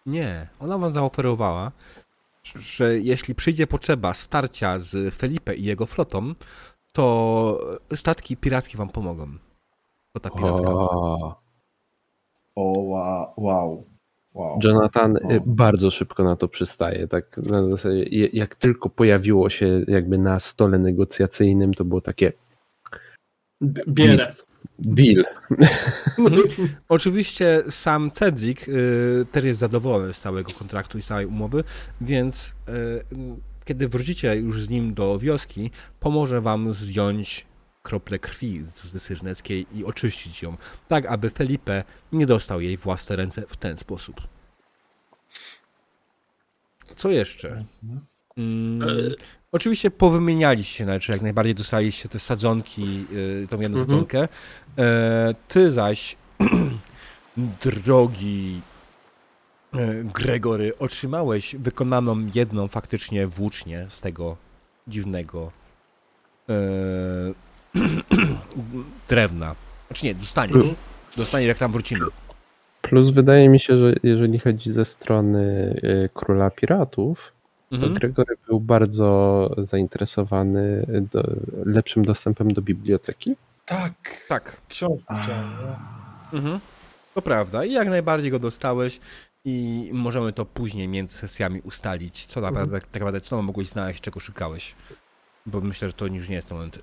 [0.06, 1.72] Nie, ona wam zaoferowała,
[2.56, 6.34] że jeśli przyjdzie potrzeba starcia z Felipe i jego flotą,
[6.92, 9.28] to statki pirackie wam pomogą.
[10.12, 10.70] Flota piracka.
[10.70, 11.42] O,
[12.56, 13.34] O, wow.
[13.38, 13.86] wow.
[14.34, 14.60] Wow.
[14.64, 15.32] Jonathan O.
[15.32, 17.08] y, bardzo szybko na to przystaje.
[17.08, 18.04] Tak na zasadzie,
[18.34, 22.34] jak tylko pojawiło się jakby na stole negocjacyjnym, to było takie
[23.62, 24.34] B- Bierę.
[24.80, 25.24] deal.
[26.90, 31.64] Oczywiście sam Cedric y, też jest zadowolony z całego kontraktu i z całej umowy,
[32.02, 33.04] więc y,
[33.66, 37.46] kiedy wrócicie już z nim do wioski, pomoże wam zdjąć
[37.84, 40.58] krople krwi z Syrneckiej i oczyścić ją,
[40.88, 44.22] tak aby Felipe nie dostał jej w własne ręce w ten sposób.
[46.96, 47.64] Co jeszcze?
[48.38, 48.86] Mm, E,
[49.52, 53.06] oczywiście powymienialiście się, znaczy jak najbardziej dostaliście te sadzonki,
[53.44, 53.86] y, tą jedną Mhm.
[53.86, 54.28] sadzonkę.
[54.78, 56.16] E, ty zaś,
[57.64, 58.62] drogi
[59.74, 64.38] e, Gregory, otrzymałeś wykonaną jedną faktycznie włócznię z tego
[64.88, 65.52] dziwnego
[66.50, 66.54] e,
[69.10, 69.56] drewna.
[69.88, 70.56] Znaczy nie, dostaniesz.
[70.56, 70.76] Mhm.
[71.18, 72.06] Dostaniesz jak tam wrócimy.
[72.82, 77.34] Plus wydaje mi się, że jeżeli chodzi ze strony y, króla piratów,
[77.70, 77.94] to Mhm.
[77.94, 81.24] Gregory był bardzo zainteresowany do,
[81.66, 83.36] lepszym dostępem do biblioteki.
[83.66, 83.94] Tak,
[84.28, 84.62] Tak.
[84.70, 85.76] książki A, chciałem, no.
[86.40, 86.60] Mhm.
[87.14, 87.66] To prawda.
[87.66, 89.00] I jak najbardziej go dostałeś
[89.46, 94.20] i możemy to później między sesjami ustalić, co naprawdę, tak naprawdę, co mogłeś znaleźć, czego
[94.20, 94.76] szukałeś.
[95.46, 96.80] Bo myślę, że to już nie jest ten moment.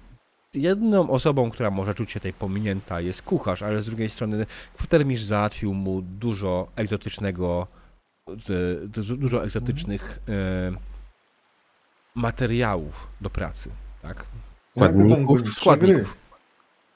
[0.55, 5.27] Jedną osobą, która może czuć się tej pominięta jest kucharz, ale z drugiej strony kwatermistrz
[5.27, 7.67] załatwił mu dużo egzotycznego,
[9.19, 10.73] dużo egzotycznych e,
[12.15, 13.71] materiałów do pracy,
[14.03, 14.27] tak?
[14.77, 16.17] Do Składników?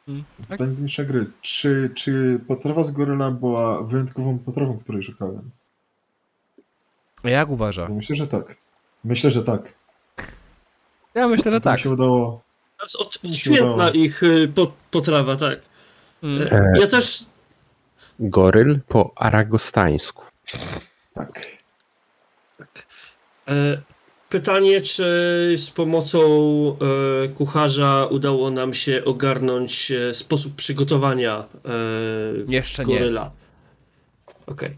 [0.08, 0.48] Mm, tak?
[0.48, 1.26] Pytanie do mistrza gry.
[1.42, 5.50] Czy, czy potrawa z goryla była wyjątkową potrawą, której szukałem?
[7.22, 7.88] A Jak uważa?
[7.88, 8.56] Myślę, że tak.
[9.04, 9.74] Myślę, że tak.
[11.14, 11.80] Ja myślę, że mi tak.
[11.80, 12.42] się udało.
[12.78, 15.60] To jest od- Świetna ich y, po, potrawa, tak.
[16.22, 16.48] Mm.
[16.54, 17.24] E, Ja też
[18.20, 20.24] Goryl po aragostańsku.
[21.14, 21.40] Tak.
[23.48, 23.82] E,
[24.28, 25.04] Pytanie, czy
[25.58, 26.20] z pomocą
[27.24, 31.70] e, kucharza udało nam się ogarnąć e, sposób przygotowania e,
[32.48, 32.98] Jeszcze nie.
[32.98, 33.30] goryla?
[34.46, 34.70] Okej.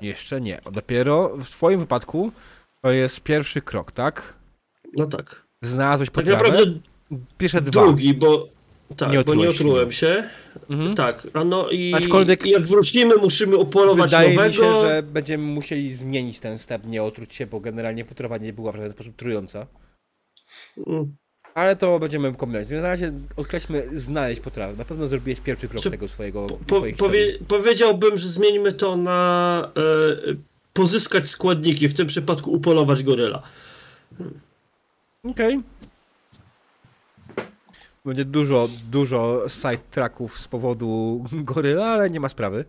[0.00, 0.60] Jeszcze nie.
[0.72, 2.32] Dopiero w twoim wypadku
[2.82, 4.34] to jest pierwszy krok, tak?
[4.96, 5.46] No tak.
[5.62, 6.48] Znalazłeś Tak potrawę.
[6.50, 6.80] naprawdę
[7.38, 7.70] Pierwsze dwa.
[7.82, 8.48] drugi, bo
[8.96, 10.28] tak, Nie bo nie otrułem się.
[10.70, 10.94] Mhm.
[10.94, 14.48] Tak, no i, Aczkolwiek- jak wrócimy, musimy upolować Wydaje nowego.
[14.48, 18.52] mi się, że będziemy musieli zmienić ten step, nie otruć się, bo generalnie potrawa nie
[18.52, 19.66] była w żaden sposób trująca.
[20.86, 21.16] Mm,
[21.54, 22.68] Ale to będziemy kombinować.
[22.68, 24.76] Więc na razie odkreślmy znaleźć potrawę.
[24.76, 29.70] Na pewno zrobiłeś pierwszy krok Czy- tego swojego Po, powie, powiedziałbym, że zmieńmy to na
[29.76, 29.80] e,
[30.72, 33.42] pozyskać składniki, w tym przypadku upolować goryla.
[35.24, 35.60] Okej.
[38.06, 41.24] Będzie dużo, dużo sidetracków z powodu
[41.54, 42.64] goryla, ale nie ma sprawy.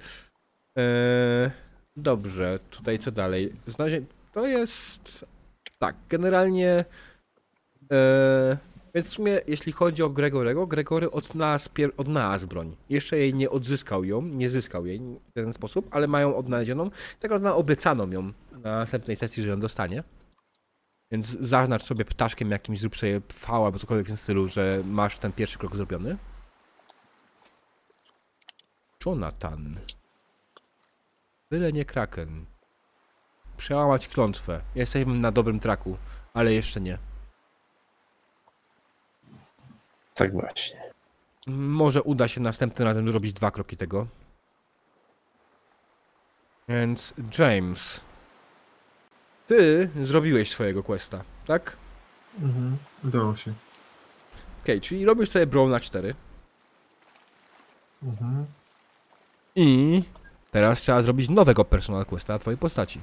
[0.76, 1.52] Eee,
[1.96, 3.54] dobrze, tutaj co dalej?
[4.34, 5.26] To jest...
[5.80, 6.86] Tak, generalnie...
[7.92, 8.58] Eee,
[8.96, 11.92] więc w sumie, jeśli chodzi o Gregorego, Gregory odnalazł, pier...
[11.98, 12.76] odnalazł broń.
[12.90, 16.90] Jeszcze jej nie odzyskał ją, nie zyskał jej w ten sposób, ale mają odnalezioną.
[17.20, 20.04] Tak naprawdę obiecano ją na następnej sesji, że ją dostanie.
[21.12, 25.18] Więc zaznacz sobie ptaszkiem jakimś, zrób sobie V albo cokolwiek w tym stylu, że masz
[25.18, 26.18] ten pierwszy krok zrobiony.
[29.06, 29.80] Jonathan.
[31.50, 32.46] Byle nie Kraken.
[33.58, 34.62] Przełamać klątwę.
[34.76, 35.98] Jesteśmy na dobrym traku,
[36.34, 36.98] ale jeszcze nie.
[40.16, 40.94] Tak właśnie.
[41.48, 44.08] Może uda się następnym razem zrobić dwa kroki tego.
[46.68, 48.07] Więc James.
[49.48, 51.78] Ty zrobiłeś swojego questa, tak?
[52.42, 52.78] Mhm.
[53.06, 53.54] Udało się.
[54.64, 56.14] Okej, czyli robisz sobie brawl na 4.
[58.04, 58.46] Mhm.
[59.56, 60.04] I
[60.52, 63.02] teraz trzeba zrobić nowego personal questa na twojej postaci.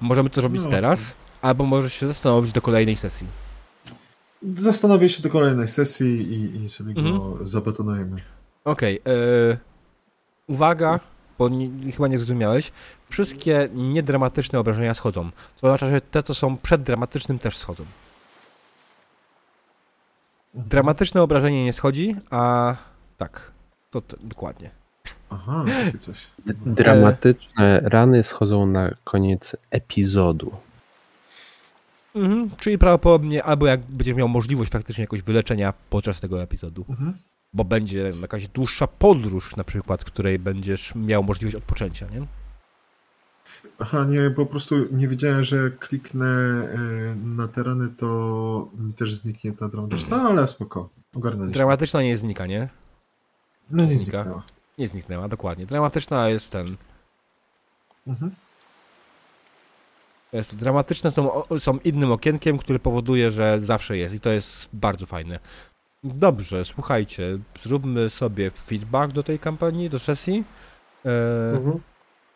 [0.00, 0.70] Możemy to zrobić No.
[0.70, 3.26] teraz, albo możesz się zastanowić do kolejnej sesji.
[4.54, 7.18] Zastanowię się do kolejnej sesji i, i sobie Mhm.
[7.18, 8.22] go zabetonujemy.
[8.64, 9.58] Okej, e,
[10.46, 11.00] uwaga,
[11.42, 12.72] bo nie, chyba nie zrozumiałeś.
[13.10, 15.30] Wszystkie niedramatyczne obrażenia schodzą.
[15.60, 17.84] To oznacza, że te, co są przed dramatycznym, też schodzą.
[20.54, 22.74] Dramatyczne obrażenie nie schodzi, a
[23.18, 23.52] tak,
[23.90, 24.70] to t- dokładnie.
[25.30, 26.26] Aha, takie coś.
[26.66, 30.52] Dramatyczne rany schodzą na koniec epizodu.
[32.14, 36.84] Mhm, czyli prawdopodobnie, albo jak będziesz miał możliwość faktycznie jakoś wyleczenia podczas tego epizodu.
[36.88, 37.18] Mhm.
[37.52, 42.26] Bo będzie jakaś dłuższa podróż na przykład, której będziesz miał możliwość odpoczęcia, nie?
[43.78, 48.94] Aha, nie, po prostu nie wiedziałem, że jak kliknę e, na te rany, to mi
[48.94, 51.52] też zniknie ta dramatyczna, no, ale spoko, ogarnęliśmy.
[51.52, 52.68] Dramatyczna nie znika, nie?
[53.70, 54.18] No nie znika.
[54.18, 54.42] zniknęła.
[54.78, 55.66] Nie zniknęła, dokładnie.
[55.66, 56.76] Dramatyczna jest ten...
[58.06, 58.30] Mhm.
[60.32, 65.06] Jest, dramatyczne są, są innym okienkiem, które powoduje, że zawsze jest i to jest bardzo
[65.06, 65.38] fajne.
[66.04, 70.44] Dobrze, słuchajcie, zróbmy sobie feedback do tej kampanii, do sesji.
[71.06, 71.80] E, Mhm.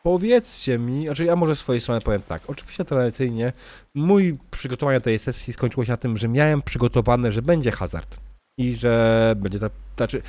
[0.03, 3.53] Powiedzcie mi, znaczy ja może z swojej strony powiem tak, oczywiście tradycyjnie
[3.95, 8.21] mój przygotowanie do tej sesji skończyło się na tym, że miałem przygotowane, że będzie hazard
[8.59, 10.23] i że będzie to, znaczy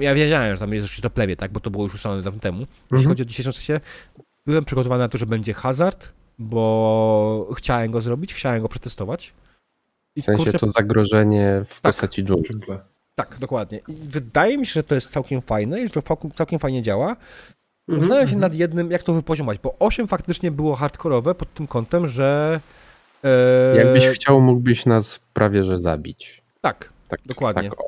[0.00, 2.40] ja wiedziałem, że tam jest jeszcze to plemię, tak, bo to było już ustalone dawno
[2.40, 2.58] temu.
[2.60, 3.08] Jeśli Mhm.
[3.08, 3.80] chodzi o dzisiejszą sesję,
[4.46, 9.32] byłem przygotowany na to, że będzie hazard, bo chciałem go zrobić, chciałem go przetestować.
[10.16, 11.92] I W sensie kurczę, to zagrożenie w Tak.
[11.92, 12.60] postaci dżungli.
[13.14, 13.80] Tak, dokładnie.
[13.88, 17.16] I wydaje mi się, że to jest całkiem fajne i że to całkiem, fajnie działa.
[17.88, 18.00] Mhm.
[18.00, 22.06] Zastanawiam się nad jednym, jak to wypoziomować, bo 8 faktycznie było hardkorowe pod tym kątem,
[22.06, 22.60] że.
[23.24, 26.42] E, Jakbyś chciał, mógłbyś nas prawie że zabić.
[26.60, 27.70] Tak, Tak, Dokładnie.
[27.70, 27.78] Tak,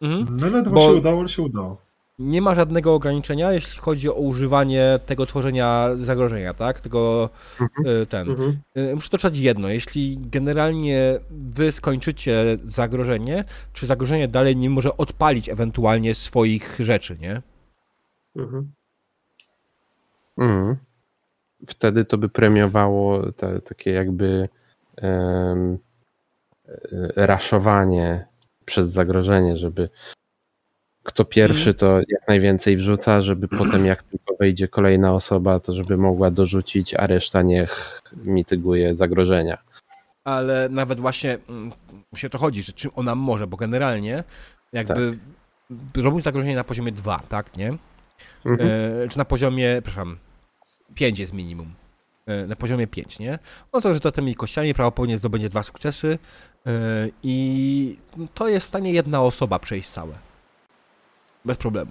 [0.00, 0.36] mhm.
[0.40, 1.76] No ledwo Bo- się udało, ale się udało.
[2.22, 6.80] Nie ma żadnego ograniczenia, jeśli chodzi o używanie tego tworzenia zagrożenia, tak?
[6.80, 7.30] Tego
[8.02, 8.30] y, ten.
[8.30, 8.60] Mhm.
[8.76, 15.48] Y, Muszę dodać jedno, jeśli generalnie wy skończycie zagrożenie, czy zagrożenie dalej nie może odpalić
[15.48, 17.42] ewentualnie swoich rzeczy, nie?
[18.36, 18.72] Mhm.
[20.38, 20.76] Mhm.
[21.66, 24.48] Wtedy to by premiowało te, takie jakby
[25.02, 25.76] e,
[27.16, 28.26] raszowanie
[28.64, 29.88] przez zagrożenie, żeby
[31.02, 35.96] kto pierwszy to jak najwięcej wrzuca, żeby potem jak tylko wejdzie kolejna osoba, to żeby
[35.96, 39.58] mogła dorzucić, a reszta niech mityguje zagrożenia.
[40.24, 41.72] Ale nawet właśnie mm,
[42.16, 44.24] się to chodzi, że czym ona może, bo generalnie
[44.72, 45.18] jakby
[45.96, 47.74] robić zagrożenie na poziomie 2, tak, nie?
[48.46, 48.70] Mhm.
[49.04, 50.18] E, czy na poziomie, przepraszam,
[50.94, 51.74] 5 jest minimum.
[52.26, 53.38] E, na poziomie 5, nie?
[53.72, 56.18] On zależy to tymi kościami, prawdopodobnie zdobędzie dwa sukcesy
[56.66, 56.70] e,
[57.22, 57.96] i
[58.34, 60.31] to jest w stanie jedna osoba przejść całe.
[61.44, 61.90] Bez problemu.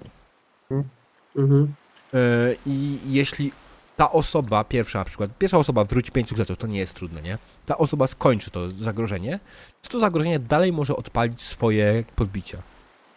[1.36, 1.74] Mhm.
[2.14, 2.18] E,
[2.66, 3.52] I jeśli
[3.96, 7.38] ta osoba, pierwsza na przykład, pierwsza osoba wróci 5 sukcesów, to nie jest trudne, nie?
[7.66, 9.40] Ta osoba skończy to zagrożenie,
[9.82, 12.62] to to zagrożenie dalej może odpalić swoje podbicia.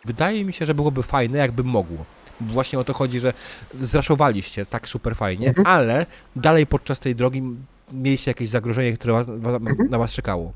[0.05, 2.05] Wydaje mi się, że byłoby fajne, jakby mogło.
[2.41, 3.33] Właśnie o to chodzi, że
[3.79, 5.67] zraszowaliście tak super fajnie, Mhm.
[5.67, 6.05] ale
[6.35, 7.43] dalej podczas tej drogi
[7.91, 9.89] mieliście jakieś zagrożenie, które was, was, Mhm.
[9.89, 10.53] na was czekało.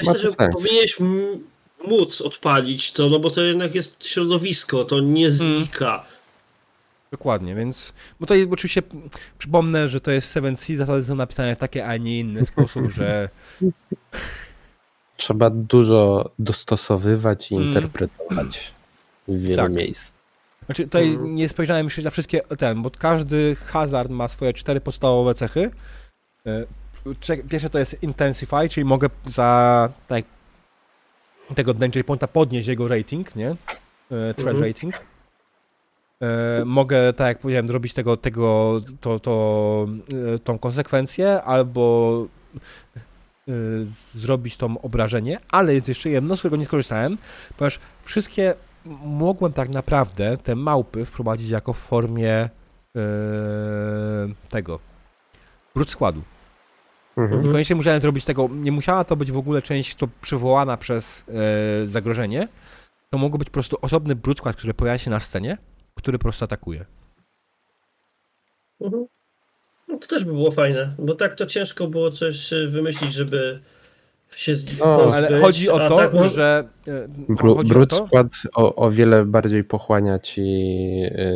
[0.00, 0.96] Myślę, że powinieneś
[1.88, 6.04] móc odpalić to, no bo to jednak jest środowisko, to nie znika.
[7.10, 7.92] Dokładnie, więc.
[8.20, 8.82] Bo to jest oczywiście.
[9.38, 13.28] Przypomnę, że to jest 7C, zasady są napisane w taki, a nie inny sposób, że.
[15.16, 17.68] Trzeba dużo dostosowywać i Mm.
[17.68, 18.72] interpretować
[19.28, 19.72] w wielu Tak.
[19.72, 20.14] miejsc.
[20.66, 21.34] Znaczy, tutaj Mhm.
[21.34, 25.70] nie spojrzałem jeszcze na wszystkie ten, bo każdy hazard ma swoje cztery podstawowe cechy.
[26.46, 26.64] E,
[27.50, 30.24] Pierwsze to jest Intensify, czyli mogę za tak,
[31.54, 33.50] tego Danger Pointa podnieść jego rating, nie?
[33.50, 34.62] E, Threat Mhm.
[34.64, 34.94] rating.
[36.22, 39.86] E, mogę, tak jak powiedziałem, zrobić tego, tego to, to,
[40.34, 42.26] e, tą konsekwencję, albo
[44.14, 47.18] zrobić to obrażenie, ale jest jeszcze jedno, z którego nie skorzystałem,
[47.56, 48.54] ponieważ wszystkie
[49.04, 52.48] mogłem tak naprawdę te małpy wprowadzić jako w formie
[54.48, 54.78] tego
[55.74, 56.22] brud składu.
[57.16, 57.42] Mhm.
[57.42, 61.86] Niekoniecznie musiałem zrobić tego, nie musiała to być w ogóle część to przywołana przez e,
[61.86, 62.48] zagrożenie.
[63.10, 65.58] To mógł być po prostu osobny brud skład, który pojawia się na scenie,
[65.94, 66.84] który po prostu atakuje.
[68.80, 69.06] Mhm.
[69.88, 73.60] No to też by było fajne, bo tak to ciężko było coś y, wymyślić, żeby
[74.30, 78.06] się z No, Ale chodzi o to, tak, no, że e, Bru, o brud to,
[78.06, 80.42] skład o, o wiele bardziej pochłania ci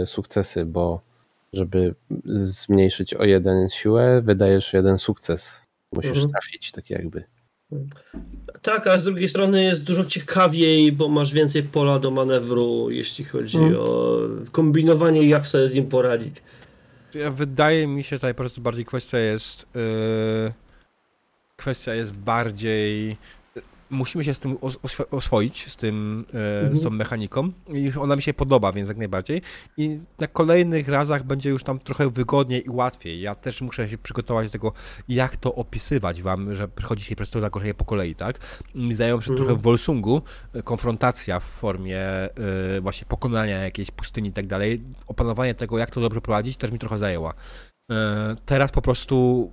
[0.06, 1.00] sukcesy, bo
[1.52, 1.94] żeby
[2.24, 5.69] zmniejszyć o jeden siłę, wydajesz jeden sukces.
[5.92, 6.30] Musisz Mhm.
[6.30, 7.24] trafić, tak jakby.
[8.62, 13.24] Tak, a z drugiej strony jest dużo ciekawiej, bo masz więcej pola do manewru, jeśli
[13.24, 13.76] chodzi Mm.
[13.78, 14.16] o
[14.52, 16.36] kombinowanie, jak sobie z nim poradzić.
[17.14, 19.66] Ja- Wydaje mi się, że tutaj po prostu bardziej kwestia jest.
[19.74, 20.52] Yy,
[21.56, 23.16] kwestia jest bardziej.
[23.90, 26.24] Musimy się z tym os- oswo- oswoić, z tym,
[26.72, 27.52] yy, z tą mechaniką.
[27.68, 29.42] I ona mi się podoba, więc jak najbardziej.
[29.76, 33.20] I na kolejnych razach będzie już tam trochę wygodniej i łatwiej.
[33.20, 34.72] Ja też muszę się przygotować do tego,
[35.08, 38.38] jak to opisywać wam, że przychodzi się przez to zagrożenie po kolei, tak?
[38.74, 39.38] Mi zdają się Mhm.
[39.46, 40.22] trochę w Wolsungu
[40.56, 42.00] y, konfrontacja w formie
[42.76, 44.80] y, właśnie pokonania jakiejś pustyni i tak dalej.
[45.06, 47.34] Opanowanie tego, jak to dobrze prowadzić, też mi trochę zajęła.
[48.46, 49.50] Teraz po prostu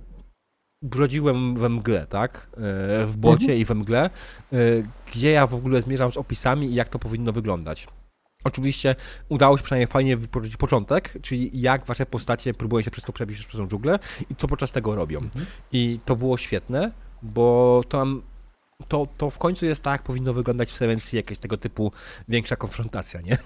[0.82, 2.48] brodziłem we mgle, tak?
[3.02, 4.10] Y, w bocie i we mgle,
[4.52, 7.86] y, gdzie ja w ogóle zmierzam z opisami i jak to powinno wyglądać.
[8.44, 8.96] Oczywiście
[9.28, 13.46] udało się przynajmniej fajnie wypowiedzieć początek, czyli jak wasze postacie próbują się przez to przebić
[13.46, 13.98] przez tą dżunglę
[14.30, 15.28] i co podczas tego robią.
[15.72, 16.92] I to było świetne,
[17.22, 18.22] bo tam
[18.88, 21.92] to, to w końcu jest tak, jak powinno wyglądać w Sevencji jakaś tego typu
[22.28, 23.38] większa konfrontacja, nie?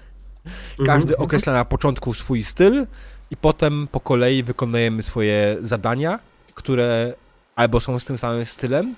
[0.85, 2.87] Każdy określa na początku swój styl
[3.31, 6.19] i potem po kolei wykonujemy swoje zadania,
[6.53, 7.13] które
[7.55, 8.95] albo są z tym samym stylem,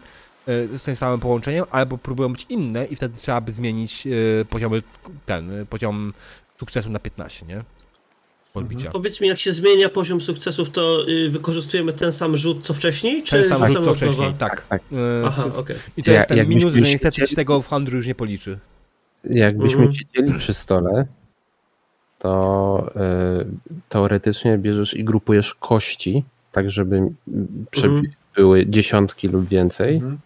[0.50, 4.45] y, z tym samym połączeniem, albo próbują być inne i wtedy trzeba by zmienić y,
[4.50, 4.84] poziomy,
[5.25, 6.14] ten, y, poziom
[6.59, 7.64] sukcesu na 15, nie?
[8.53, 8.90] Podbicia.
[8.92, 13.24] Powiedz mi, jak się zmienia poziom sukcesów, to y, wykorzystujemy ten sam rzut co wcześniej?
[13.24, 14.66] Czy Ten sam rzut co wcześniej, tak.
[14.67, 14.82] tak.
[14.92, 15.75] Y, Aha, okej.
[15.98, 18.59] I to Ja- jest ten minus, że niestety ci tego w handlu już nie policzy.
[19.24, 19.93] Jakbyśmy Mhm.
[19.95, 21.06] siedzieli przy stole,
[22.19, 22.92] to
[23.42, 23.45] y,
[23.90, 27.14] teoretycznie bierzesz i grupujesz kości, tak żeby mm,
[27.72, 28.11] przebi- Mhm.
[28.36, 30.18] Były dziesiątki lub więcej Mhm.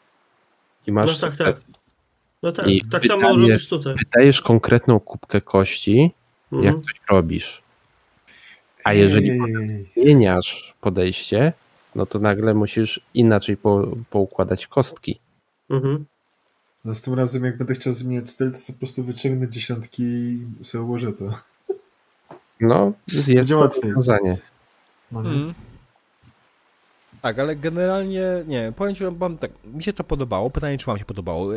[0.88, 1.62] i masz No tak, tak.
[2.44, 3.96] No tak, I tak samo pytanie- robisz tutaj.
[3.96, 6.12] Wydajesz konkretną kubkę kości,
[6.52, 6.84] jak Mhm.
[6.84, 7.62] coś robisz.
[8.84, 9.40] A jeżeli
[9.98, 11.54] zmieniasz podejście,
[11.96, 15.20] no to nagle musisz inaczej po, poukładać kostki.
[15.70, 16.06] Mhm.
[16.86, 21.14] Następnym razem, jak będę chciał zmieniać styl, to po prostu wyciągnę dziesiątki i sobie ułożę
[21.14, 21.26] to.
[22.62, 23.82] No, jest Będzie to łatwiej.
[23.84, 24.38] rozwiązanie.
[25.12, 25.30] No, nie?
[25.30, 25.54] Mm.
[27.22, 30.98] Tak, ale generalnie, nie, powiem ci, wam tak, mi się to podobało, pytanie, czy wam
[30.98, 31.52] się podobało.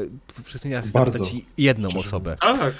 [0.44, 2.36] Wszyscy ja chcę zapytać jedną Szczerze osobę.
[2.40, 2.74] Tak.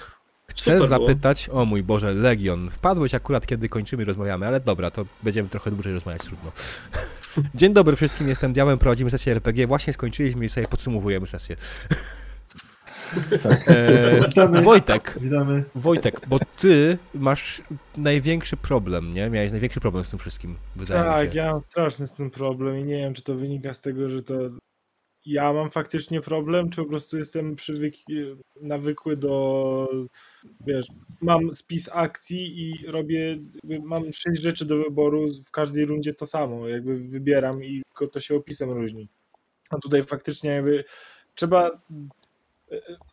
[0.46, 0.88] Chcę Super było.
[0.88, 5.48] zapytać, o mój Boże, Legion, wpadłeś akurat, kiedy kończymy i rozmawiamy, ale dobra, to będziemy
[5.48, 6.52] trochę dłużej rozmawiać, trudno.
[7.54, 11.56] Dzień dobry wszystkim, jestem Diałem, prowadzimy sesję RPG, właśnie skończyliśmy i sobie podsumowujemy sesję.
[13.42, 13.68] Tak.
[13.68, 14.62] E, Witamy.
[14.62, 15.65] Wojtek, Witamy.
[15.74, 17.62] Wojtek, bo ty masz
[17.97, 19.31] największy problem, nie?
[19.31, 21.39] Miałeś największy problem z tym wszystkim, wydaje mi Tak, się.
[21.39, 24.23] ja mam straszny z tym problem i nie wiem, czy to wynika z tego, że
[24.23, 24.34] to
[25.26, 27.94] ja mam faktycznie problem, czy po prostu jestem przywyk...
[28.60, 29.89] nawykły do,
[30.66, 30.86] wiesz,
[31.20, 33.39] mam spis akcji i robię,
[33.82, 38.20] mam sześć rzeczy do wyboru, w każdej rundzie to samo, jakby wybieram i tylko to
[38.20, 39.08] się opisem różni.
[39.70, 40.84] A tutaj faktycznie jakby
[41.34, 41.70] trzeba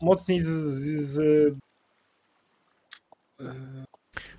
[0.01, 1.19] mocniej z, z, z
[3.39, 3.45] e,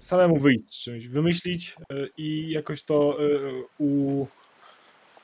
[0.01, 3.27] samemu wyjść z czymś, wymyślić e, i jakoś to e,
[3.79, 4.27] u,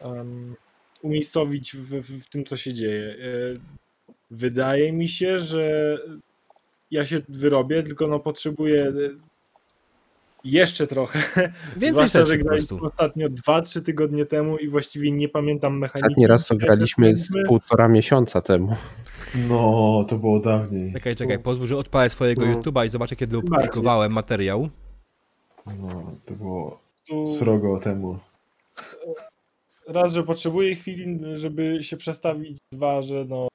[0.01, 0.55] em,
[1.03, 3.17] umiejscowić w, w, w tym, co się dzieje.
[4.31, 5.99] Wydaje mi się, że
[6.91, 8.93] ja się wyrobię, tylko no potrzebuję
[10.47, 11.19] jeszcze trochę.
[11.77, 16.07] Więcej Zwłaszcza, że graliśmy ostatnio 2-3 tygodnie temu i właściwie nie pamiętam mechaniki.
[16.07, 18.77] Ostatni raz to graliśmy z półtora miesiąca temu.
[19.49, 20.93] No, to było dawniej.
[20.93, 22.53] Czekaj, czekaj, pozwól, że odpalę swojego No.
[22.55, 24.69] YouTube'a i zobaczę, kiedy opublikowałem materiał.
[25.67, 28.19] No, to było tu- srogo temu.
[29.89, 33.49] raz, że potrzebuję chwili, żeby się przestawić, dwa, że no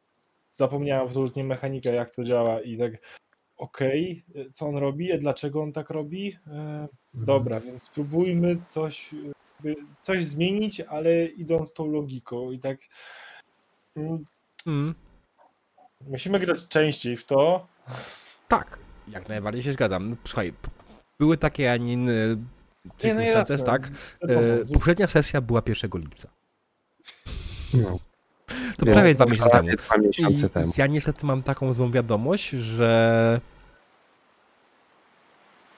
[0.54, 2.92] zapomniałem absolutnie mechanikę, jak to działa i tak
[3.58, 9.10] okej, co on robi, dlaczego on tak robi, e, dobra, więc spróbujmy coś,
[10.02, 12.78] coś zmienić, ale idąc tą logiką i tak
[13.96, 14.26] mm,
[14.66, 14.96] Mm.
[16.08, 17.68] Musimy grać częściej w to,
[18.48, 20.10] Tak, jak najbardziej się zgadzam.
[20.10, 20.54] No, Słuchaj,
[21.20, 22.36] były takie, a nie inne Nie,
[22.86, 23.92] no circumstances, tak?
[24.22, 26.28] E, poprzednia sesja była 1 lipca.
[27.74, 28.00] No.
[28.78, 29.70] To Więc prawie dwa miesiące temu.
[29.78, 30.72] Dwa miesiące I temu.
[30.78, 33.40] ja niestety mam taką złą wiadomość, że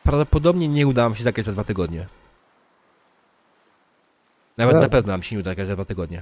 [0.04, 2.08] prawdopodobnie nie uda nam się zagrać za dwa tygodnie.
[4.58, 4.82] Nawet Tak.
[4.82, 6.22] na pewno nam się nie uda zagrać za dwa tygodnie.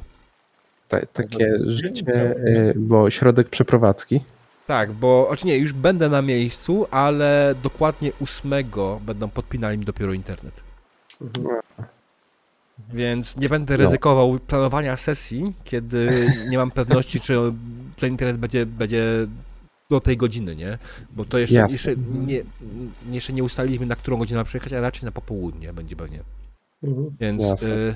[0.92, 4.22] Ta, takie życie, y, bo środek przeprowadzki.
[4.68, 8.54] Tak, bo oczywiście nie, już będę na miejscu, ale dokładnie 8
[9.06, 10.64] będą podpinali mi dopiero internet.
[12.94, 13.84] Więc nie będę No.
[13.84, 17.38] ryzykował planowania sesji, kiedy nie mam pewności, czy
[18.00, 19.28] ten internet będzie, będzie
[19.90, 20.78] do tej godziny, nie?
[21.16, 21.74] Bo to jeszcze, Jasne.
[21.76, 21.96] jeszcze,
[22.28, 22.42] nie,
[23.10, 26.20] jeszcze nie ustaliliśmy, na którą godzinę mam przyjechać, a raczej na popołudnie będzie pewnie.
[27.20, 27.70] Więc Jasne.
[27.70, 27.96] y,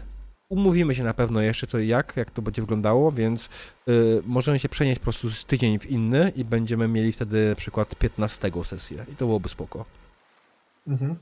[0.49, 3.49] umówimy się na pewno jeszcze co i jak, jak to będzie wyglądało, więc
[3.87, 7.55] y, możemy się przenieść po prostu z tydzień w inny i będziemy mieli wtedy na
[7.55, 9.85] przykład 15 sesję i to byłoby spoko.
[10.87, 11.15] Mhm.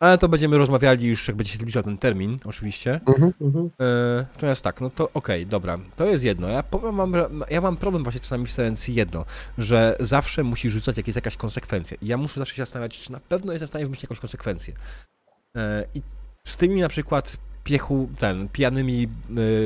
[0.00, 3.00] Ale to będziemy rozmawiali już, jak będzie się zbliżał ten termin, oczywiście.
[3.06, 3.70] Mhm.
[3.80, 6.48] E, natomiast tak, no to okej, dobra, to jest jedno.
[6.48, 9.24] Ja, powiem że ja mam problem właśnie czasami wstając jedno,
[9.58, 11.96] że zawsze musi rzucać jakieś, jakaś konsekwencja.
[12.00, 14.74] I ja muszę zawsze się zastanawiać, czy na pewno jestem w stanie wymyślić jakąś konsekwencję.
[15.56, 16.02] E, I
[16.42, 19.04] z tymi na przykład piechu, ten, pijanymi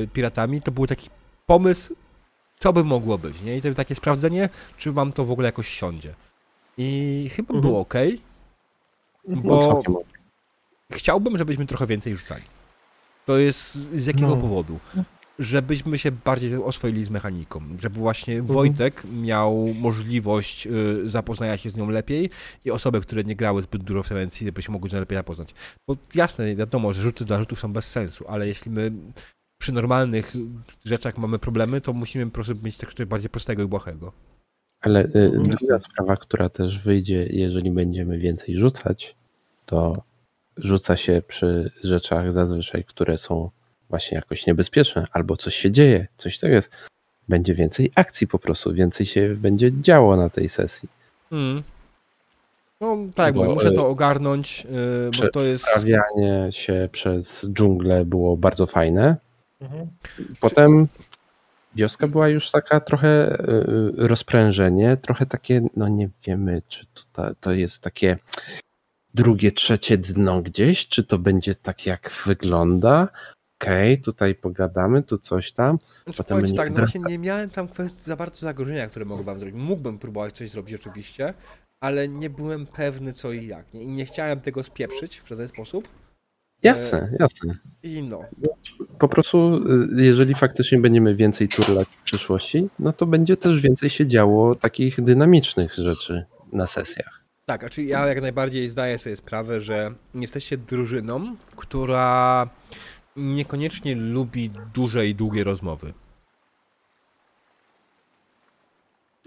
[0.02, 1.10] e, piratami, to był taki
[1.46, 1.94] pomysł,
[2.58, 3.56] co by mogło być, nie?
[3.56, 6.14] I to takie sprawdzenie, czy wam to w ogóle jakoś siądzie.
[6.78, 7.60] I chyba Mhm.
[7.60, 7.94] było ok,
[9.28, 9.84] No, bo ok.
[10.92, 12.42] chciałbym, żebyśmy trochę więcej rzucali.
[13.26, 14.36] To jest z jakiego No.
[14.36, 14.78] powodu?
[15.39, 21.76] Żebyśmy się bardziej oswoili z mechaniką, żeby właśnie Wojtek miał możliwość y, zapoznania się z
[21.76, 22.31] nią lepiej
[22.65, 25.18] i osoby, które nie grały zbyt dużo w Sevencji, żeby się mogły z nią lepiej
[25.18, 25.55] zapoznać.
[25.89, 28.92] Bo jasne, wiadomo, że rzuty dla rzutów są bez sensu, ale jeśli my
[29.60, 30.32] przy normalnych
[30.84, 34.12] rzeczach mamy problemy, to musimy po prostu mieć coś bardziej prostego i błahego.
[34.81, 35.81] Ale y, druga Jasne.
[35.81, 39.16] sprawa, która też wyjdzie, jeżeli będziemy więcej rzucać,
[39.66, 40.02] to
[40.56, 43.50] rzuca się przy rzeczach zazwyczaj, które są
[43.89, 46.70] właśnie jakoś niebezpieczne, albo coś się dzieje, coś tak jest.
[47.28, 50.89] Będzie więcej akcji po prostu, więcej się będzie działo na tej sesji.
[51.32, 51.62] Mm.
[52.81, 54.66] No tak, Bo, bo, muszę y, to ogarnąć,
[55.16, 55.65] y, bo to jest...
[55.65, 59.16] Prawianie się przez dżunglę było bardzo fajne.
[59.60, 59.86] Mhm.
[60.40, 60.89] Potem
[61.74, 67.52] wioska była już taka trochę y, rozprężenie, trochę takie, no nie wiemy, czy to, to
[67.52, 68.18] jest takie
[69.15, 73.08] drugie, trzecie dno gdzieś, czy to będzie tak, jak wygląda.
[73.60, 75.78] Okej, tutaj pogadamy, tu coś tam.
[76.05, 79.41] Znaczy, Potem będzie tak, no właśnie nie miałem tam kwestii za bardzo zagrożenia, które mogłem
[79.41, 79.60] zrobić.
[79.62, 81.35] Mógłbym próbować coś zrobić oczywiście,
[81.81, 83.75] ale nie byłem pewny co i jak.
[83.75, 85.89] I nie chciałem tego spieprzyć w żaden sposób.
[86.62, 87.59] Jasne, jasne.
[87.83, 88.25] I no.
[88.99, 89.60] Po prostu,
[89.99, 94.55] y, jeżeli faktycznie będziemy więcej turlać w przyszłości, no to będzie też więcej się działo
[94.55, 97.25] takich dynamicznych rzeczy na sesjach.
[97.44, 102.49] Tak, znaczy ja jak najbardziej zdaję sobie sprawę, że jesteście drużyną, która
[103.16, 105.92] niekoniecznie lubi duże i długie rozmowy.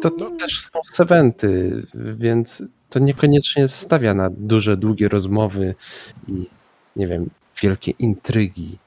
[0.01, 0.31] To No.
[0.39, 1.83] też są seventy,
[2.15, 5.75] więc to niekoniecznie stawia na duże, długie rozmowy
[6.27, 6.47] i
[6.95, 7.29] nie wiem,
[7.61, 8.77] wielkie intrygi.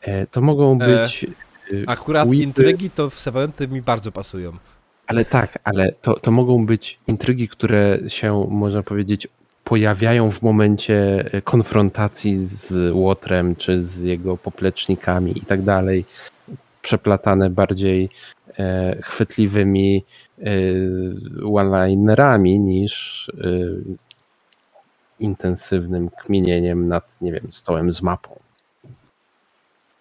[0.00, 1.26] E, To mogą E, być.
[1.72, 4.52] y, Akurat whipy, intrygi to w Seventy mi bardzo pasują.
[5.06, 9.28] Ale tak, ale to, to mogą być intrygi, które się, można powiedzieć,
[9.72, 16.04] pojawiają w momencie e, konfrontacji z Łotrem, czy z jego poplecznikami i tak dalej,
[16.82, 18.10] przeplatane bardziej
[18.58, 20.04] e, chwytliwymi
[20.38, 20.44] e,
[21.54, 23.48] one-linerami niż e,
[25.20, 28.40] intensywnym kminieniem nad, nie wiem, stołem z mapą.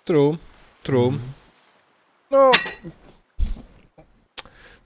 [0.06, 0.38] True,
[0.84, 1.14] true.
[2.32, 2.52] No.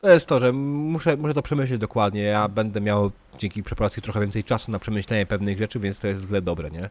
[0.01, 2.21] To jest to, że muszę, muszę to przemyśleć dokładnie.
[2.23, 6.21] Ja będę miał dzięki preparacji trochę więcej czasu na przemyślenie pewnych rzeczy, więc to jest
[6.21, 6.83] w dobre, nie?
[6.83, 6.89] E,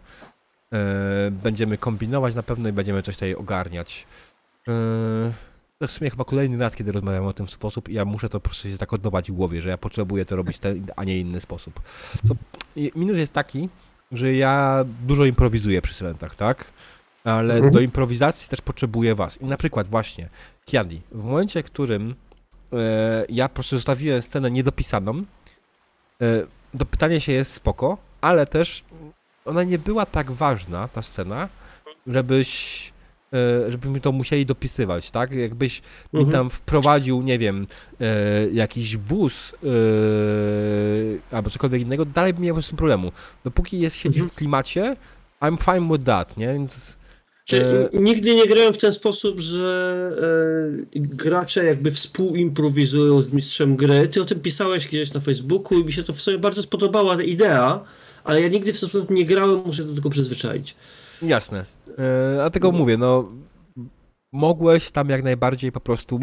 [1.30, 4.06] Będziemy kombinować na pewno i będziemy coś tutaj ogarniać.
[4.68, 4.72] E,
[5.78, 8.04] To jest w sumie chyba kolejny raz, kiedy rozmawiamy o tym w sposób i ja
[8.04, 10.86] muszę to po prostu się tak odnować w głowie, że ja potrzebuję to robić ten,
[10.96, 11.80] a nie inny sposób.
[12.28, 12.34] Co,
[12.96, 13.68] minus jest taki,
[14.12, 16.64] że ja dużo improwizuję przy eventach, tak?
[17.24, 17.72] Ale Mhm.
[17.72, 19.40] do improwizacji też potrzebuję was.
[19.40, 20.28] I na przykład właśnie,
[20.64, 22.14] Kiadi, w momencie, w którym
[23.28, 25.12] ja po prostu zostawiłem scenę niedopisaną,
[26.22, 26.24] e,
[26.74, 28.84] dopytanie się jest spoko, ale też
[29.44, 31.48] ona nie była tak ważna, ta scena,
[32.06, 32.92] żebyś
[33.32, 35.32] e, żebyśmy to musieli dopisywać, tak?
[35.32, 36.32] Jakbyś mi Mhm.
[36.32, 37.66] tam wprowadził, nie wiem,
[38.00, 38.06] e,
[38.52, 39.56] jakiś wóz e,
[41.36, 43.12] albo cokolwiek innego, dalej bym miał z tym problemu.
[43.44, 44.30] Dopóki jest siedzi Mhm.
[44.30, 44.96] w klimacie,
[45.40, 46.52] I'm fine with that, nie?
[46.52, 46.96] Więc
[47.44, 50.12] Czy E, nigdy nie grałem w ten sposób, że
[50.96, 54.08] e, gracze jakby współimprowizują z mistrzem gry.
[54.08, 57.16] Ty o tym pisałeś gdzieś na Facebooku i mi się to w sobie bardzo spodobała
[57.16, 57.84] ta idea,
[58.24, 60.74] ale ja nigdy w ten sposób nie grałem, muszę do tego przyzwyczaić.
[61.22, 61.64] Jasne.
[61.98, 63.28] E, dlatego mówię, no
[64.32, 66.20] mogłeś tam jak najbardziej po prostu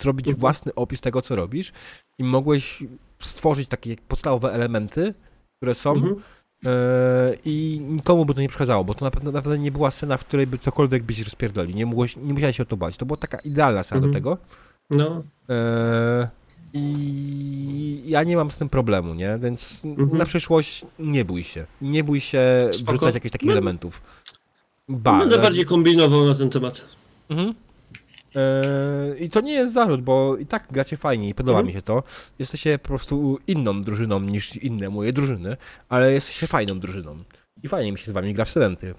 [0.00, 0.40] zrobić Mhm.
[0.40, 1.72] własny opis tego, co robisz
[2.18, 2.82] i mogłeś
[3.20, 5.14] stworzyć takie podstawowe elementy,
[5.56, 6.16] które są Mhm.
[6.66, 6.70] E,
[7.44, 10.46] i nikomu by to nie przeszkadzało, bo to naprawdę, naprawdę nie była scena, w której
[10.46, 11.74] by cokolwiek byś rozpierdoli.
[11.74, 12.96] Nie, mogłeś, nie musiałeś się o to bać.
[12.96, 14.24] To była taka idealna scena do Mhm.
[14.24, 14.38] tego.
[14.90, 15.22] No.
[15.50, 16.28] E,
[16.74, 19.38] I ja nie mam z tym problemu, nie?
[19.42, 20.18] Więc Mhm.
[20.18, 21.66] na przyszłość nie bój się.
[21.82, 22.92] Nie bój się Spoko.
[22.92, 23.52] wrzucać jakichś takich No.
[23.52, 24.02] elementów.
[24.88, 26.84] Ba, Będę na- bardziej kombinował na ten temat.
[27.30, 27.54] Mhm.
[28.36, 31.66] Eee, I to nie jest zarzut, bo i tak gracie fajnie i podoba Mhm.
[31.66, 32.02] mi się to.
[32.38, 35.56] Jesteście po prostu inną drużyną niż inne moje drużyny,
[35.88, 37.16] ale jesteście fajną drużyną.
[37.62, 38.94] I fajnie mi się z wami gra w Sedenty.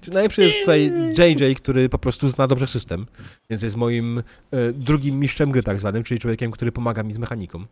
[0.00, 3.06] Czy najlepszy jest tutaj JJ, który po prostu zna dobrze system,
[3.50, 4.18] więc jest moim
[4.50, 7.64] e, drugim mistrzem gry tak zwanym, czyli człowiekiem, który pomaga mi z mechaniką.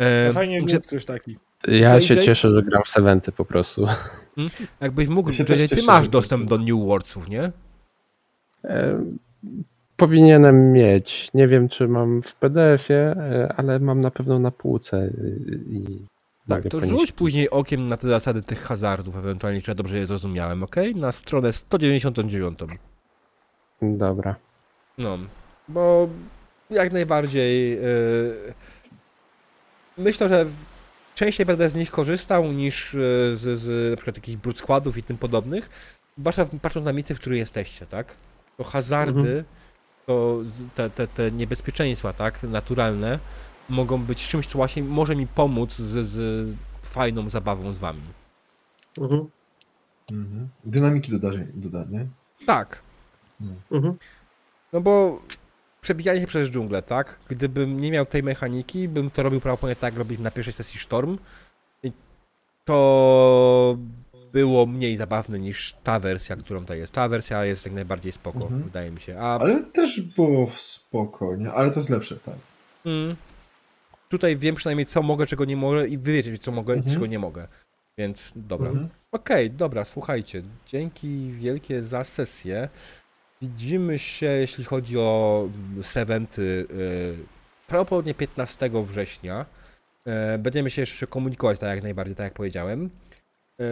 [0.00, 1.36] E, Fajnie że- ktoś taki.
[1.68, 2.22] Ja się JJ?
[2.24, 3.86] cieszę, że gram w seventy po prostu.
[4.80, 7.52] jakbyś mógł, Ja się JJ, ty masz dostęp do New Worldsów, nie?
[8.64, 9.04] E,
[9.96, 11.30] Powinienem mieć.
[11.34, 14.96] Nie wiem, czy mam w PDF-ie, e, ale mam na pewno na półce.
[14.96, 15.10] e,
[15.70, 15.82] I
[16.48, 16.98] Tak, mogę to ponieść.
[17.00, 20.76] rzuć później okiem na te zasady tych hazardów, ewentualnie, czy ja dobrze je zrozumiałem, ok?
[20.94, 22.58] Na stronę 199.
[23.82, 24.36] Dobra.
[24.98, 25.18] No,
[25.68, 26.08] bo
[26.70, 28.54] jak najbardziej yy,
[29.98, 30.46] myślę, że
[31.14, 32.92] częściej będę z nich korzystał niż
[33.32, 35.70] z, z na przykład jakichś brud składów i tym podobnych,
[36.62, 38.16] patrząc na miejsce, w którym jesteście, tak?
[38.56, 39.44] To hazardy, Mhm.
[40.06, 40.40] to
[40.74, 43.18] te, te, te niebezpieczeństwa, tak, naturalne,
[43.68, 48.02] mogą być czymś, co właśnie może mi pomóc z, z fajną zabawą z wami.
[48.98, 49.26] Mhm.
[50.10, 50.48] Mhm.
[50.64, 52.06] Dynamiki doda, doda, nie?
[52.46, 52.82] Tak,
[53.70, 53.96] Mhm.
[54.72, 55.20] No bo
[55.80, 57.18] przebijanie się przez dżunglę, tak?
[57.28, 60.80] Gdybym nie miał tej mechaniki, bym to robił prawdopodobnie tak, jak robić na pierwszej sesji
[60.80, 61.18] Storm.
[62.64, 63.76] To
[64.36, 66.92] było mniej zabawne niż ta wersja, którą to jest.
[66.92, 68.62] Ta wersja jest jak najbardziej spoko, Mhm.
[68.62, 69.18] wydaje mi się.
[69.20, 71.52] A Ale też było spoko, nie?
[71.52, 72.34] Ale to jest lepsze, tak.
[72.86, 73.16] mm,
[74.08, 76.94] tutaj wiem przynajmniej, co mogę, czego nie mogę i wy wiecie, co mogę, Mhm.
[76.94, 77.48] czego nie mogę.
[77.98, 78.68] Więc dobra.
[78.70, 78.88] Mhm.
[79.12, 80.42] Okej, dobra, słuchajcie.
[80.66, 82.68] Dzięki wielkie za sesję.
[83.42, 87.16] Widzimy się, jeśli chodzi o mm, Seventy, yy,
[87.66, 89.46] prawdopodobnie 15 września.
[90.06, 92.90] E, Będziemy się jeszcze komunikować, tak jak najbardziej, tak jak powiedziałem.
[93.60, 93.64] E,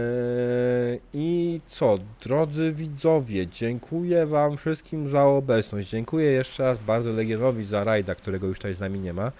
[1.14, 5.88] I co, drodzy widzowie, dziękuję Wam wszystkim za obecność.
[5.88, 9.32] Dziękuję jeszcze raz bardzo Legionowi za rajda, którego już tutaj z nami nie ma.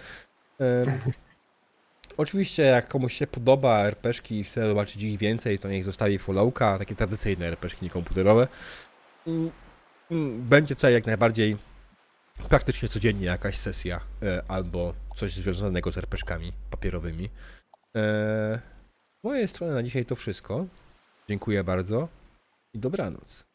[0.60, 0.82] E,
[2.16, 6.78] Oczywiście, jak komuś się podoba RPG i chce zobaczyć ich więcej, to niech zostawi followka,
[6.78, 8.48] takie tradycyjne RPG, nie komputerowe.
[9.26, 11.56] Mm, Będzie tutaj jak najbardziej
[12.48, 17.30] praktycznie codziennie jakaś sesja e, albo coś związanego z RPG-kami papierowymi.
[19.24, 20.66] Mojej strony na dzisiaj to wszystko.
[21.28, 22.08] Dziękuję bardzo
[22.74, 23.46] i dobranoc.